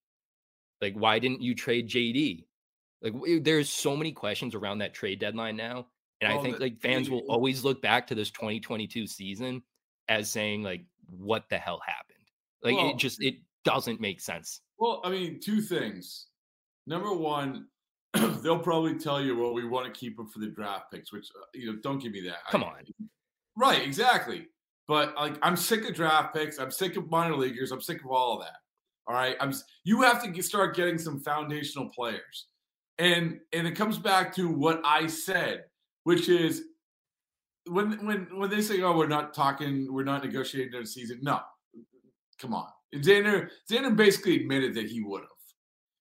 Like 0.82 0.96
why 0.96 1.20
didn't 1.20 1.42
you 1.42 1.56
trade 1.56 1.90
JD? 1.90 2.46
Like 3.02 3.14
there's 3.42 3.70
so 3.70 3.96
many 3.96 4.12
questions 4.12 4.56
around 4.56 4.80
that 4.80 4.94
trade 4.94 5.20
deadline 5.20 5.56
now, 5.56 5.88
and 6.22 6.32
well, 6.32 6.40
I 6.40 6.44
think 6.44 6.60
like 6.60 6.80
fans 6.80 7.10
will 7.10 7.24
always 7.30 7.64
look 7.64 7.82
back 7.82 8.08
to 8.08 8.16
this 8.16 8.32
2022 8.32 9.06
season 9.06 9.62
as 10.08 10.30
saying 10.32 10.64
like 10.64 10.86
what 11.10 11.48
the 11.50 11.58
hell 11.58 11.82
happened? 11.86 12.15
Like 12.66 12.76
well, 12.76 12.90
it 12.90 12.98
just 12.98 13.24
it 13.24 13.36
doesn't 13.64 14.02
make 14.02 14.20
sense. 14.20 14.62
Well, 14.78 15.02
I 15.06 15.10
mean, 15.10 15.40
two 15.40 15.62
things 15.62 16.28
number 16.88 17.14
one, 17.14 17.68
they'll 18.14 18.60
probably 18.60 18.98
tell 18.98 19.22
you, 19.22 19.38
well, 19.38 19.54
we 19.54 19.66
want 19.68 19.92
to 19.92 20.00
keep 20.00 20.18
them 20.18 20.30
for 20.30 20.40
the 20.40 20.48
draft 20.48 20.92
picks, 20.92 21.12
which, 21.12 21.28
uh, 21.36 21.46
you 21.54 21.72
know, 21.72 21.80
don't 21.82 22.02
give 22.02 22.12
me 22.12 22.22
that. 22.22 22.40
Come 22.50 22.64
I, 22.64 22.68
on. 22.68 22.84
Right, 23.58 23.82
exactly. 23.82 24.48
But 24.88 25.16
like, 25.16 25.38
I'm 25.42 25.56
sick 25.56 25.88
of 25.88 25.96
draft 25.96 26.34
picks. 26.34 26.60
I'm 26.60 26.72
sick 26.72 26.96
of 26.96 27.10
minor 27.10 27.36
leaguers. 27.36 27.72
I'm 27.72 27.82
sick 27.82 28.04
of 28.04 28.12
all 28.12 28.36
of 28.36 28.42
that. 28.42 28.58
All 29.08 29.16
right. 29.16 29.36
I'm, 29.40 29.54
you 29.84 30.02
have 30.02 30.22
to 30.24 30.30
get, 30.30 30.46
start 30.46 30.76
getting 30.76 30.98
some 30.98 31.20
foundational 31.20 31.90
players. 31.90 32.48
And, 32.98 33.40
and 33.52 33.68
it 33.68 33.72
comes 33.72 33.98
back 33.98 34.34
to 34.36 34.48
what 34.48 34.82
I 34.86 35.08
said, 35.08 35.64
which 36.04 36.30
is 36.30 36.64
when, 37.68 38.06
when, 38.06 38.28
when 38.38 38.50
they 38.50 38.62
say, 38.62 38.82
oh, 38.82 38.96
we're 38.96 39.08
not 39.08 39.34
talking, 39.34 39.92
we're 39.92 40.04
not 40.04 40.24
negotiating 40.24 40.80
the 40.80 40.86
season. 40.86 41.20
No, 41.22 41.40
come 42.40 42.54
on. 42.54 42.68
Xander, 42.96 43.50
Xander 43.70 43.96
basically 43.96 44.38
admitted 44.38 44.74
that 44.76 44.88
he 44.88 45.02
would 45.02 45.22
have. 45.22 45.30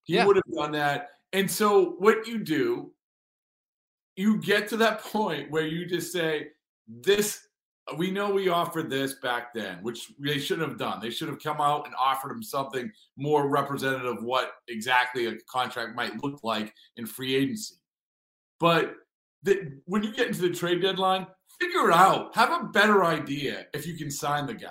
He 0.05 0.15
yeah. 0.15 0.27
would 0.27 0.37
have 0.37 0.55
done 0.55 0.73
that. 0.73 1.11
And 1.33 1.51
so 1.51 1.97
what 1.99 2.27
you 2.27 2.39
do, 2.39 2.93
you 4.17 4.39
get 4.39 4.69
to 4.69 4.77
that 4.77 5.03
point 5.03 5.51
where 5.51 5.67
you 5.67 5.87
just 5.87 6.13
say, 6.13 6.49
this 6.87 7.41
we 7.99 8.11
know 8.11 8.31
we 8.31 8.49
offered 8.49 8.89
this 8.89 9.15
back 9.15 9.53
then, 9.53 9.79
which 9.83 10.13
they 10.19 10.39
shouldn't 10.39 10.69
have 10.69 10.79
done. 10.79 11.01
They 11.01 11.11
should 11.11 11.29
have 11.29 11.43
come 11.43 11.61
out 11.61 11.87
and 11.87 11.95
offered 11.99 12.31
him 12.31 12.43
something 12.43 12.91
more 13.17 13.49
representative 13.49 14.07
of 14.07 14.25
what 14.25 14.53
exactly 14.69 15.27
a 15.27 15.37
contract 15.51 15.95
might 15.95 16.23
look 16.23 16.41
like 16.43 16.73
in 16.97 17.05
free 17.05 17.35
agency. 17.35 17.77
But 18.59 18.95
the, 19.43 19.81
when 19.85 20.03
you 20.03 20.13
get 20.13 20.29
into 20.29 20.43
the 20.43 20.51
trade 20.51 20.81
deadline, 20.81 21.27
figure 21.61 21.91
it 21.91 21.95
out. 21.95 22.35
Have 22.35 22.59
a 22.59 22.69
better 22.69 23.05
idea 23.05 23.67
if 23.75 23.87
you 23.87 23.95
can 23.95 24.11
sign 24.11 24.47
the 24.47 24.55
guy 24.55 24.71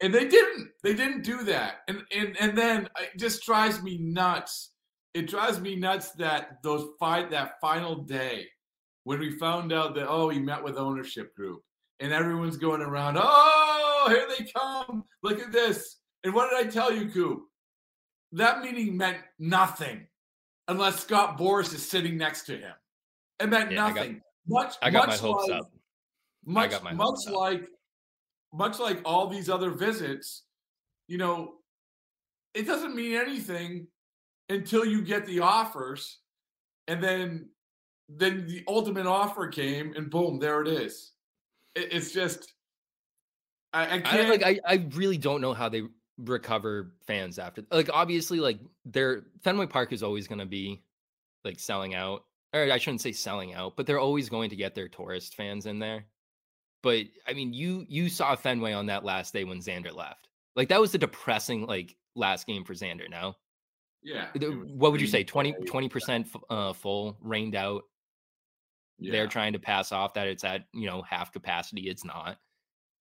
and 0.00 0.14
they 0.14 0.28
didn't. 0.28 0.70
They 0.82 0.94
didn't 0.94 1.22
do 1.22 1.44
that. 1.44 1.76
And 1.88 2.02
and 2.14 2.36
and 2.40 2.56
then 2.56 2.88
it 3.00 3.18
just 3.18 3.44
drives 3.44 3.82
me 3.82 3.98
nuts. 3.98 4.70
It 5.14 5.28
drives 5.28 5.60
me 5.60 5.76
nuts 5.76 6.12
that 6.12 6.62
those 6.62 6.88
fight 7.00 7.30
that 7.30 7.60
final 7.60 7.96
day 7.96 8.46
when 9.04 9.18
we 9.18 9.38
found 9.38 9.72
out 9.72 9.94
that 9.94 10.08
oh 10.08 10.28
he 10.28 10.38
met 10.38 10.62
with 10.62 10.76
ownership 10.76 11.34
group 11.34 11.62
and 12.00 12.12
everyone's 12.12 12.58
going 12.58 12.82
around 12.82 13.16
oh 13.18 14.04
here 14.08 14.26
they 14.38 14.44
come 14.52 15.02
look 15.22 15.40
at 15.40 15.50
this 15.50 15.98
and 16.24 16.34
what 16.34 16.50
did 16.50 16.66
I 16.66 16.70
tell 16.70 16.92
you, 16.92 17.08
Coop? 17.08 17.42
That 18.32 18.62
meeting 18.62 18.96
meant 18.96 19.18
nothing 19.38 20.06
unless 20.66 21.00
Scott 21.00 21.38
Boras 21.38 21.72
is 21.74 21.88
sitting 21.88 22.16
next 22.16 22.44
to 22.46 22.56
him. 22.56 22.74
It 23.40 23.48
meant 23.48 23.70
yeah, 23.70 23.88
nothing. 23.88 23.96
I 23.98 24.06
got, 24.06 24.22
much. 24.46 24.74
I 24.82 24.90
got 24.90 25.08
much 25.08 25.22
my 25.22 25.28
hopes 25.28 25.48
like, 25.48 25.60
up. 25.60 25.70
Much, 26.44 26.66
I 26.66 26.68
got 26.68 26.84
my 26.84 26.92
much 26.92 27.28
like 27.30 27.62
up 27.62 27.68
much 28.52 28.78
like 28.78 29.00
all 29.04 29.26
these 29.26 29.48
other 29.48 29.70
visits, 29.70 30.44
you 31.06 31.18
know, 31.18 31.54
it 32.54 32.66
doesn't 32.66 32.94
mean 32.94 33.14
anything 33.14 33.86
until 34.48 34.84
you 34.84 35.02
get 35.02 35.26
the 35.26 35.40
offers, 35.40 36.18
and 36.86 37.02
then 37.02 37.48
then 38.08 38.46
the 38.46 38.64
ultimate 38.66 39.06
offer 39.06 39.48
came, 39.48 39.92
and 39.94 40.10
boom, 40.10 40.38
there 40.38 40.62
it 40.62 40.68
is. 40.68 41.12
It, 41.74 41.92
it's 41.92 42.12
just 42.12 42.54
I, 43.72 43.96
I 43.96 44.00
can't 44.00 44.26
I, 44.26 44.30
like 44.30 44.42
I, 44.42 44.60
I 44.66 44.88
really 44.94 45.18
don't 45.18 45.40
know 45.40 45.52
how 45.52 45.68
they 45.68 45.82
recover 46.18 46.94
fans 47.06 47.38
after 47.38 47.62
like 47.70 47.90
obviously 47.92 48.40
like 48.40 48.58
their 48.84 49.26
Fenway 49.44 49.66
Park 49.66 49.92
is 49.92 50.02
always 50.02 50.26
going 50.26 50.40
to 50.40 50.46
be 50.46 50.82
like 51.44 51.60
selling 51.60 51.94
out 51.94 52.24
or 52.52 52.62
I 52.62 52.78
shouldn't 52.78 53.02
say 53.02 53.12
selling 53.12 53.54
out 53.54 53.76
but 53.76 53.86
they're 53.86 54.00
always 54.00 54.28
going 54.28 54.50
to 54.50 54.56
get 54.56 54.74
their 54.74 54.88
tourist 54.88 55.36
fans 55.36 55.66
in 55.66 55.78
there 55.78 56.06
but 56.82 57.06
I 57.26 57.32
mean, 57.32 57.52
you 57.52 57.84
you 57.88 58.08
saw 58.08 58.36
Fenway 58.36 58.72
on 58.72 58.86
that 58.86 59.04
last 59.04 59.32
day 59.32 59.44
when 59.44 59.58
Xander 59.58 59.94
left. 59.94 60.28
Like 60.56 60.68
that 60.68 60.80
was 60.80 60.92
the 60.92 60.98
depressing 60.98 61.66
like 61.66 61.96
last 62.14 62.46
game 62.46 62.64
for 62.64 62.74
Xander. 62.74 63.08
No. 63.08 63.34
Yeah. 64.02 64.26
What 64.34 64.92
would 64.92 65.00
you 65.00 65.06
say? 65.06 65.24
20 65.24 65.88
percent 65.88 66.28
uh, 66.50 66.72
full, 66.72 67.16
rained 67.20 67.54
out. 67.54 67.82
Yeah. 68.98 69.12
They're 69.12 69.26
trying 69.28 69.52
to 69.52 69.58
pass 69.58 69.92
off 69.92 70.14
that 70.14 70.26
it's 70.26 70.44
at 70.44 70.64
you 70.72 70.86
know 70.86 71.02
half 71.02 71.32
capacity. 71.32 71.88
It's 71.88 72.04
not. 72.04 72.38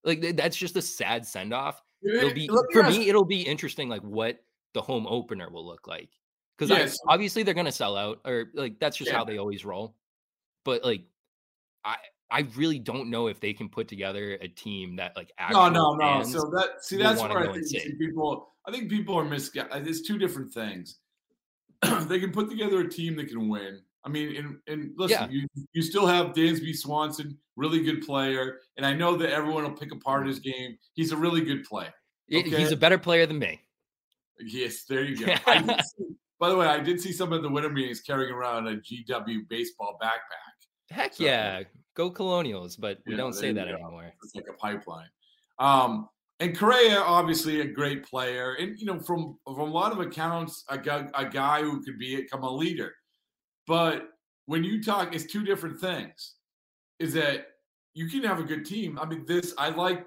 Like 0.04 0.36
that's 0.36 0.56
just 0.56 0.76
a 0.78 0.82
sad 0.82 1.26
send 1.26 1.54
off. 1.54 1.82
It'll 2.04 2.34
be 2.34 2.50
for 2.72 2.84
me. 2.84 3.10
It'll 3.10 3.26
be 3.26 3.42
interesting, 3.42 3.90
like 3.90 4.02
what 4.02 4.40
the 4.74 4.82
home 4.82 5.08
opener 5.08 5.50
will 5.50 5.66
look 5.66 5.88
like. 5.88 6.10
Because 6.58 6.70
yes. 6.70 6.98
obviously 7.08 7.44
they're 7.44 7.54
gonna 7.54 7.72
sell 7.72 7.96
out, 7.96 8.20
or 8.26 8.46
like 8.54 8.80
that's 8.80 8.98
just 8.98 9.12
yeah. 9.12 9.18
how 9.18 9.26
they 9.26 9.38
always 9.38 9.66
roll. 9.66 9.96
But 10.64 10.84
like, 10.84 11.04
I 11.84 11.98
I 12.30 12.48
really 12.56 12.80
don't 12.80 13.10
know 13.10 13.28
if 13.28 13.40
they 13.40 13.54
can 13.54 13.70
put 13.70 13.88
together 13.88 14.34
a 14.42 14.48
team 14.48 14.98
that 14.98 15.16
like 15.16 15.32
no, 15.52 15.70
no, 15.70 15.96
no. 15.96 16.24
So 16.24 16.42
that 16.56 16.84
see 16.84 16.98
that's 16.98 17.22
where 17.22 17.50
I 17.50 17.54
think 17.54 17.66
see 17.66 17.94
people. 17.98 18.50
I 18.66 18.72
think 18.72 18.90
people 18.90 19.16
are 19.16 19.24
mis. 19.24 19.50
Uh, 19.58 19.66
it's 19.74 20.02
two 20.02 20.18
different 20.18 20.54
things. 20.54 20.98
they 22.08 22.20
can 22.20 22.32
put 22.32 22.50
together 22.50 22.82
a 22.82 22.90
team 22.90 23.16
that 23.18 23.30
can 23.30 23.48
win. 23.48 23.82
I 24.04 24.10
mean, 24.10 24.36
and, 24.38 24.58
and 24.68 24.92
listen, 24.98 25.30
yeah. 25.32 25.42
you, 25.56 25.66
you 25.74 25.82
still 25.82 26.08
have 26.08 26.28
Dansby 26.28 26.76
Swanson, 26.76 27.38
really 27.56 27.84
good 27.84 28.06
player, 28.06 28.60
and 28.78 28.86
I 28.86 28.94
know 28.94 29.18
that 29.18 29.32
everyone 29.32 29.64
will 29.64 29.72
pick 29.72 29.92
apart 29.92 30.28
his 30.28 30.40
game. 30.40 30.78
He's 30.94 31.12
a 31.12 31.18
really 31.18 31.42
good 31.42 31.66
player. 31.66 31.94
Okay? 32.34 32.50
He's 32.50 32.72
a 32.72 32.78
better 32.78 32.98
player 32.98 33.26
than 33.26 33.40
me. 33.40 33.62
Yes, 34.40 34.84
there 34.84 35.04
you 35.04 35.18
go. 35.18 35.34
see, 35.46 36.06
by 36.40 36.50
the 36.50 36.56
way, 36.56 36.68
I 36.68 36.80
did 36.80 37.02
see 37.02 37.12
some 37.12 37.34
of 37.34 37.42
the 37.42 37.50
winter 37.50 37.70
meetings 37.70 38.02
carrying 38.02 38.34
around 38.34 38.68
a 38.68 38.78
GW 38.78 39.50
baseball 39.50 39.98
backpack. 40.02 40.96
Heck 40.96 41.14
so, 41.16 41.26
yeah, 41.26 41.64
go 41.98 42.10
Colonials! 42.10 42.78
But 42.78 43.00
we 43.06 43.14
yeah, 43.14 43.18
don't 43.18 43.34
say 43.34 43.52
that 43.52 43.68
anymore. 43.68 44.14
It's 44.24 44.36
like 44.36 44.46
a 44.50 44.54
pipeline. 44.54 45.10
Um, 45.60 46.08
and 46.40 46.58
Correa, 46.58 47.00
obviously 47.00 47.62
a 47.62 47.66
great 47.66 48.06
player, 48.06 48.54
and 48.54 48.80
you 48.80 48.86
know 48.86 49.00
from 49.00 49.38
from 49.44 49.60
a 49.60 49.66
lot 49.66 49.92
of 49.92 50.00
accounts, 50.00 50.64
a 50.70 50.78
guy, 50.78 51.08
a 51.16 51.26
guy 51.26 51.62
who 51.62 51.84
could 51.84 52.00
become 52.00 52.44
a 52.44 52.52
leader. 52.52 52.94
But 53.66 54.10
when 54.46 54.64
you 54.64 54.82
talk, 54.82 55.14
it's 55.14 55.26
two 55.26 55.44
different 55.44 55.80
things. 55.80 56.36
Is 57.00 57.14
that 57.14 57.48
you 57.94 58.08
can 58.08 58.24
have 58.24 58.40
a 58.40 58.44
good 58.44 58.66
team. 58.66 58.98
I 59.00 59.06
mean, 59.06 59.26
this 59.28 59.54
I 59.58 59.70
like. 59.70 60.06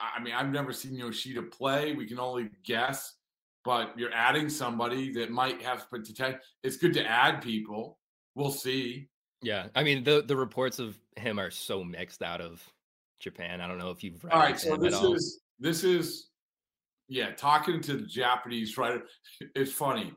I 0.00 0.22
mean, 0.22 0.32
I've 0.32 0.50
never 0.50 0.72
seen 0.72 0.94
Yoshida 0.94 1.42
play. 1.42 1.92
We 1.92 2.06
can 2.06 2.18
only 2.18 2.48
guess 2.64 3.16
but 3.64 3.92
you're 3.98 4.12
adding 4.12 4.48
somebody 4.48 5.12
that 5.12 5.30
might 5.30 5.60
have 5.62 5.88
potential. 5.90 6.38
It's 6.62 6.76
good 6.76 6.94
to 6.94 7.06
add 7.06 7.42
people. 7.42 7.98
We'll 8.34 8.52
see. 8.52 9.08
Yeah, 9.42 9.68
I 9.74 9.82
mean 9.82 10.04
the 10.04 10.22
the 10.22 10.36
reports 10.36 10.78
of 10.78 10.98
him 11.16 11.38
are 11.38 11.50
so 11.50 11.82
mixed 11.82 12.22
out 12.22 12.40
of 12.40 12.62
Japan. 13.20 13.60
I 13.60 13.66
don't 13.66 13.78
know 13.78 13.90
if 13.90 14.04
you've 14.04 14.22
read. 14.22 14.32
All 14.32 14.40
right, 14.40 14.58
so 14.58 14.76
this 14.76 15.00
is 15.02 15.40
this 15.58 15.84
is 15.84 16.28
yeah, 17.08 17.32
talking 17.32 17.80
to 17.82 17.94
the 17.94 18.06
Japanese 18.06 18.76
writer. 18.76 19.02
It's 19.54 19.72
funny 19.72 20.12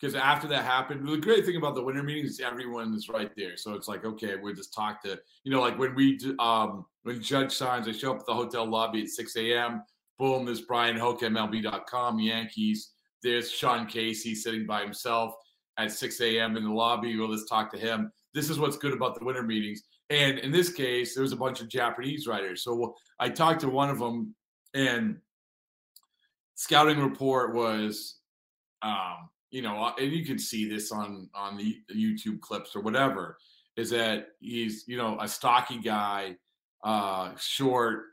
because 0.00 0.14
after 0.14 0.48
that 0.48 0.64
happened, 0.64 1.06
the 1.06 1.16
great 1.18 1.44
thing 1.44 1.56
about 1.56 1.74
the 1.74 1.82
winter 1.82 2.02
meetings 2.02 2.30
is 2.30 2.40
everyone 2.40 2.94
is 2.94 3.08
right 3.08 3.30
there. 3.36 3.56
So 3.56 3.74
it's 3.74 3.88
like 3.88 4.04
okay, 4.04 4.36
we'll 4.36 4.54
just 4.54 4.72
talk 4.72 5.02
to 5.04 5.18
you 5.44 5.50
know 5.50 5.60
like 5.60 5.78
when 5.78 5.94
we 5.94 6.18
um 6.38 6.86
when 7.02 7.20
Judge 7.20 7.52
signs, 7.52 7.88
I 7.88 7.92
show 7.92 8.12
up 8.12 8.20
at 8.20 8.26
the 8.26 8.34
hotel 8.34 8.66
lobby 8.66 9.02
at 9.02 9.08
six 9.08 9.36
a.m. 9.36 9.82
Boom, 10.18 10.44
there's 10.44 10.60
Bryan 10.60 10.98
Hoch, 10.98 11.22
MLB.com, 11.22 12.18
Yankees. 12.20 12.92
There's 13.22 13.50
Sean 13.50 13.86
Casey 13.86 14.34
sitting 14.34 14.66
by 14.66 14.82
himself 14.82 15.34
at 15.78 15.92
6 15.92 16.20
a.m. 16.20 16.58
in 16.58 16.64
the 16.64 16.70
lobby. 16.70 17.16
We'll 17.16 17.32
just 17.32 17.48
talk 17.48 17.72
to 17.72 17.78
him. 17.78 18.12
This 18.34 18.50
is 18.50 18.58
what's 18.58 18.76
good 18.76 18.92
about 18.92 19.18
the 19.18 19.24
winter 19.24 19.42
meetings. 19.42 19.82
And 20.08 20.38
in 20.38 20.50
this 20.50 20.72
case, 20.72 21.14
there 21.14 21.22
was 21.22 21.32
a 21.32 21.36
bunch 21.36 21.60
of 21.60 21.68
Japanese 21.68 22.26
writers. 22.26 22.62
So 22.62 22.94
I 23.18 23.28
talked 23.28 23.60
to 23.60 23.68
one 23.68 23.90
of 23.90 23.98
them, 23.98 24.34
and 24.74 25.18
scouting 26.54 27.00
report 27.00 27.54
was, 27.54 28.18
um, 28.82 29.28
you 29.50 29.62
know, 29.62 29.92
and 29.98 30.12
you 30.12 30.24
can 30.24 30.38
see 30.38 30.68
this 30.68 30.92
on 30.92 31.28
on 31.34 31.56
the 31.56 31.80
YouTube 31.94 32.40
clips 32.40 32.76
or 32.76 32.80
whatever, 32.80 33.38
is 33.76 33.90
that 33.90 34.28
he's 34.40 34.84
you 34.86 34.96
know 34.96 35.18
a 35.20 35.28
stocky 35.28 35.78
guy, 35.78 36.36
uh, 36.84 37.32
short 37.36 38.04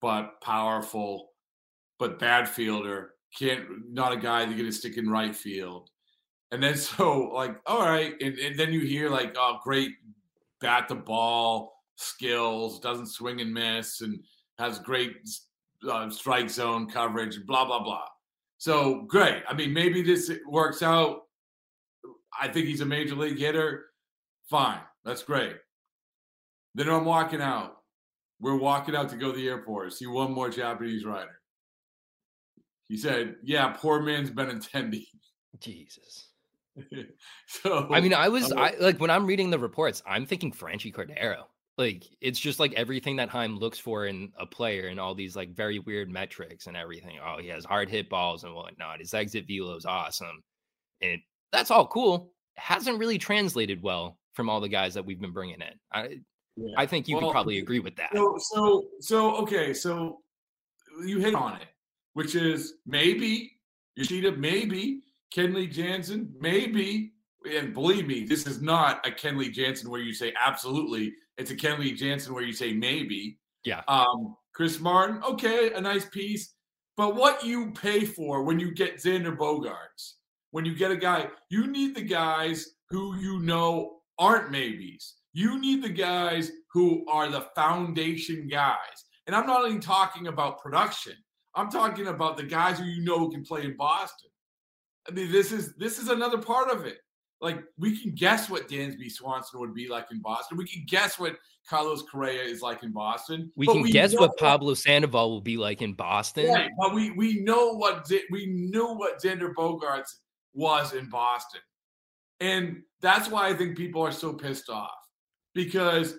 but 0.00 0.40
powerful, 0.40 1.30
but 1.98 2.18
bad 2.18 2.48
fielder. 2.48 3.12
Can't 3.38 3.64
not 3.88 4.12
a 4.12 4.16
guy 4.16 4.44
that 4.44 4.56
gonna 4.56 4.72
stick 4.72 4.96
in 4.96 5.08
right 5.08 5.34
field. 5.34 5.90
And 6.52 6.62
then 6.62 6.76
so 6.76 7.30
like, 7.34 7.56
all 7.66 7.80
right, 7.82 8.14
and, 8.20 8.38
and 8.38 8.58
then 8.58 8.72
you 8.72 8.80
hear 8.80 9.08
like, 9.08 9.34
oh, 9.38 9.58
great 9.62 9.92
bat 10.60 10.88
the 10.88 10.94
ball 10.94 11.72
skills, 11.96 12.80
doesn't 12.80 13.06
swing 13.06 13.40
and 13.40 13.52
miss, 13.52 14.00
and 14.00 14.22
has 14.58 14.78
great 14.78 15.16
uh, 15.90 16.10
strike 16.10 16.50
zone 16.50 16.88
coverage, 16.88 17.38
blah 17.46 17.64
blah 17.64 17.82
blah. 17.82 18.04
So 18.58 19.02
great. 19.08 19.42
I 19.48 19.54
mean, 19.54 19.72
maybe 19.72 20.02
this 20.02 20.30
works 20.46 20.82
out. 20.82 21.22
I 22.38 22.48
think 22.48 22.66
he's 22.66 22.82
a 22.82 22.86
major 22.86 23.14
league 23.14 23.38
hitter. 23.38 23.86
Fine, 24.48 24.80
that's 25.04 25.22
great. 25.22 25.56
Then 26.74 26.88
I'm 26.88 27.04
walking 27.04 27.40
out. 27.40 27.76
We're 28.40 28.56
walking 28.56 28.96
out 28.96 29.08
to 29.10 29.16
go 29.16 29.32
to 29.32 29.36
the 29.36 29.48
airport. 29.48 29.92
See 29.92 30.06
one 30.06 30.32
more 30.32 30.48
Japanese 30.48 31.04
rider. 31.04 31.40
He 32.88 32.96
said, 32.96 33.36
"Yeah, 33.42 33.68
poor 33.68 34.02
man's 34.02 34.30
Benintendi." 34.30 35.06
Jesus. 35.58 36.29
so 37.46 37.88
I 37.90 38.00
mean, 38.00 38.14
I 38.14 38.28
was 38.28 38.52
uh 38.52 38.56
I, 38.56 38.74
like 38.80 38.98
when 39.00 39.10
I'm 39.10 39.26
reading 39.26 39.50
the 39.50 39.58
reports, 39.58 40.02
I'm 40.06 40.26
thinking 40.26 40.52
Franchy 40.52 40.94
Cordero. 40.94 41.44
Like 41.78 42.04
it's 42.20 42.38
just 42.38 42.60
like 42.60 42.72
everything 42.74 43.16
that 43.16 43.28
Chaim 43.30 43.58
looks 43.58 43.78
for 43.78 44.06
in 44.06 44.32
a 44.38 44.46
player 44.46 44.88
and 44.88 45.00
all 45.00 45.14
these 45.14 45.36
like 45.36 45.54
very 45.54 45.78
weird 45.78 46.10
metrics 46.10 46.66
and 46.66 46.76
everything. 46.76 47.18
Oh, 47.24 47.38
he 47.40 47.48
has 47.48 47.64
hard 47.64 47.88
hit 47.88 48.08
balls 48.08 48.44
and 48.44 48.54
whatnot. 48.54 49.00
His 49.00 49.14
exit 49.14 49.46
velo 49.46 49.76
is 49.76 49.86
awesome. 49.86 50.42
And 51.00 51.20
that's 51.52 51.70
all 51.70 51.86
cool. 51.86 52.32
Hasn't 52.56 52.98
really 52.98 53.18
translated 53.18 53.82
well 53.82 54.18
from 54.34 54.50
all 54.50 54.60
the 54.60 54.68
guys 54.68 54.94
that 54.94 55.04
we've 55.04 55.20
been 55.20 55.32
bringing 55.32 55.60
in. 55.60 55.74
I 55.92 56.18
yeah. 56.56 56.74
I 56.76 56.86
think 56.86 57.08
you 57.08 57.16
well, 57.16 57.26
could 57.26 57.32
probably 57.32 57.58
agree 57.58 57.80
with 57.80 57.96
that. 57.96 58.10
So 58.12 58.36
so 58.38 58.84
so 59.00 59.36
okay, 59.36 59.72
so 59.72 60.18
you 61.04 61.18
hit 61.18 61.34
on 61.34 61.56
it 61.56 61.68
which 62.14 62.34
is 62.34 62.74
maybe 62.86 63.52
Yoshida, 63.96 64.32
maybe 64.32 65.02
Kenley 65.34 65.70
Jansen, 65.70 66.34
maybe. 66.38 67.12
And 67.50 67.72
believe 67.72 68.06
me, 68.06 68.24
this 68.24 68.46
is 68.46 68.60
not 68.60 69.06
a 69.06 69.10
Kenley 69.10 69.52
Jansen 69.52 69.90
where 69.90 70.00
you 70.00 70.12
say 70.12 70.34
absolutely. 70.38 71.14
It's 71.38 71.50
a 71.50 71.56
Kenley 71.56 71.96
Jansen 71.96 72.34
where 72.34 72.42
you 72.42 72.52
say 72.52 72.72
maybe. 72.72 73.38
Yeah. 73.64 73.82
Um, 73.88 74.36
Chris 74.54 74.80
Martin, 74.80 75.22
okay, 75.22 75.72
a 75.72 75.80
nice 75.80 76.04
piece. 76.06 76.54
But 76.96 77.16
what 77.16 77.44
you 77.44 77.72
pay 77.72 78.04
for 78.04 78.42
when 78.42 78.58
you 78.58 78.74
get 78.74 78.96
Xander 78.96 79.36
Bogaerts, 79.36 80.14
when 80.50 80.64
you 80.64 80.74
get 80.74 80.90
a 80.90 80.96
guy, 80.96 81.28
you 81.48 81.66
need 81.66 81.94
the 81.94 82.02
guys 82.02 82.74
who 82.90 83.16
you 83.16 83.40
know 83.40 84.00
aren't 84.18 84.50
maybes. 84.50 85.14
You 85.32 85.60
need 85.60 85.82
the 85.82 85.88
guys 85.88 86.50
who 86.72 87.06
are 87.08 87.30
the 87.30 87.46
foundation 87.54 88.48
guys. 88.48 89.04
And 89.26 89.36
I'm 89.36 89.46
not 89.46 89.66
even 89.66 89.80
talking 89.80 90.26
about 90.26 90.60
production. 90.60 91.14
I'm 91.54 91.70
talking 91.70 92.08
about 92.08 92.36
the 92.36 92.42
guys 92.42 92.78
who 92.78 92.84
you 92.84 93.02
know 93.02 93.28
can 93.28 93.44
play 93.44 93.64
in 93.64 93.76
Boston. 93.76 94.29
I 95.10 95.12
mean, 95.12 95.32
this 95.32 95.50
is 95.50 95.74
this 95.74 95.98
is 95.98 96.08
another 96.08 96.38
part 96.38 96.70
of 96.70 96.86
it. 96.86 96.98
Like 97.40 97.64
we 97.78 97.98
can 97.98 98.12
guess 98.14 98.48
what 98.50 98.68
Dansby 98.68 99.10
Swanson 99.10 99.60
would 99.60 99.74
be 99.74 99.88
like 99.88 100.06
in 100.12 100.20
Boston. 100.20 100.58
We 100.58 100.66
can 100.66 100.84
guess 100.86 101.18
what 101.18 101.36
Carlos 101.68 102.02
Correa 102.02 102.42
is 102.42 102.60
like 102.60 102.82
in 102.82 102.92
Boston. 102.92 103.50
We 103.56 103.66
can 103.66 103.80
we 103.80 103.90
guess 103.90 104.14
what 104.14 104.36
Pablo 104.36 104.74
Sandoval 104.74 105.30
will 105.30 105.40
be 105.40 105.56
like 105.56 105.82
in 105.82 105.94
Boston. 105.94 106.48
Right, 106.48 106.70
but 106.78 106.94
we 106.94 107.10
we 107.12 107.40
know 107.40 107.74
what 107.74 108.10
we 108.30 108.46
knew 108.46 108.94
what 108.94 109.22
Xander 109.22 109.54
Bogaerts 109.54 110.16
was 110.52 110.92
in 110.92 111.08
Boston, 111.08 111.62
and 112.40 112.82
that's 113.00 113.28
why 113.28 113.48
I 113.48 113.54
think 113.54 113.76
people 113.76 114.02
are 114.02 114.12
so 114.12 114.34
pissed 114.34 114.68
off 114.68 114.90
because 115.54 116.18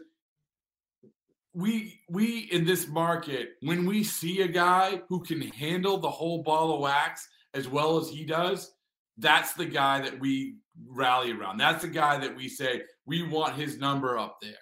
we 1.53 1.99
we 2.09 2.49
in 2.51 2.65
this 2.65 2.87
market 2.87 3.49
when 3.61 3.85
we 3.85 4.03
see 4.03 4.41
a 4.41 4.47
guy 4.47 5.01
who 5.07 5.21
can 5.21 5.41
handle 5.41 5.97
the 5.97 6.09
whole 6.09 6.41
ball 6.41 6.73
of 6.73 6.81
wax 6.81 7.27
as 7.53 7.67
well 7.67 7.97
as 7.97 8.09
he 8.09 8.25
does 8.25 8.71
that's 9.21 9.53
the 9.53 9.65
guy 9.65 10.01
that 10.01 10.19
we 10.19 10.55
rally 10.87 11.31
around 11.31 11.57
that's 11.57 11.83
the 11.83 11.89
guy 11.89 12.17
that 12.17 12.35
we 12.35 12.47
say 12.47 12.81
we 13.05 13.27
want 13.27 13.55
his 13.55 13.77
number 13.77 14.17
up 14.17 14.37
there 14.41 14.53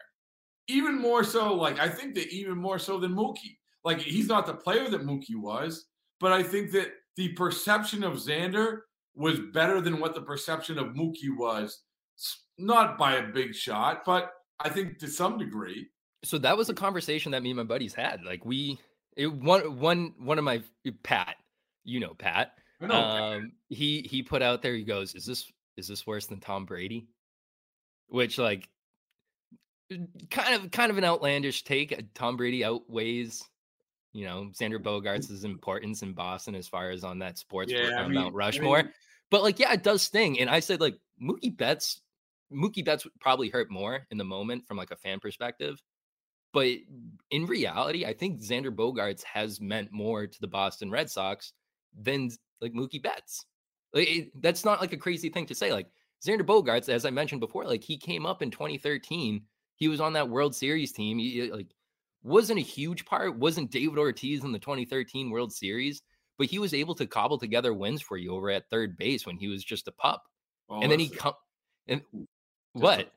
even 0.67 0.99
more 0.99 1.23
so 1.23 1.53
like 1.53 1.79
i 1.79 1.87
think 1.87 2.13
that 2.13 2.29
even 2.29 2.57
more 2.57 2.79
so 2.79 2.99
than 2.99 3.13
mookie 3.13 3.57
like 3.83 3.99
he's 3.99 4.27
not 4.27 4.45
the 4.45 4.53
player 4.53 4.89
that 4.89 5.05
mookie 5.05 5.35
was 5.35 5.85
but 6.19 6.31
i 6.31 6.43
think 6.43 6.71
that 6.71 6.89
the 7.15 7.29
perception 7.33 8.03
of 8.03 8.13
xander 8.13 8.79
was 9.15 9.39
better 9.53 9.81
than 9.81 9.99
what 9.99 10.13
the 10.13 10.21
perception 10.21 10.77
of 10.77 10.87
mookie 10.87 11.35
was 11.37 11.83
not 12.57 12.97
by 12.97 13.15
a 13.15 13.27
big 13.27 13.55
shot 13.55 14.01
but 14.05 14.31
i 14.59 14.69
think 14.69 14.97
to 14.97 15.07
some 15.07 15.37
degree 15.37 15.87
so 16.23 16.37
that 16.39 16.57
was 16.57 16.69
a 16.69 16.73
conversation 16.73 17.31
that 17.31 17.43
me 17.43 17.51
and 17.51 17.57
my 17.57 17.63
buddies 17.63 17.93
had. 17.93 18.23
Like 18.23 18.45
we, 18.45 18.79
it, 19.15 19.27
one 19.27 19.79
one 19.79 20.13
one 20.17 20.37
of 20.37 20.43
my 20.43 20.61
Pat, 21.03 21.35
you 21.83 21.99
know 21.99 22.13
Pat. 22.13 22.53
Know, 22.81 22.95
um, 22.95 23.51
he 23.67 24.07
he 24.09 24.23
put 24.23 24.41
out 24.41 24.61
there. 24.61 24.73
He 24.73 24.83
goes, 24.83 25.15
"Is 25.15 25.25
this 25.25 25.51
is 25.77 25.87
this 25.87 26.07
worse 26.07 26.27
than 26.27 26.39
Tom 26.39 26.65
Brady?" 26.65 27.07
Which 28.07 28.37
like, 28.37 28.69
kind 30.29 30.55
of 30.55 30.71
kind 30.71 30.91
of 30.91 30.97
an 30.97 31.03
outlandish 31.03 31.63
take. 31.63 31.91
Uh, 31.91 32.01
Tom 32.13 32.37
Brady 32.37 32.63
outweighs, 32.63 33.43
you 34.13 34.25
know, 34.25 34.51
Xander 34.59 34.81
Bogaerts' 34.81 35.43
importance 35.43 36.01
in 36.01 36.13
Boston 36.13 36.55
as 36.55 36.67
far 36.67 36.89
as 36.89 37.03
on 37.03 37.19
that 37.19 37.37
sports 37.37 37.71
yeah, 37.71 37.99
I 37.99 38.03
mean, 38.03 38.13
Mount 38.13 38.33
Rushmore. 38.33 38.79
I 38.79 38.83
mean, 38.83 38.93
but 39.29 39.43
like, 39.43 39.59
yeah, 39.59 39.73
it 39.73 39.83
does 39.83 40.01
sting. 40.01 40.39
And 40.39 40.49
I 40.49 40.61
said 40.61 40.79
like 40.79 40.97
Mookie 41.21 41.55
Betts, 41.55 42.01
Mookie 42.51 42.85
Betts 42.85 43.05
probably 43.19 43.49
hurt 43.49 43.69
more 43.69 44.07
in 44.09 44.17
the 44.17 44.23
moment 44.23 44.67
from 44.67 44.77
like 44.77 44.91
a 44.91 44.95
fan 44.95 45.19
perspective 45.19 45.81
but 46.53 46.67
in 47.29 47.45
reality, 47.45 48.05
I 48.05 48.13
think 48.13 48.41
Xander 48.41 48.73
Bogaerts 48.75 49.23
has 49.23 49.61
meant 49.61 49.91
more 49.91 50.25
to 50.25 50.41
the 50.41 50.47
Boston 50.47 50.89
Red 50.89 51.09
Sox 51.09 51.53
than 51.99 52.31
like 52.61 52.73
Mookie 52.73 53.01
Betts. 53.01 53.45
Like, 53.93 54.07
it, 54.07 54.41
that's 54.41 54.65
not 54.65 54.81
like 54.81 54.93
a 54.93 54.97
crazy 54.97 55.29
thing 55.29 55.45
to 55.47 55.55
say. 55.55 55.71
Like 55.71 55.87
Xander 56.25 56.45
Bogaerts, 56.45 56.89
as 56.89 57.05
I 57.05 57.09
mentioned 57.09 57.41
before, 57.41 57.65
like 57.65 57.83
he 57.83 57.97
came 57.97 58.25
up 58.25 58.41
in 58.41 58.51
2013. 58.51 59.41
He 59.75 59.87
was 59.87 60.01
on 60.01 60.13
that 60.13 60.29
World 60.29 60.55
Series 60.55 60.91
team. 60.91 61.17
He 61.17 61.49
like 61.51 61.73
wasn't 62.23 62.59
a 62.59 62.63
huge 62.63 63.05
part, 63.05 63.37
wasn't 63.37 63.71
David 63.71 63.97
Ortiz 63.97 64.43
in 64.43 64.51
the 64.51 64.59
2013 64.59 65.29
World 65.29 65.53
Series, 65.53 66.01
but 66.37 66.47
he 66.47 66.59
was 66.59 66.73
able 66.73 66.95
to 66.95 67.07
cobble 67.07 67.37
together 67.37 67.73
wins 67.73 68.01
for 68.01 68.17
you 68.17 68.33
over 68.33 68.49
at 68.49 68.69
third 68.69 68.97
base 68.97 69.25
when 69.25 69.37
he 69.37 69.47
was 69.47 69.63
just 69.63 69.87
a 69.87 69.91
pup. 69.91 70.23
Oh, 70.69 70.81
and 70.81 70.91
then 70.91 70.99
he 70.99 71.09
come 71.09 71.33
and 71.87 72.01
what? 72.73 73.11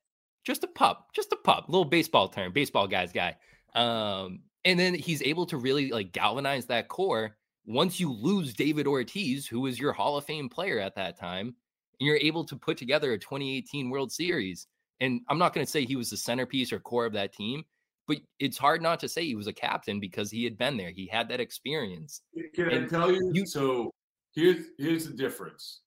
Just 0.44 0.64
a 0.64 0.68
pup, 0.68 1.10
just 1.14 1.32
a 1.32 1.36
pup, 1.36 1.66
little 1.68 1.84
baseball 1.84 2.28
term, 2.28 2.52
baseball 2.52 2.88
guys 2.88 3.12
guy. 3.12 3.36
Um, 3.74 4.40
and 4.64 4.78
then 4.78 4.94
he's 4.94 5.22
able 5.22 5.46
to 5.46 5.56
really 5.56 5.90
like 5.90 6.12
galvanize 6.12 6.66
that 6.66 6.88
core. 6.88 7.36
Once 7.66 8.00
you 8.00 8.12
lose 8.12 8.54
David 8.54 8.86
Ortiz, 8.86 9.46
who 9.46 9.60
was 9.60 9.78
your 9.78 9.92
Hall 9.92 10.16
of 10.16 10.24
Fame 10.24 10.48
player 10.48 10.78
at 10.78 10.96
that 10.96 11.18
time, 11.18 11.54
and 12.00 12.06
you're 12.06 12.16
able 12.16 12.44
to 12.44 12.56
put 12.56 12.76
together 12.76 13.12
a 13.12 13.18
2018 13.18 13.90
World 13.90 14.10
Series. 14.10 14.66
And 15.00 15.20
I'm 15.28 15.38
not 15.38 15.54
going 15.54 15.64
to 15.64 15.70
say 15.70 15.84
he 15.84 15.96
was 15.96 16.10
the 16.10 16.16
centerpiece 16.16 16.72
or 16.72 16.80
core 16.80 17.06
of 17.06 17.12
that 17.12 17.32
team, 17.32 17.64
but 18.08 18.18
it's 18.38 18.58
hard 18.58 18.82
not 18.82 19.00
to 19.00 19.08
say 19.08 19.24
he 19.24 19.34
was 19.34 19.46
a 19.46 19.52
captain 19.52 20.00
because 20.00 20.30
he 20.30 20.44
had 20.44 20.58
been 20.58 20.76
there. 20.76 20.90
He 20.90 21.06
had 21.06 21.28
that 21.28 21.40
experience. 21.40 22.22
Can 22.54 22.70
and 22.70 22.84
I 22.84 22.88
tell 22.88 23.12
you, 23.12 23.30
you? 23.32 23.46
So 23.46 23.92
here's 24.34 24.66
here's 24.78 25.06
the 25.06 25.14
difference. 25.14 25.80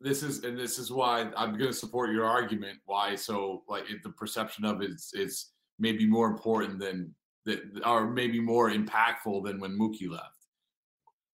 This 0.00 0.22
is 0.22 0.44
and 0.44 0.58
this 0.58 0.78
is 0.78 0.90
why 0.90 1.30
I'm 1.36 1.52
going 1.52 1.70
to 1.70 1.72
support 1.72 2.12
your 2.12 2.24
argument. 2.24 2.78
Why 2.84 3.14
so 3.14 3.62
like 3.68 3.84
the 4.02 4.10
perception 4.10 4.64
of 4.64 4.82
it 4.82 4.90
is 4.90 5.10
is 5.14 5.50
maybe 5.78 6.06
more 6.06 6.28
important 6.28 6.78
than 6.78 7.14
that, 7.44 7.60
or 7.86 8.08
maybe 8.08 8.40
more 8.40 8.70
impactful 8.70 9.44
than 9.44 9.60
when 9.60 9.78
Mookie 9.78 10.10
left, 10.10 10.35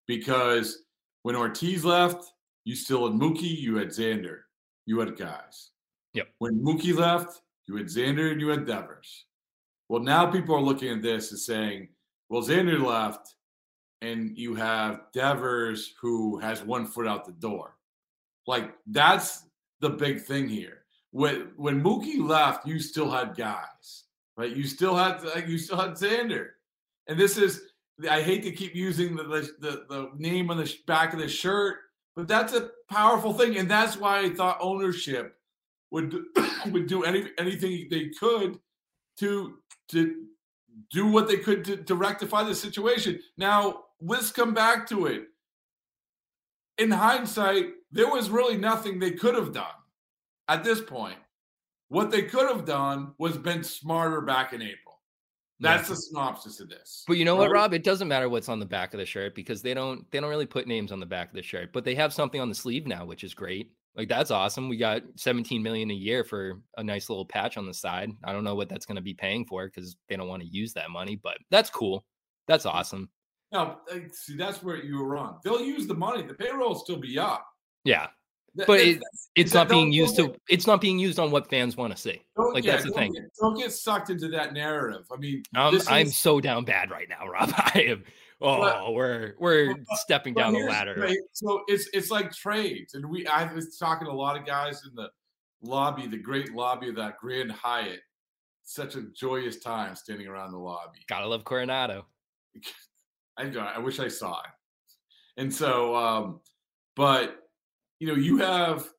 because 0.07 0.85
when 1.23 1.37
Ortiz 1.37 1.85
left, 1.85 2.33
you 2.65 2.75
still 2.77 3.11
had 3.11 3.19
Mookie, 3.19 3.59
you 3.59 3.77
had 3.77 3.89
Xander, 3.89 4.41
you 4.87 4.99
had 5.01 5.17
guys. 5.17 5.71
Yep. 6.15 6.29
When 6.39 6.63
Mookie 6.63 6.95
left, 6.97 7.41
you 7.67 7.77
had 7.77 7.87
Xander 7.87 8.33
and 8.33 8.41
you 8.41 8.49
had 8.49 8.67
Devers. 8.67 9.27
Well, 9.89 10.03
now 10.03 10.31
people 10.31 10.55
are 10.55 10.61
looking 10.61 10.91
at 10.91 11.03
this 11.03 11.31
and 11.31 11.41
saying, 11.41 11.89
well, 12.29 12.43
Xander 12.43 12.83
left, 12.83 13.35
and 14.01 14.37
you 14.37 14.55
have 14.55 15.03
Devers 15.13 15.95
who 16.01 16.39
has 16.39 16.63
one 16.63 16.87
foot 16.87 17.07
out 17.07 17.25
the 17.25 17.33
door. 17.33 17.77
Like 18.47 18.75
that's 18.87 19.45
the 19.81 19.91
big 19.91 20.23
thing 20.23 20.49
here. 20.49 20.85
When 21.13 21.53
when 21.57 21.83
Mookie 21.83 22.27
left, 22.27 22.67
you 22.67 22.81
still 22.81 23.11
had 23.11 23.37
guys, 23.37 24.05
right? 24.37 24.55
You 24.55 24.65
still 24.65 24.97
had 24.97 25.23
like 25.23 25.47
you 25.47 25.59
still 25.59 25.79
had 25.79 25.93
Xander, 25.93 26.49
and 27.07 27.19
this 27.19 27.37
is 27.37 27.63
I 28.09 28.23
hate 28.23 28.43
to 28.45 28.53
keep 28.53 28.75
using 28.75 29.17
the 29.17 29.25
the, 29.59 29.85
the 29.89 30.11
name 30.17 30.51
on 30.51 30.57
the 30.57 30.75
back 30.87 31.13
of 31.13 31.21
the 31.21 31.29
shirt, 31.29 31.77
but 32.17 32.29
that's 32.29 32.55
a 32.55 32.71
powerful 32.91 33.33
thing, 33.33 33.57
and 33.57 33.71
that's 33.71 33.97
why 33.97 34.21
I 34.21 34.31
thought 34.31 34.59
ownership 34.61 35.37
would 35.91 36.15
would 36.67 36.87
do 36.87 37.05
any 37.05 37.31
anything 37.39 37.89
they 37.91 38.09
could 38.09 38.59
to 39.19 39.59
to 39.89 40.27
do 40.91 41.07
what 41.07 41.29
they 41.29 41.37
could 41.37 41.65
to, 41.65 41.77
to 41.77 41.95
rectify 41.95 42.43
the 42.43 42.55
situation. 42.55 43.21
Now, 43.37 43.85
let's 44.01 44.31
come 44.31 44.55
back 44.55 44.89
to 44.89 45.07
it. 45.07 45.25
In 46.79 46.91
hindsight, 46.91 47.67
there 47.91 48.09
was 48.09 48.31
really 48.31 48.57
nothing 48.57 48.99
they 48.99 49.13
could 49.13 49.35
have 49.35 49.53
done 49.53 49.67
at 50.49 50.65
this 50.65 50.81
point. 50.81 51.19
What 51.89 52.11
they 52.11 52.23
could 52.23 52.49
have 52.49 52.65
done 52.65 53.13
was 53.19 53.37
been 53.37 53.63
smarter 53.63 54.23
back 54.23 54.55
in 54.55 54.63
April. 54.63 54.92
That's 55.63 55.89
yeah. 55.89 55.95
the 55.95 56.01
synopsis 56.01 56.61
of 56.61 56.69
this. 56.69 57.05
But 57.07 57.19
you 57.19 57.25
know 57.25 57.35
right? 57.39 57.49
what, 57.49 57.53
Rob? 57.53 57.73
It 57.73 57.85
doesn't 57.85 58.09
matter 58.09 58.29
what's 58.29 58.49
on 58.49 58.59
the 58.59 58.67
back 58.67 58.93
of 58.95 58.99
the 58.99 59.07
shirt 59.07 59.35
because 59.35 59.63
they 59.63 59.75
don't 59.75 60.11
they 60.11 60.19
don't 60.21 60.29
really 60.29 60.45
put 60.45 60.67
names 60.67 60.91
on 60.91 60.99
the 60.99 61.07
back 61.07 61.29
of 61.29 61.35
the 61.35 61.43
shirt, 61.43 61.73
but 61.73 61.85
they 61.85 61.95
have 61.95 62.13
something 62.13 62.41
on 62.41 62.49
the 62.49 62.55
sleeve 62.55 62.87
now, 62.87 63.05
which 63.05 63.23
is 63.23 63.33
great. 63.33 63.71
Like 63.97 64.09
that's 64.09 64.33
awesome. 64.33 64.69
We 64.69 64.77
got 64.77 65.03
17 65.17 65.63
million 65.63 65.91
a 65.91 65.95
year 65.95 66.25
for 66.25 66.61
a 66.79 66.83
nice 66.83 67.09
little 67.09 67.25
patch 67.25 67.57
on 67.57 67.67
the 67.67 67.75
side. 67.75 68.11
I 68.25 68.33
don't 68.33 68.43
know 68.43 68.57
what 68.57 68.69
that's 68.69 68.87
going 68.87 68.97
to 68.97 69.03
be 69.03 69.15
paying 69.15 69.45
for 69.45 69.67
because 69.67 69.97
they 70.09 70.17
don't 70.17 70.29
want 70.29 70.43
to 70.43 70.49
use 70.49 70.73
that 70.73 70.91
money, 70.91 71.15
but 71.23 71.39
that's 71.51 71.71
cool. 71.71 72.05
That's 72.49 72.67
awesome. 72.67 73.09
No, 73.53 73.77
see, 74.11 74.37
that's 74.37 74.63
where 74.63 74.83
you 74.83 74.99
were 74.99 75.09
wrong. 75.09 75.39
They'll 75.45 75.61
use 75.61 75.87
the 75.87 75.95
money. 75.95 76.23
The 76.27 76.35
payroll 76.35 76.71
will 76.71 76.79
still 76.79 76.97
be 76.97 77.19
up. 77.19 77.47
Yeah, 77.85 78.09
but 78.55 78.81
it, 78.81 79.03
it's 79.35 79.55
not 79.55 79.69
being 79.69 79.93
used 79.93 80.17
to. 80.17 80.35
It's 80.49 80.67
not 80.67 80.81
being 80.81 80.99
used 80.99 81.19
on 81.19 81.31
what 81.31 81.49
fans 81.49 81.77
want 81.77 81.95
to 81.95 82.01
see. 82.01 82.23
Like 82.37 82.65
yeah, 82.65 82.73
that's 82.73 82.85
the 82.85 82.91
thing. 82.91 83.13
Get, 83.13 83.23
don't 83.41 83.57
get 83.57 83.73
sucked 83.73 84.11
into 84.11 84.29
that 84.29 84.53
narrative. 84.53 85.07
I 85.11 85.17
mean, 85.17 85.43
um, 85.57 85.81
I'm 85.89 86.09
so 86.09 86.41
down 86.41 86.65
bad 86.65 86.91
right 86.91 87.09
now, 87.09 87.27
Rob. 87.27 87.53
I 87.57 87.85
am. 87.89 88.05
Oh, 88.41 88.61
but, 88.61 88.93
we're 88.93 89.35
we're 89.39 89.75
but, 89.75 89.99
stepping 89.99 90.35
down 90.35 90.53
the 90.53 90.61
ladder. 90.61 90.97
Right. 90.99 91.17
So 91.33 91.63
it's 91.69 91.89
it's 91.93 92.11
like 92.11 92.33
trades, 92.33 92.95
and 92.95 93.09
we 93.09 93.27
I 93.27 93.51
was 93.53 93.79
talking 93.79 94.07
to 94.07 94.13
a 94.13 94.15
lot 94.15 94.39
of 94.39 94.45
guys 94.45 94.83
in 94.87 94.95
the 94.95 95.09
lobby, 95.63 96.07
the 96.07 96.19
great 96.19 96.53
lobby 96.53 96.89
of 96.89 96.97
that 96.97 97.19
Grand 97.19 97.53
Hyatt. 97.53 98.01
Such 98.65 98.95
a 98.95 99.03
joyous 99.03 99.59
time 99.59 99.97
standing 99.97 100.29
around 100.29 100.53
the 100.53 100.59
lobby. 100.59 101.01
Gotta 101.09 101.27
love 101.27 101.45
Coronado. 101.45 102.07
I 103.39 103.45
I 103.45 103.79
wish 103.79 103.99
I 103.99 104.09
saw 104.09 104.41
it. 104.41 104.51
And 105.37 105.53
so, 105.53 105.97
um, 105.97 106.41
but 106.95 107.42
you 108.03 108.09
know, 108.09 108.15
you 108.15 108.39
have 108.39 108.91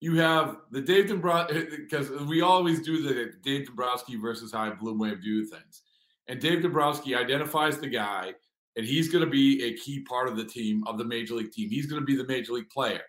you 0.00 0.16
have 0.16 0.56
the 0.72 0.80
Dave 0.80 1.06
Dombrowski 1.06 1.64
because 1.76 2.10
we 2.26 2.40
always 2.40 2.82
do 2.82 3.00
the 3.00 3.30
Dave 3.44 3.66
Dombrowski 3.66 4.16
versus 4.16 4.50
how 4.50 4.68
Bloom 4.74 4.98
doing 4.98 5.46
things. 5.46 5.82
And 6.26 6.40
Dave 6.40 6.62
Dombrowski 6.62 7.14
identifies 7.14 7.78
the 7.78 7.86
guy 7.86 8.34
and 8.74 8.84
he's 8.84 9.08
going 9.08 9.24
to 9.24 9.30
be 9.30 9.62
a 9.62 9.76
key 9.76 10.00
part 10.00 10.26
of 10.26 10.36
the 10.36 10.44
team 10.44 10.82
of 10.88 10.98
the 10.98 11.04
major 11.04 11.34
league 11.34 11.52
team. 11.52 11.70
He's 11.70 11.86
going 11.86 12.02
to 12.02 12.04
be 12.04 12.16
the 12.16 12.26
major 12.26 12.54
league 12.54 12.68
player, 12.68 13.02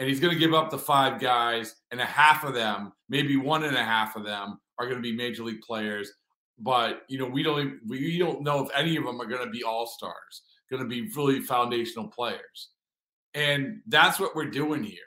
and 0.00 0.08
he's 0.08 0.18
going 0.18 0.34
to 0.34 0.40
give 0.40 0.54
up 0.54 0.70
the 0.70 0.78
five 0.78 1.20
guys, 1.20 1.76
and 1.92 2.00
a 2.00 2.04
half 2.04 2.42
of 2.42 2.52
them, 2.52 2.92
maybe 3.08 3.36
one 3.36 3.62
and 3.62 3.76
a 3.76 3.84
half 3.84 4.16
of 4.16 4.24
them, 4.24 4.58
are 4.80 4.86
going 4.86 4.98
to 4.98 5.08
be 5.08 5.16
major 5.16 5.44
league 5.44 5.62
players. 5.62 6.12
But 6.58 7.02
you 7.08 7.20
know, 7.20 7.26
we 7.26 7.44
don't 7.44 7.78
we 7.86 8.18
don't 8.18 8.42
know 8.42 8.66
if 8.66 8.70
any 8.74 8.96
of 8.96 9.04
them 9.04 9.20
are 9.20 9.26
going 9.26 9.44
to 9.44 9.52
be 9.52 9.62
all 9.62 9.86
stars, 9.86 10.42
going 10.68 10.82
to 10.82 10.88
be 10.88 11.08
really 11.14 11.42
foundational 11.42 12.08
players, 12.08 12.70
and 13.34 13.80
that's 13.86 14.18
what 14.18 14.34
we're 14.34 14.50
doing 14.50 14.82
here. 14.82 14.98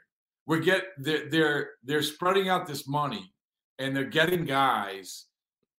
We're 0.46 0.60
get 0.60 0.84
they're 0.98 1.30
they're, 1.30 1.70
they're 1.84 2.04
spreading 2.04 2.50
out 2.50 2.68
this 2.68 2.88
money, 2.88 3.34
and 3.80 3.96
they're 3.96 4.06
getting 4.06 4.46
guys, 4.46 5.26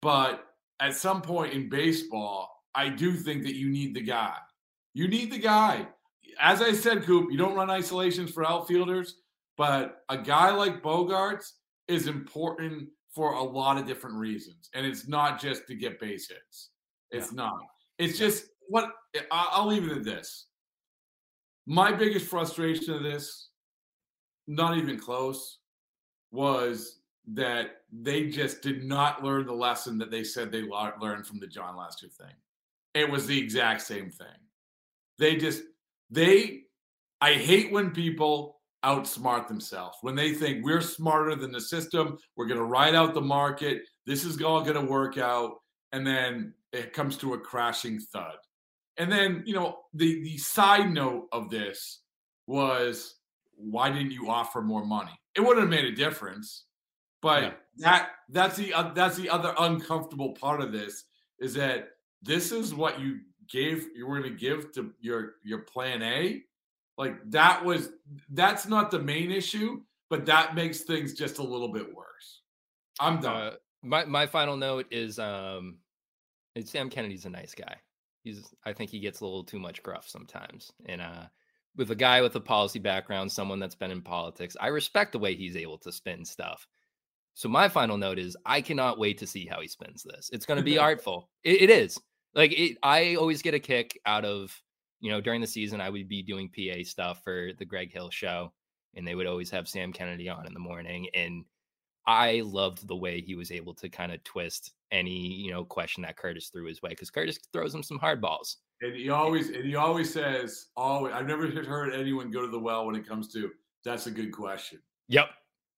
but 0.01 0.45
at 0.79 0.95
some 0.95 1.21
point 1.21 1.53
in 1.53 1.69
baseball 1.69 2.53
I 2.75 2.89
do 2.89 3.13
think 3.13 3.43
that 3.43 3.55
you 3.55 3.69
need 3.69 3.93
the 3.93 4.01
guy. 4.01 4.35
You 4.93 5.07
need 5.07 5.31
the 5.31 5.39
guy. 5.39 5.87
As 6.39 6.61
I 6.61 6.73
said, 6.73 7.03
Coop, 7.03 7.31
you 7.31 7.37
don't 7.37 7.55
run 7.55 7.69
isolations 7.69 8.31
for 8.31 8.45
outfielders, 8.45 9.17
but 9.57 10.03
a 10.09 10.17
guy 10.17 10.51
like 10.51 10.81
Bogaerts 10.81 11.51
is 11.87 12.07
important 12.07 12.89
for 13.13 13.33
a 13.33 13.43
lot 13.43 13.77
of 13.77 13.85
different 13.85 14.15
reasons. 14.15 14.69
And 14.73 14.85
it's 14.85 15.07
not 15.07 15.39
just 15.39 15.67
to 15.67 15.75
get 15.75 15.99
base 15.99 16.27
hits. 16.27 16.69
It's 17.11 17.31
yeah. 17.31 17.37
not. 17.37 17.59
It's 17.99 18.17
just 18.17 18.45
what 18.67 18.89
I'll 19.31 19.67
leave 19.67 19.87
it 19.87 19.95
at 19.95 20.03
this. 20.03 20.47
My 21.65 21.91
biggest 21.91 22.27
frustration 22.27 22.93
of 22.93 23.03
this, 23.03 23.49
not 24.47 24.77
even 24.77 24.99
close, 24.99 25.59
was 26.31 26.99
that 27.33 27.77
they 27.91 28.27
just 28.27 28.61
did 28.61 28.83
not 28.83 29.23
learn 29.23 29.45
the 29.45 29.53
lesson 29.53 29.97
that 29.99 30.11
they 30.11 30.23
said 30.23 30.51
they 30.51 30.63
learned 30.63 31.25
from 31.25 31.39
the 31.39 31.47
Jon 31.47 31.77
Lester 31.77 32.07
thing. 32.07 32.35
It 32.93 33.09
was 33.09 33.25
the 33.25 33.39
exact 33.39 33.81
same 33.81 34.09
thing. 34.09 34.27
They 35.19 35.37
just, 35.37 35.63
they, 36.09 36.63
I 37.21 37.33
hate 37.33 37.71
when 37.71 37.91
people 37.91 38.59
outsmart 38.83 39.47
themselves, 39.47 39.97
when 40.01 40.15
they 40.15 40.33
think 40.33 40.65
we're 40.65 40.81
smarter 40.81 41.35
than 41.35 41.51
the 41.51 41.61
system, 41.61 42.17
we're 42.35 42.47
going 42.47 42.59
to 42.59 42.65
ride 42.65 42.95
out 42.95 43.13
the 43.13 43.21
market, 43.21 43.83
this 44.05 44.25
is 44.25 44.41
all 44.41 44.61
going 44.61 44.75
to 44.75 44.91
work 44.91 45.17
out. 45.17 45.53
And 45.93 46.05
then 46.05 46.53
it 46.73 46.91
comes 46.91 47.17
to 47.17 47.33
a 47.33 47.39
crashing 47.39 47.99
thud. 47.99 48.35
And 48.97 49.11
then, 49.11 49.43
you 49.45 49.53
know, 49.53 49.79
the, 49.93 50.23
the 50.23 50.37
side 50.37 50.91
note 50.91 51.27
of 51.31 51.49
this 51.49 52.01
was 52.47 53.15
why 53.55 53.89
didn't 53.89 54.11
you 54.11 54.29
offer 54.29 54.61
more 54.61 54.85
money? 54.85 55.19
It 55.35 55.41
wouldn't 55.41 55.61
have 55.61 55.69
made 55.69 55.85
a 55.85 55.95
difference. 55.95 56.65
But 57.21 57.43
yeah. 57.43 57.51
that 57.77 58.09
that's 58.29 58.57
the 58.57 58.73
uh, 58.73 58.93
that's 58.93 59.15
the 59.15 59.29
other 59.29 59.53
uncomfortable 59.57 60.33
part 60.33 60.59
of 60.59 60.73
this 60.73 61.05
is 61.39 61.53
that 61.53 61.87
this 62.21 62.51
is 62.51 62.75
what 62.75 62.99
you 62.99 63.19
gave 63.49 63.87
you 63.95 64.05
were 64.07 64.19
going 64.19 64.31
to 64.31 64.37
give 64.37 64.73
to 64.73 64.91
your 64.99 65.35
your 65.43 65.59
plan 65.59 66.01
A, 66.01 66.43
like 66.97 67.15
that 67.31 67.63
was 67.63 67.91
that's 68.31 68.67
not 68.67 68.91
the 68.91 68.99
main 68.99 69.31
issue, 69.31 69.81
but 70.09 70.25
that 70.25 70.53
makes 70.53 70.81
things 70.81 71.13
just 71.13 71.37
a 71.37 71.43
little 71.43 71.69
bit 71.71 71.95
worse. 71.95 72.41
I'm 72.99 73.21
done. 73.21 73.35
Uh, 73.35 73.51
my 73.81 74.03
my 74.03 74.27
final 74.27 74.57
note 74.57 74.87
is 74.91 75.17
um 75.17 75.77
Sam 76.65 76.89
Kennedy's 76.89 77.25
a 77.25 77.29
nice 77.29 77.55
guy. 77.55 77.77
He's 78.23 78.53
I 78.65 78.73
think 78.73 78.89
he 78.89 78.99
gets 78.99 79.21
a 79.21 79.25
little 79.25 79.43
too 79.43 79.59
much 79.59 79.83
gruff 79.83 80.07
sometimes. 80.07 80.71
And 80.85 81.01
uh 81.01 81.25
with 81.75 81.91
a 81.91 81.95
guy 81.95 82.21
with 82.21 82.35
a 82.35 82.39
policy 82.39 82.79
background, 82.79 83.31
someone 83.31 83.59
that's 83.59 83.75
been 83.75 83.91
in 83.91 84.01
politics, 84.01 84.55
I 84.59 84.67
respect 84.67 85.11
the 85.11 85.19
way 85.19 85.35
he's 85.35 85.55
able 85.55 85.77
to 85.79 85.91
spin 85.91 86.23
stuff. 86.23 86.67
So 87.33 87.49
my 87.49 87.67
final 87.67 87.97
note 87.97 88.19
is 88.19 88.37
I 88.45 88.61
cannot 88.61 88.99
wait 88.99 89.17
to 89.19 89.27
see 89.27 89.47
how 89.47 89.59
he 89.59 89.67
spins 89.67 90.03
this. 90.03 90.29
It's 90.31 90.45
going 90.45 90.59
to 90.59 90.63
be 90.63 90.77
artful. 90.79 91.29
It, 91.43 91.63
it 91.63 91.69
is. 91.69 91.99
Like 92.35 92.51
it, 92.51 92.77
I 92.83 93.15
always 93.15 93.41
get 93.41 93.53
a 93.53 93.59
kick 93.59 93.99
out 94.05 94.25
of 94.25 94.55
you 94.99 95.11
know 95.11 95.21
during 95.21 95.41
the 95.41 95.47
season 95.47 95.81
I 95.81 95.89
would 95.89 96.07
be 96.07 96.23
doing 96.23 96.49
PA 96.49 96.83
stuff 96.83 97.23
for 97.23 97.49
the 97.57 97.65
Greg 97.65 97.91
Hill 97.91 98.09
show, 98.09 98.53
and 98.95 99.07
they 99.07 99.15
would 99.15 99.27
always 99.27 99.49
have 99.51 99.67
Sam 99.67 99.93
Kennedy 99.93 100.29
on 100.29 100.47
in 100.47 100.53
the 100.53 100.59
morning, 100.59 101.07
and 101.13 101.45
I 102.05 102.41
loved 102.45 102.87
the 102.87 102.95
way 102.95 103.21
he 103.21 103.35
was 103.35 103.51
able 103.51 103.73
to 103.75 103.89
kind 103.89 104.11
of 104.11 104.23
twist 104.23 104.73
any 104.91 105.11
you 105.11 105.51
know 105.51 105.63
question 105.63 106.03
that 106.03 106.17
Curtis 106.17 106.49
threw 106.49 106.65
his 106.65 106.81
way 106.81 106.89
because 106.89 107.09
Curtis 107.09 107.39
throws 107.51 107.73
him 107.73 107.83
some 107.83 107.99
hard 107.99 108.21
balls. 108.21 108.57
And 108.81 108.95
he 108.95 109.09
always 109.09 109.49
and 109.49 109.65
he 109.65 109.75
always 109.75 110.11
says, 110.11 110.67
"Always." 110.75 111.13
I've 111.13 111.27
never 111.27 111.47
heard 111.47 111.93
anyone 111.93 112.31
go 112.31 112.41
to 112.41 112.47
the 112.47 112.59
well 112.59 112.85
when 112.85 112.95
it 112.95 113.07
comes 113.07 113.31
to 113.33 113.51
that's 113.83 114.07
a 114.07 114.11
good 114.11 114.31
question. 114.31 114.79
Yep. 115.09 115.29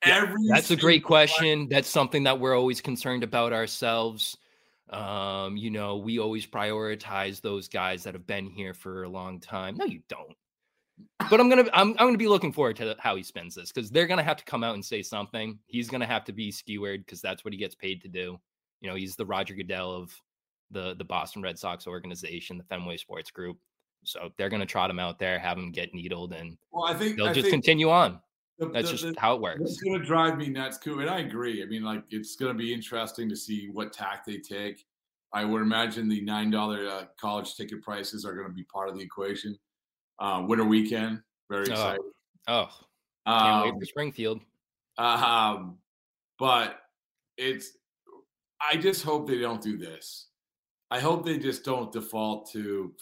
Every 0.03 0.47
That's 0.47 0.71
a 0.71 0.75
great 0.75 1.03
question. 1.03 1.67
That's 1.69 1.89
something 1.89 2.23
that 2.23 2.39
we're 2.39 2.55
always 2.55 2.79
concerned 2.79 3.23
about 3.23 3.53
ourselves. 3.53 4.37
Um, 4.91 5.57
you 5.57 5.71
know, 5.71 5.97
we 5.97 6.19
always 6.19 6.45
prioritize 6.45 7.41
those 7.41 7.67
guys 7.67 8.03
that 8.03 8.13
have 8.13 8.27
been 8.27 8.47
here 8.47 8.75
for 8.75 9.03
a 9.03 9.09
long 9.09 9.39
time. 9.39 9.77
No, 9.77 9.85
you 9.85 10.01
don't. 10.07 10.35
But 11.29 11.39
I'm 11.39 11.49
gonna 11.49 11.65
I'm 11.73 11.89
I'm 11.91 12.07
gonna 12.07 12.17
be 12.17 12.27
looking 12.27 12.53
forward 12.53 12.75
to 12.77 12.95
how 12.99 13.15
he 13.15 13.23
spends 13.23 13.55
this 13.55 13.71
because 13.71 13.89
they're 13.89 14.07
gonna 14.07 14.23
have 14.23 14.37
to 14.37 14.45
come 14.45 14.63
out 14.63 14.75
and 14.75 14.85
say 14.85 15.01
something. 15.01 15.59
He's 15.67 15.89
gonna 15.89 16.05
have 16.05 16.23
to 16.25 16.31
be 16.33 16.51
skewered 16.51 17.05
because 17.05 17.21
that's 17.21 17.43
what 17.43 17.53
he 17.53 17.57
gets 17.59 17.75
paid 17.75 18.01
to 18.03 18.07
do. 18.07 18.39
You 18.81 18.89
know, 18.89 18.95
he's 18.95 19.15
the 19.15 19.25
Roger 19.25 19.55
Goodell 19.55 19.91
of 19.93 20.13
the 20.71 20.95
the 20.95 21.03
Boston 21.03 21.41
Red 21.41 21.57
Sox 21.59 21.87
organization, 21.87 22.57
the 22.57 22.63
Fenway 22.65 22.97
Sports 22.97 23.31
Group. 23.31 23.57
So 24.03 24.29
they're 24.37 24.49
gonna 24.49 24.65
trot 24.65 24.89
him 24.89 24.99
out 24.99 25.17
there, 25.19 25.39
have 25.39 25.57
him 25.57 25.71
get 25.71 25.93
needled, 25.93 26.33
and 26.33 26.57
Well, 26.71 26.85
I 26.85 26.93
think 26.93 27.17
they'll 27.17 27.27
I 27.27 27.33
just 27.33 27.45
think 27.45 27.53
continue 27.63 27.89
on. 27.89 28.21
the- 28.59 28.67
That's 28.69 28.87
the- 28.91 28.97
just 28.97 29.15
the- 29.15 29.19
how 29.19 29.35
it 29.35 29.41
works. 29.41 29.61
It's 29.61 29.81
going 29.81 29.99
to 29.99 30.05
drive 30.05 30.37
me 30.37 30.47
nuts, 30.47 30.77
too. 30.77 31.01
And 31.01 31.09
I 31.09 31.19
agree. 31.19 31.61
I 31.61 31.65
mean, 31.65 31.83
like, 31.83 32.03
it's 32.09 32.37
going 32.37 32.53
to 32.53 32.57
be 32.57 32.73
interesting 32.73 33.27
to 33.27 33.35
see 33.35 33.67
what 33.69 33.91
tack 33.91 34.23
they 34.25 34.37
take. 34.37 34.85
I 35.33 35.43
would 35.43 35.61
imagine 35.61 36.07
the 36.07 36.21
$9 36.21 36.87
uh, 36.87 37.07
college 37.19 37.55
ticket 37.55 37.81
prices 37.81 38.23
are 38.23 38.33
going 38.33 38.47
to 38.47 38.53
be 38.53 38.63
part 38.63 38.87
of 38.87 38.95
the 38.95 39.01
equation. 39.01 39.59
Uh, 40.19 40.43
winter 40.47 40.63
weekend, 40.65 41.21
very 41.49 41.67
Oh, 41.69 41.71
excited. 41.71 42.01
oh, 42.47 42.69
can't 43.27 43.63
wait 43.63 43.73
Um, 43.73 43.79
for 43.79 43.85
Springfield. 43.85 44.41
Um, 44.97 45.77
but 46.39 46.79
it's, 47.37 47.71
I 48.61 48.77
just 48.77 49.03
hope 49.03 49.27
they 49.27 49.39
don't 49.39 49.61
do 49.61 49.77
this. 49.77 50.27
I 50.91 50.99
hope 50.99 51.25
they 51.25 51.37
just 51.37 51.65
don't 51.65 51.91
default 51.91 52.49
to 52.51 52.93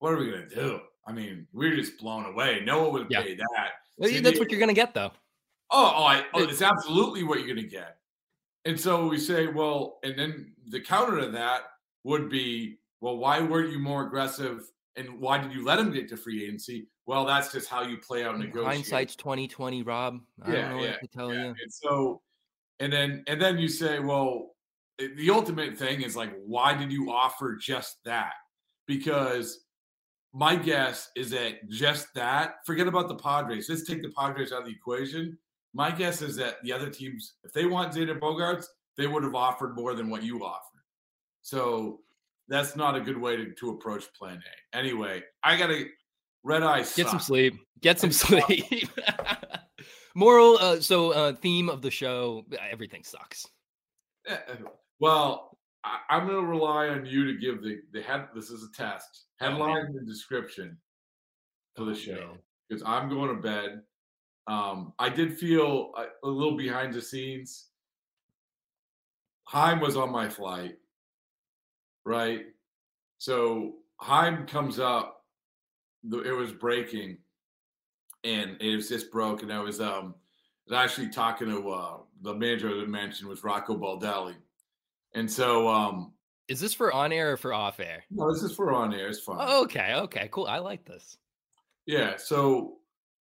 what 0.00 0.12
are 0.12 0.16
we 0.18 0.30
going 0.30 0.48
to 0.48 0.54
do? 0.54 0.80
I 1.06 1.12
mean, 1.12 1.46
we're 1.52 1.74
just 1.76 1.98
blown 1.98 2.24
away. 2.26 2.62
No 2.64 2.82
one 2.84 2.92
would 2.92 3.06
Yeah. 3.10 3.22
pay 3.22 3.34
that. 3.34 3.70
Well, 3.98 4.08
San 4.10 4.22
That's 4.22 4.38
what 4.38 4.50
you're 4.50 4.60
gonna 4.60 4.72
get, 4.74 4.94
though. 4.94 5.12
Oh, 5.70 5.92
oh, 5.96 6.04
I, 6.04 6.24
oh, 6.34 6.42
it's 6.42 6.62
absolutely 6.62 7.22
what 7.22 7.38
you're 7.38 7.46
going 7.46 7.56
to 7.64 7.70
get. 7.70 7.98
And 8.64 8.78
so 8.78 9.06
we 9.06 9.18
say, 9.18 9.46
well, 9.46 10.00
and 10.02 10.18
then 10.18 10.54
the 10.68 10.80
counter 10.80 11.20
to 11.20 11.28
that 11.28 11.62
would 12.04 12.28
be, 12.28 12.78
well, 13.00 13.16
why 13.18 13.40
weren't 13.40 13.70
you 13.70 13.78
more 13.78 14.06
aggressive? 14.06 14.70
And 14.96 15.20
why 15.20 15.38
did 15.38 15.52
you 15.52 15.64
let 15.64 15.78
him 15.78 15.92
get 15.92 16.08
to 16.08 16.16
free 16.16 16.44
agency? 16.44 16.88
Well, 17.06 17.24
that's 17.24 17.52
just 17.52 17.68
how 17.68 17.82
you 17.82 17.98
play 17.98 18.24
out 18.24 18.38
negotiations. 18.38 18.90
Hindsight's 18.90 19.16
2020, 19.16 19.82
Rob. 19.82 20.20
I 20.42 20.52
don't 20.52 20.70
know 20.70 20.76
what 20.78 21.00
to 21.00 21.08
tell 21.08 21.32
you. 21.32 21.48
And 21.48 21.56
so, 21.68 22.20
and 22.80 22.92
then 22.92 23.22
and 23.26 23.40
then 23.40 23.58
you 23.58 23.68
say, 23.68 24.00
well, 24.00 24.50
the 24.98 25.30
ultimate 25.30 25.78
thing 25.78 26.02
is 26.02 26.16
like, 26.16 26.32
why 26.44 26.74
did 26.74 26.92
you 26.92 27.10
offer 27.10 27.56
just 27.56 27.98
that? 28.04 28.32
Because 28.86 29.64
my 30.32 30.56
guess 30.56 31.10
is 31.16 31.30
that 31.30 31.68
just 31.68 32.08
that, 32.14 32.56
forget 32.66 32.86
about 32.86 33.08
the 33.08 33.16
Padres. 33.16 33.68
Let's 33.68 33.84
take 33.84 34.02
the 34.02 34.12
Padres 34.16 34.52
out 34.52 34.60
of 34.60 34.66
the 34.66 34.72
equation. 34.72 35.38
My 35.72 35.90
guess 35.90 36.22
is 36.22 36.36
that 36.36 36.56
the 36.62 36.72
other 36.72 36.90
teams, 36.90 37.34
if 37.44 37.52
they 37.52 37.64
want 37.64 37.94
Xander 37.94 38.18
Bogaerts, 38.18 38.66
they 38.96 39.06
would 39.06 39.22
have 39.22 39.34
offered 39.34 39.76
more 39.76 39.94
than 39.94 40.10
what 40.10 40.22
you 40.22 40.44
offered. 40.44 40.82
So 41.42 42.00
that's 42.50 42.76
not 42.76 42.96
a 42.96 43.00
good 43.00 43.16
way 43.16 43.36
to, 43.36 43.54
to 43.54 43.70
approach 43.70 44.12
plan 44.12 44.42
A. 44.74 44.76
Anyway, 44.76 45.22
I 45.42 45.56
gotta 45.56 45.86
red 46.42 46.62
eye. 46.62 46.84
Get 46.96 47.08
some 47.08 47.20
sleep. 47.20 47.54
Get 47.80 47.98
some 47.98 48.12
sleep. 48.12 48.90
Moral. 50.14 50.58
Uh, 50.58 50.80
so, 50.80 51.12
uh, 51.12 51.32
theme 51.32 51.70
of 51.70 51.80
the 51.80 51.90
show: 51.90 52.44
everything 52.70 53.04
sucks. 53.04 53.46
Eh, 54.26 54.36
eh, 54.48 54.54
Well, 54.98 55.56
I, 55.84 56.00
I'm 56.10 56.26
going 56.26 56.42
to 56.44 56.46
rely 56.46 56.88
on 56.88 57.06
you 57.06 57.24
to 57.32 57.38
give 57.38 57.62
the 57.62 57.78
the 57.92 58.02
head. 58.02 58.28
This 58.34 58.50
is 58.50 58.64
a 58.64 58.76
test 58.76 59.26
headline 59.38 59.86
and 59.86 60.06
description 60.06 60.76
for 61.76 61.84
the 61.84 61.94
show 61.94 62.36
because 62.68 62.82
I'm 62.84 63.08
going 63.08 63.34
to 63.34 63.40
bed. 63.40 63.80
Um, 64.46 64.92
I 64.98 65.08
did 65.08 65.38
feel 65.38 65.92
a, 65.96 66.26
a 66.26 66.28
little 66.28 66.56
behind 66.56 66.92
the 66.92 67.00
scenes. 67.00 67.68
Chaim 69.44 69.80
was 69.80 69.96
on 69.96 70.10
my 70.10 70.28
flight, 70.28 70.74
right? 72.04 72.46
So 73.18 73.74
Chaim 73.98 74.46
comes 74.46 74.78
up. 74.78 75.24
It 76.10 76.34
was 76.34 76.52
breaking, 76.52 77.18
and 78.24 78.56
it 78.60 78.76
was 78.76 78.88
just 78.88 79.10
broke. 79.10 79.42
And 79.42 79.52
I 79.52 79.60
was 79.60 79.80
um 79.80 80.14
was 80.66 80.76
actually 80.76 81.10
talking 81.10 81.48
to 81.48 81.70
uh, 81.70 81.96
the 82.22 82.34
manager 82.34 82.70
I 82.70 82.86
mentioned 82.86 83.28
was 83.28 83.44
Rocco 83.44 83.76
Baldelli, 83.76 84.36
and 85.14 85.30
so 85.30 85.68
um 85.68 86.12
Is 86.48 86.60
this 86.60 86.72
for 86.74 86.92
on 86.92 87.12
air 87.12 87.32
or 87.32 87.36
for 87.36 87.52
off 87.52 87.80
air? 87.80 88.04
no, 88.10 88.32
this 88.32 88.42
is 88.42 88.54
for 88.54 88.72
on 88.72 88.94
air. 88.94 89.08
It's 89.08 89.20
fine. 89.20 89.36
Oh, 89.40 89.62
okay. 89.64 89.94
Okay. 89.94 90.28
Cool. 90.32 90.46
I 90.46 90.58
like 90.58 90.84
this. 90.86 91.18
Yeah, 91.86 92.16
so 92.16 92.78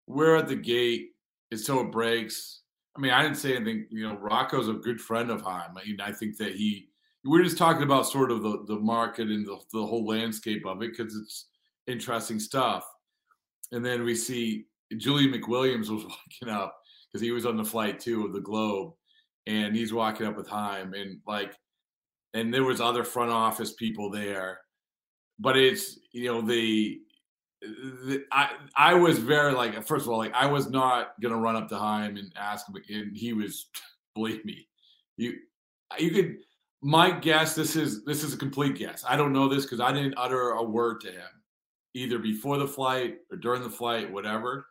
we're 0.06 0.36
at 0.36 0.46
the 0.48 0.56
gate, 0.56 1.10
and 1.50 1.58
so 1.60 1.80
it 1.80 1.90
breaks. 1.90 2.60
I 2.96 3.00
mean, 3.00 3.12
I 3.12 3.22
didn't 3.22 3.36
say 3.38 3.54
anything. 3.56 3.86
You 3.90 4.08
know, 4.08 4.16
Rocco's 4.16 4.68
a 4.68 4.72
good 4.74 5.00
friend 5.00 5.30
of 5.30 5.40
Chaim. 5.42 5.70
I 5.76 5.84
mean, 5.84 6.00
I 6.00 6.12
think 6.12 6.36
that 6.38 6.54
he. 6.54 6.90
We're 7.24 7.42
just 7.42 7.58
talking 7.58 7.82
about 7.82 8.06
sort 8.06 8.30
of 8.30 8.42
the 8.42 8.64
the 8.66 8.78
market 8.78 9.28
and 9.28 9.46
the 9.46 9.58
the 9.72 9.84
whole 9.86 10.06
landscape 10.06 10.64
of 10.66 10.82
it 10.82 10.96
because 10.96 11.14
it's 11.16 11.46
interesting 11.86 12.38
stuff. 12.38 12.84
And 13.72 13.84
then 13.84 14.04
we 14.04 14.14
see 14.14 14.66
Julian 14.96 15.32
McWilliams 15.32 15.90
was 15.90 16.04
walking 16.42 16.48
up 16.48 16.76
because 17.10 17.20
he 17.22 17.32
was 17.32 17.46
on 17.46 17.56
the 17.56 17.64
flight 17.64 17.98
too 18.00 18.24
of 18.26 18.32
the 18.32 18.40
Globe, 18.40 18.92
and 19.46 19.74
he's 19.74 19.92
walking 19.92 20.26
up 20.26 20.36
with 20.36 20.48
Chaim, 20.48 20.94
and 20.94 21.18
like, 21.26 21.54
and 22.34 22.52
there 22.52 22.64
was 22.64 22.80
other 22.80 23.04
front 23.04 23.30
office 23.30 23.72
people 23.74 24.10
there, 24.10 24.60
but 25.38 25.56
it's 25.56 25.98
you 26.12 26.32
know 26.32 26.40
the 26.40 27.00
the- 27.60 28.24
I 28.32 28.50
I 28.76 28.94
was 28.94 29.18
very 29.18 29.52
like 29.52 29.74
first 29.86 30.06
of 30.06 30.12
all 30.12 30.18
like 30.18 30.34
I 30.34 30.46
was 30.46 30.70
not 30.70 31.20
gonna 31.20 31.36
run 31.36 31.56
up 31.56 31.68
to 31.68 31.76
Chaim 31.78 32.16
and 32.16 32.32
ask 32.36 32.66
him 32.68 32.76
and 32.88 33.16
he 33.16 33.32
was 33.32 33.66
believe 34.14 34.44
me 34.44 34.68
you 35.16 35.34
you 35.98 36.10
could 36.10 36.36
my 36.80 37.10
guess 37.10 37.54
this 37.54 37.76
is 37.76 38.04
this 38.04 38.22
is 38.22 38.34
a 38.34 38.36
complete 38.36 38.76
guess. 38.76 39.04
I 39.08 39.16
don't 39.16 39.32
know 39.32 39.48
this 39.48 39.64
because 39.64 39.80
I 39.80 39.92
didn't 39.92 40.14
utter 40.16 40.50
a 40.50 40.62
word 40.62 41.00
to 41.02 41.10
him 41.10 41.28
either 41.94 42.18
before 42.18 42.58
the 42.58 42.68
flight 42.68 43.16
or 43.30 43.36
during 43.36 43.62
the 43.62 43.70
flight 43.70 44.10
whatever. 44.10 44.66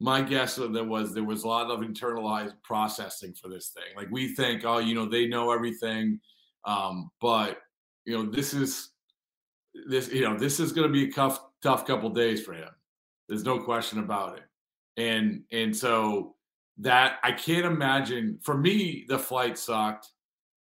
My 0.00 0.20
guess 0.20 0.56
there 0.56 0.84
was 0.84 1.14
there 1.14 1.24
was 1.24 1.44
a 1.44 1.48
lot 1.48 1.70
of 1.70 1.80
internalized 1.80 2.54
processing 2.62 3.32
for 3.32 3.48
this 3.48 3.68
thing. 3.68 3.96
Like 3.96 4.10
we 4.10 4.34
think 4.34 4.64
oh 4.64 4.78
you 4.78 4.94
know 4.94 5.06
they 5.08 5.26
know 5.26 5.50
everything 5.50 6.20
um 6.66 7.10
but 7.20 7.58
you 8.04 8.16
know 8.16 8.30
this 8.30 8.52
is 8.52 8.90
this 9.88 10.12
you 10.12 10.22
know 10.22 10.36
this 10.36 10.60
is 10.60 10.72
going 10.72 10.88
to 10.88 10.92
be 10.92 11.08
a 11.08 11.12
tough 11.12 11.40
tough 11.62 11.86
couple 11.86 12.10
days 12.10 12.42
for 12.42 12.52
him. 12.52 12.68
There's 13.28 13.44
no 13.44 13.60
question 13.60 13.98
about 13.98 14.38
it. 14.38 14.44
And 15.02 15.42
and 15.52 15.74
so 15.74 16.34
that 16.78 17.18
i 17.22 17.30
can't 17.30 17.64
imagine 17.64 18.36
for 18.42 18.58
me 18.58 19.04
the 19.06 19.16
flight 19.16 19.56
sucked 19.56 20.08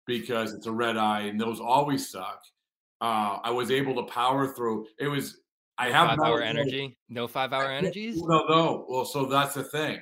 because 0.05 0.53
it's 0.53 0.67
a 0.67 0.71
red 0.71 0.97
eye 0.97 1.21
and 1.21 1.39
those 1.39 1.59
always 1.59 2.09
suck. 2.09 2.41
Uh 3.01 3.39
i 3.43 3.51
was 3.51 3.71
able 3.71 3.95
to 3.95 4.03
power 4.03 4.47
through 4.47 4.85
it 4.99 5.07
was 5.07 5.41
i 5.77 5.89
have 5.89 6.09
five 6.09 6.19
hour 6.19 6.41
energy. 6.41 6.97
No 7.09 7.27
five 7.27 7.53
hour 7.53 7.69
energies. 7.69 8.21
no 8.21 8.45
no. 8.47 8.85
Well 8.87 9.05
so 9.05 9.25
that's 9.25 9.55
the 9.55 9.63
thing. 9.63 9.99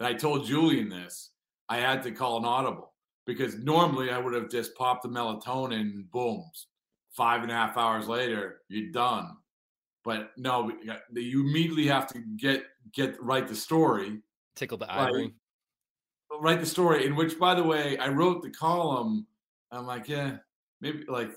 And 0.00 0.06
i 0.08 0.14
told 0.14 0.46
julian 0.46 0.88
this. 0.88 1.30
I 1.68 1.78
had 1.78 2.02
to 2.02 2.10
call 2.10 2.38
an 2.38 2.44
audible 2.44 2.92
because 3.26 3.56
normally 3.58 4.10
i 4.10 4.18
would 4.18 4.34
have 4.34 4.50
just 4.50 4.74
popped 4.74 5.02
the 5.02 5.08
melatonin 5.08 5.80
and 5.80 6.10
boom 6.10 6.44
five 7.12 7.42
and 7.42 7.50
a 7.50 7.54
half 7.54 7.76
hours 7.76 8.08
later 8.08 8.62
you're 8.68 8.90
done. 8.90 9.36
But 10.04 10.32
no 10.36 10.72
you 11.12 11.40
immediately 11.48 11.86
have 11.86 12.06
to 12.08 12.18
get 12.36 12.64
get 12.92 13.22
write 13.22 13.48
the 13.48 13.54
story. 13.56 14.20
Tickle 14.56 14.78
the 14.78 14.86
Right. 14.86 15.32
Write 16.40 16.60
the 16.60 16.66
story 16.66 17.06
in 17.06 17.16
which 17.16 17.38
by 17.38 17.54
the 17.54 17.62
way 17.62 17.96
i 17.98 18.08
wrote 18.08 18.42
the 18.42 18.50
column 18.50 19.26
i'm 19.72 19.86
like 19.86 20.08
yeah 20.08 20.36
maybe 20.80 21.04
like 21.08 21.30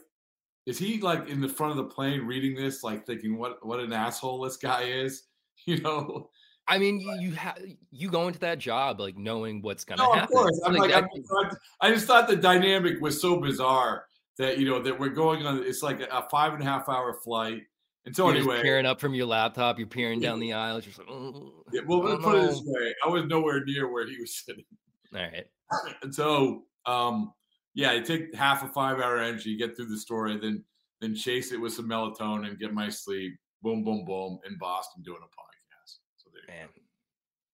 is 0.65 0.77
he 0.77 0.99
like 0.99 1.27
in 1.29 1.39
the 1.41 1.47
front 1.47 1.71
of 1.71 1.77
the 1.77 1.83
plane 1.83 2.21
reading 2.21 2.55
this 2.55 2.83
like 2.83 3.05
thinking 3.05 3.37
what 3.37 3.65
what 3.65 3.79
an 3.79 3.93
asshole 3.93 4.41
this 4.41 4.57
guy 4.57 4.83
is 4.83 5.23
you 5.65 5.79
know 5.81 6.29
I 6.69 6.77
mean, 6.79 6.99
you 6.99 7.13
you, 7.21 7.35
ha- 7.35 7.55
you 7.91 8.09
go 8.09 8.27
into 8.27 8.39
that 8.39 8.59
job 8.59 8.99
like 8.99 9.17
knowing 9.17 9.61
what's 9.61 9.85
gonna 9.85 10.03
no, 10.03 10.11
happen. 10.11 10.23
of 10.23 10.29
course. 10.29 10.61
I'm 10.65 10.73
like, 10.73 10.91
I- 10.91 10.99
I'm, 10.99 11.49
I 11.79 11.91
just 11.91 12.07
thought 12.07 12.27
the 12.27 12.35
dynamic 12.35 12.99
was 12.99 13.21
so 13.21 13.39
bizarre 13.39 14.03
that 14.37 14.57
you 14.57 14.65
know 14.65 14.81
that 14.81 14.99
we're 14.99 15.09
going 15.09 15.45
on. 15.45 15.63
It's 15.63 15.81
like 15.81 16.01
a 16.01 16.27
five 16.29 16.53
and 16.53 16.61
a 16.61 16.65
half 16.65 16.89
hour 16.89 17.13
flight. 17.23 17.63
And 18.05 18.15
so 18.15 18.27
you're 18.27 18.37
anyway, 18.37 18.61
peering 18.61 18.85
up 18.85 18.99
from 19.01 19.13
your 19.13 19.25
laptop. 19.25 19.77
You're 19.77 19.87
peering 19.87 20.19
down 20.19 20.39
the 20.39 20.53
aisle. 20.53 20.79
Just 20.81 20.99
like, 20.99 21.07
"Mm, 21.07 21.51
yeah, 21.71 21.81
well, 21.85 21.99
let's 21.99 22.23
put 22.23 22.35
it 22.35 22.49
this 22.49 22.61
way: 22.65 22.93
I 23.05 23.09
was 23.09 23.25
nowhere 23.25 23.63
near 23.65 23.91
where 23.91 24.07
he 24.07 24.17
was 24.19 24.35
sitting. 24.45 24.65
All 25.13 25.21
right. 25.21 25.47
And 26.01 26.15
so, 26.15 26.63
um, 26.85 27.33
yeah, 27.73 27.91
I 27.91 27.99
take 27.99 28.33
half 28.33 28.63
a 28.63 28.69
five 28.69 28.99
hour 28.99 29.19
energy, 29.19 29.57
get 29.57 29.75
through 29.75 29.87
the 29.87 29.97
story, 29.97 30.37
then 30.37 30.63
then 31.01 31.13
chase 31.13 31.51
it 31.51 31.59
with 31.59 31.73
some 31.73 31.89
melatonin, 31.89 32.47
and 32.47 32.59
get 32.59 32.73
my 32.73 32.89
sleep. 32.89 33.37
Boom, 33.61 33.83
boom, 33.83 34.05
boom, 34.05 34.39
in 34.47 34.57
Boston 34.57 35.03
doing 35.03 35.19
a 35.21 35.25
podcast. 35.25 35.97
So 36.17 36.29
there 36.33 36.55
you 36.55 36.61
Man. 36.61 36.69
go. 36.73 36.81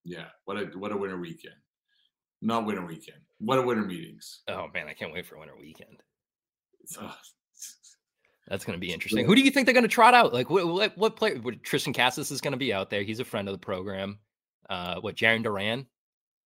Yeah, 0.04 0.26
what 0.46 0.58
a 0.58 0.66
what 0.78 0.92
a 0.92 0.98
winter 0.98 1.18
weekend. 1.18 1.56
Not 2.42 2.66
winter 2.66 2.86
weekend. 2.86 3.20
What 3.40 3.58
are 3.58 3.66
winter 3.66 3.84
meetings? 3.84 4.42
Oh 4.48 4.68
man, 4.74 4.88
I 4.88 4.94
can't 4.94 5.14
wait 5.14 5.26
for 5.26 5.38
winter 5.38 5.56
weekend. 5.60 6.04
Uh, 7.00 7.12
That's 8.48 8.66
going 8.66 8.78
to 8.78 8.82
be 8.86 8.94
interesting. 8.94 9.26
Who 9.26 9.36
do 9.36 9.42
you 9.42 9.52
think 9.52 9.66
they're 9.66 9.74
going 9.74 9.84
to 9.84 9.90
trot 9.90 10.14
out? 10.14 10.34
Like 10.34 10.50
what 10.50 10.68
what, 10.68 10.98
what 10.98 11.16
player? 11.16 11.36
What, 11.42 11.64
Triston 11.64 11.96
Casas 11.96 12.32
is 12.32 12.42
going 12.42 12.52
to 12.52 12.58
be 12.58 12.74
out 12.74 12.90
there. 12.90 13.04
He's 13.04 13.20
a 13.20 13.26
friend 13.26 13.48
of 13.48 13.54
the 13.54 13.60
program. 13.60 14.20
Uh, 14.70 15.00
what 15.02 15.16
Jarren 15.16 15.44
Duran? 15.44 15.88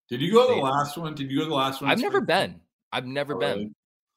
Did 0.10 0.22
you 0.22 0.32
go 0.32 0.47
to 0.47 0.55
the 0.55 0.62
last 0.62 0.97
one? 0.97 1.16
Did 1.16 1.30
you 1.32 1.39
go 1.39 1.43
to 1.43 1.49
the 1.49 1.55
last 1.55 1.82
one? 1.82 1.91
I've 1.91 1.99
never 1.99 2.22
been. 2.22 2.62
I've 2.91 3.05
never 3.05 3.36
Oh, 3.36 3.39
been. 3.39 3.58
really? 3.58 3.72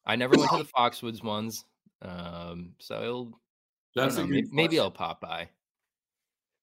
I 0.07 0.17
never 0.17 0.37
went 0.37 0.51
to 0.51 0.59
the 0.59 0.65
Foxwoods 0.77 1.23
ones. 1.25 1.65
Um, 2.03 2.73
so 2.79 3.03
it'll. 3.03 3.41
That's 3.97 4.17
a 4.17 4.27
maybe, 4.27 4.49
maybe. 4.53 4.79
I'll 4.81 4.91
pop 4.91 5.21
by. 5.21 5.49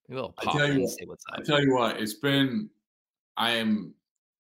Maybe 0.08 0.22
I'll 0.22 0.30
pop 0.32 0.56
I 0.56 0.58
tell 0.58 0.68
you 0.68 0.74
and 0.74 0.82
what, 0.84 0.92
see 0.92 1.06
what's 1.06 1.24
I 1.34 1.38
up. 1.40 1.44
tell 1.44 1.62
you 1.62 1.74
what, 1.74 2.00
it's 2.00 2.14
been 2.14 2.70
I 3.36 3.52
am 3.52 3.94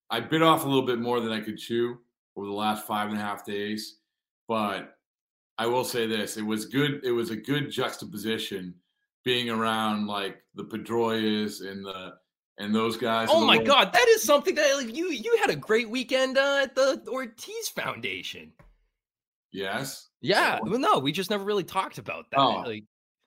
I 0.10 0.22
bit 0.22 0.42
off 0.42 0.64
a 0.64 0.68
little 0.68 0.86
bit 0.86 1.00
more 1.00 1.20
than 1.20 1.34
I 1.34 1.42
could 1.42 1.58
chew 1.58 1.98
over 2.38 2.48
the 2.48 2.54
last 2.54 2.88
five 2.88 3.10
and 3.10 3.18
a 3.18 3.22
half 3.22 3.46
days. 3.46 3.98
But 4.48 4.96
I 5.58 5.66
will 5.68 5.84
say 5.84 6.08
this, 6.08 6.38
it 6.38 6.46
was 6.46 6.66
good, 6.66 7.02
it 7.04 7.12
was 7.12 7.30
a 7.30 7.36
good 7.36 7.70
juxtaposition 7.70 8.74
being 9.26 9.50
around 9.50 10.08
like 10.08 10.38
the 10.56 10.64
Pedroias 10.64 11.60
and 11.70 11.84
the 11.86 12.14
and 12.58 12.74
those 12.74 12.98
guys. 12.98 13.30
Oh 13.32 13.46
my 13.46 13.58
god, 13.62 13.94
that 13.94 14.08
is 14.10 14.24
something 14.24 14.56
that 14.56 14.76
like, 14.78 14.96
you 14.96 15.10
you 15.10 15.38
had 15.42 15.50
a 15.50 15.56
great 15.56 15.90
weekend 15.90 16.38
uh, 16.38 16.60
at 16.64 16.76
the 16.76 17.02
Ortiz 17.08 17.70
Foundation. 17.70 18.52
Yes. 19.52 20.10
Yeah, 20.22 20.60
well, 20.64 20.80
no, 20.80 21.00
we 21.00 21.12
just 21.12 21.30
never 21.30 21.44
really 21.44 21.64
talked 21.64 21.98
about 22.00 22.26
that. 22.32 22.40
Oh. 22.40 22.64
Like 22.66 22.84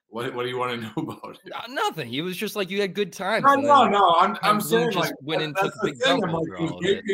What 0.08 0.34
what 0.34 0.42
do 0.42 0.48
you 0.48 0.58
want 0.58 0.72
to 0.72 0.86
know 1.02 1.12
about 1.12 1.38
it? 1.44 1.52
nothing. 1.70 2.08
He 2.08 2.20
was 2.22 2.36
just 2.36 2.56
like 2.56 2.70
you 2.70 2.80
had 2.80 2.94
good 2.94 3.12
times. 3.12 3.44
No, 3.44 3.54
no, 3.54 3.88
no. 3.88 4.14
I'm 4.18 4.36
I'm 4.42 4.60
saying 4.60 4.92
just 4.92 4.98
like 5.10 5.14
went 5.22 5.40
that- 5.40 5.44
and 5.46 5.56
took 5.56 5.74
a 5.74 5.78
the 5.86 5.92
big 5.92 6.02
thing. 6.02 6.20
like, 6.20 6.30
it 6.30 6.32
was 6.32 6.70
all 6.72 6.78
of 6.78 6.84
it. 6.84 7.04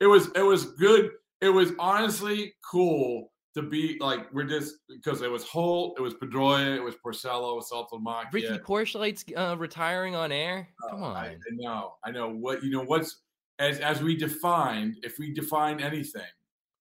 it 0.00 0.06
was 0.06 0.28
it 0.34 0.42
was 0.42 0.64
good. 0.72 1.10
It 1.40 1.50
was 1.50 1.72
honestly 1.78 2.54
cool 2.68 3.30
to 3.58 3.68
be 3.68 3.96
like 4.00 4.32
we're 4.32 4.44
just 4.44 4.76
because 4.88 5.22
it 5.22 5.30
was 5.30 5.44
Holt, 5.44 5.96
it 5.98 6.02
was 6.02 6.14
Pedroia, 6.14 6.76
it 6.76 6.82
was 6.82 6.94
Porcello, 6.94 7.52
it 7.52 7.56
was 7.56 7.70
Saltalamacchia. 7.70 8.32
Ricky 8.32 8.58
Porcello's 8.58 9.24
uh, 9.36 9.56
retiring 9.58 10.14
on 10.14 10.32
air. 10.32 10.68
Come 10.90 11.02
on. 11.02 11.16
I, 11.16 11.28
I 11.28 11.36
know, 11.52 11.94
I 12.04 12.10
know 12.10 12.30
what 12.30 12.62
you 12.62 12.70
know. 12.70 12.82
What's 12.84 13.22
as 13.58 13.78
as 13.80 14.02
we 14.02 14.16
defined, 14.16 14.96
if 15.02 15.18
we 15.18 15.32
define 15.32 15.80
anything, 15.80 16.22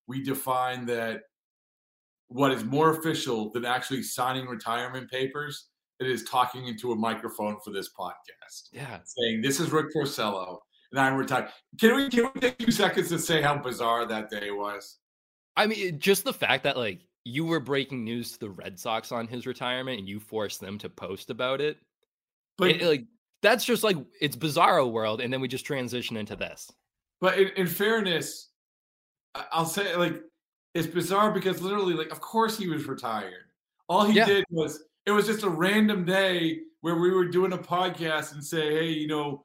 we 0.07 0.23
define 0.23 0.85
that 0.87 1.21
what 2.29 2.51
is 2.51 2.63
more 2.63 2.91
official 2.91 3.51
than 3.51 3.65
actually 3.65 4.03
signing 4.03 4.47
retirement 4.47 5.09
papers. 5.09 5.69
It 5.99 6.07
is 6.07 6.23
talking 6.25 6.67
into 6.67 6.91
a 6.91 6.95
microphone 6.95 7.57
for 7.65 7.71
this 7.71 7.89
podcast. 7.99 8.69
Yeah. 8.71 8.99
saying 9.03 9.41
this 9.41 9.59
is 9.59 9.71
Rick 9.71 9.87
Porcello 9.95 10.59
and 10.91 10.99
I'm 10.99 11.15
retired. 11.15 11.49
Can 11.79 11.95
we 11.95 12.09
can 12.09 12.29
we 12.33 12.41
take 12.41 12.57
two 12.57 12.71
seconds 12.71 13.09
to 13.09 13.19
say 13.19 13.41
how 13.41 13.57
bizarre 13.57 14.05
that 14.07 14.29
day 14.29 14.51
was? 14.51 14.99
I 15.57 15.65
mean, 15.67 15.99
just 15.99 16.23
the 16.23 16.31
fact 16.33 16.63
that 16.63 16.77
like 16.77 16.99
you 17.25 17.43
were 17.45 17.59
breaking 17.59 18.03
news 18.05 18.31
to 18.33 18.39
the 18.39 18.49
Red 18.49 18.79
Sox 18.79 19.11
on 19.11 19.27
his 19.27 19.45
retirement 19.45 19.99
and 19.99 20.07
you 20.07 20.19
forced 20.19 20.61
them 20.61 20.77
to 20.77 20.87
post 20.89 21.29
about 21.29 21.59
it. 21.59 21.77
But 22.57 22.71
It- 22.71 22.81
like 22.83 23.05
that's 23.41 23.65
just 23.65 23.83
like 23.83 23.97
it's 24.21 24.35
bizarro 24.35 24.89
world, 24.91 25.19
and 25.21 25.31
then 25.33 25.41
we 25.41 25.47
just 25.47 25.65
transition 25.65 26.15
into 26.17 26.35
this. 26.35 26.71
But 27.19 27.37
in, 27.37 27.49
in 27.49 27.67
fairness, 27.67 28.49
I'll 29.51 29.65
say 29.65 29.95
like 29.95 30.21
it's 30.73 30.87
bizarre 30.87 31.31
because 31.31 31.61
literally, 31.61 31.93
like, 31.95 32.11
of 32.11 32.21
course 32.21 32.57
he 32.57 32.67
was 32.67 32.85
retired. 32.85 33.45
All 33.89 34.05
he 34.05 34.13
Yeah. 34.13 34.25
did 34.25 34.45
was 34.49 34.83
it 35.05 35.11
was 35.11 35.25
just 35.25 35.43
a 35.43 35.49
random 35.49 36.05
day 36.05 36.61
where 36.81 36.95
we 36.95 37.11
were 37.11 37.25
doing 37.27 37.53
a 37.53 37.57
podcast 37.57 38.33
and 38.33 38.43
say, 38.43 38.71
hey, 38.73 38.89
you 38.89 39.07
know, 39.07 39.43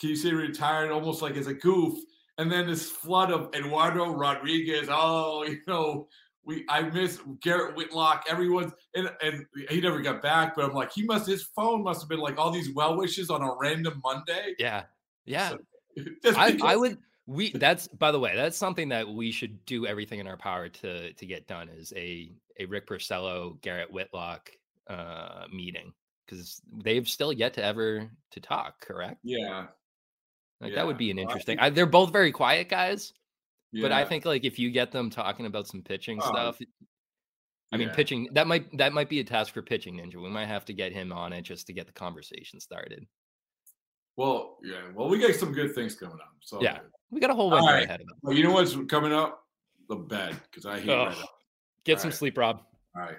can 0.00 0.08
you 0.10 0.16
say 0.16 0.32
retired 0.32 0.90
almost 0.90 1.22
like 1.22 1.36
as 1.36 1.46
a 1.46 1.54
goof? 1.54 1.94
And 2.38 2.50
then 2.50 2.66
this 2.66 2.90
flood 2.90 3.30
of 3.30 3.54
Eduardo 3.54 4.12
Rodriguez, 4.12 4.88
oh, 4.90 5.44
you 5.44 5.60
know, 5.66 6.08
we 6.44 6.64
I 6.68 6.82
miss 6.82 7.20
Garrett 7.40 7.76
Whitlock, 7.76 8.24
everyone's 8.28 8.72
and 8.94 9.10
and 9.22 9.46
he 9.68 9.80
never 9.80 10.00
got 10.00 10.22
back, 10.22 10.54
but 10.54 10.64
I'm 10.64 10.74
like, 10.74 10.92
he 10.92 11.02
must 11.02 11.26
his 11.26 11.42
phone 11.42 11.82
must 11.82 12.02
have 12.02 12.08
been 12.08 12.20
like 12.20 12.38
all 12.38 12.50
these 12.50 12.72
well 12.74 12.96
wishes 12.96 13.30
on 13.30 13.42
a 13.42 13.54
random 13.58 14.00
Monday. 14.04 14.54
Yeah, 14.58 14.84
yeah. 15.24 15.54
Just 16.22 16.38
I, 16.38 16.58
I 16.62 16.76
would. 16.76 16.98
We 17.26 17.52
that's 17.52 17.88
by 17.88 18.10
the 18.10 18.20
way, 18.20 18.36
that's 18.36 18.58
something 18.58 18.90
that 18.90 19.08
we 19.08 19.30
should 19.30 19.64
do 19.64 19.86
everything 19.86 20.18
in 20.18 20.26
our 20.26 20.36
power 20.36 20.68
to 20.68 21.12
to 21.12 21.26
get 21.26 21.46
done 21.46 21.70
is 21.70 21.92
a 21.96 22.30
a 22.60 22.66
Rick 22.66 22.86
Porcello 22.86 23.60
Garrett 23.62 23.90
Whitlock 23.90 24.50
uh 24.88 25.44
meeting 25.50 25.94
because 26.26 26.60
they've 26.82 27.08
still 27.08 27.32
yet 27.32 27.54
to 27.54 27.64
ever 27.64 28.10
to 28.32 28.40
talk. 28.40 28.80
Correct? 28.80 29.18
Yeah. 29.22 29.66
Like 30.64 30.74
that 30.74 30.86
would 30.86 30.98
be 30.98 31.10
an 31.10 31.18
interesting. 31.18 31.58
I, 31.58 31.70
they're 31.70 31.86
both 31.86 32.12
very 32.12 32.32
quiet 32.32 32.68
guys, 32.68 33.12
but 33.72 33.92
I 33.92 34.04
think 34.04 34.24
like 34.24 34.44
if 34.44 34.58
you 34.58 34.70
get 34.70 34.90
them 34.92 35.10
talking 35.10 35.46
about 35.46 35.66
some 35.68 35.82
pitching 35.82 36.20
Oh, 36.22 36.26
stuff, 36.26 36.58
I 37.72 37.76
mean 37.76 37.88
yeah. 37.88 37.94
pitching 37.94 38.28
that 38.32 38.46
might 38.46 38.76
that 38.78 38.92
might 38.92 39.08
be 39.08 39.20
a 39.20 39.24
task 39.24 39.52
for 39.52 39.62
pitching 39.62 39.96
ninja. 39.96 40.16
We 40.16 40.30
might 40.30 40.46
have 40.46 40.64
to 40.66 40.72
get 40.72 40.92
him 40.92 41.12
on 41.12 41.32
it 41.32 41.42
just 41.42 41.66
to 41.66 41.72
get 41.72 41.86
the 41.86 41.92
conversation 41.92 42.60
started. 42.60 43.06
Well, 44.16 44.58
yeah. 44.62 44.82
Well, 44.94 45.08
we 45.08 45.18
got 45.18 45.34
some 45.34 45.52
good 45.52 45.74
things 45.74 45.96
coming 45.96 46.18
up. 46.20 46.34
So 46.40 46.62
Yeah, 46.62 46.78
we 47.10 47.20
got 47.20 47.30
a 47.30 47.34
whole 47.34 47.52
All 47.52 47.66
right. 47.66 47.84
ahead 47.84 48.00
of 48.00 48.06
us. 48.08 48.14
Well, 48.22 48.36
you 48.36 48.44
know 48.44 48.52
what's 48.52 48.76
coming 48.88 49.12
up? 49.12 49.40
The 49.88 49.96
bed, 49.96 50.40
because 50.50 50.64
I 50.66 50.78
hate. 50.78 50.86
Get 51.84 51.94
All 51.96 52.00
some 52.00 52.10
right. 52.10 52.14
sleep, 52.14 52.38
Rob. 52.38 52.62
All 52.96 53.02
right. 53.02 53.18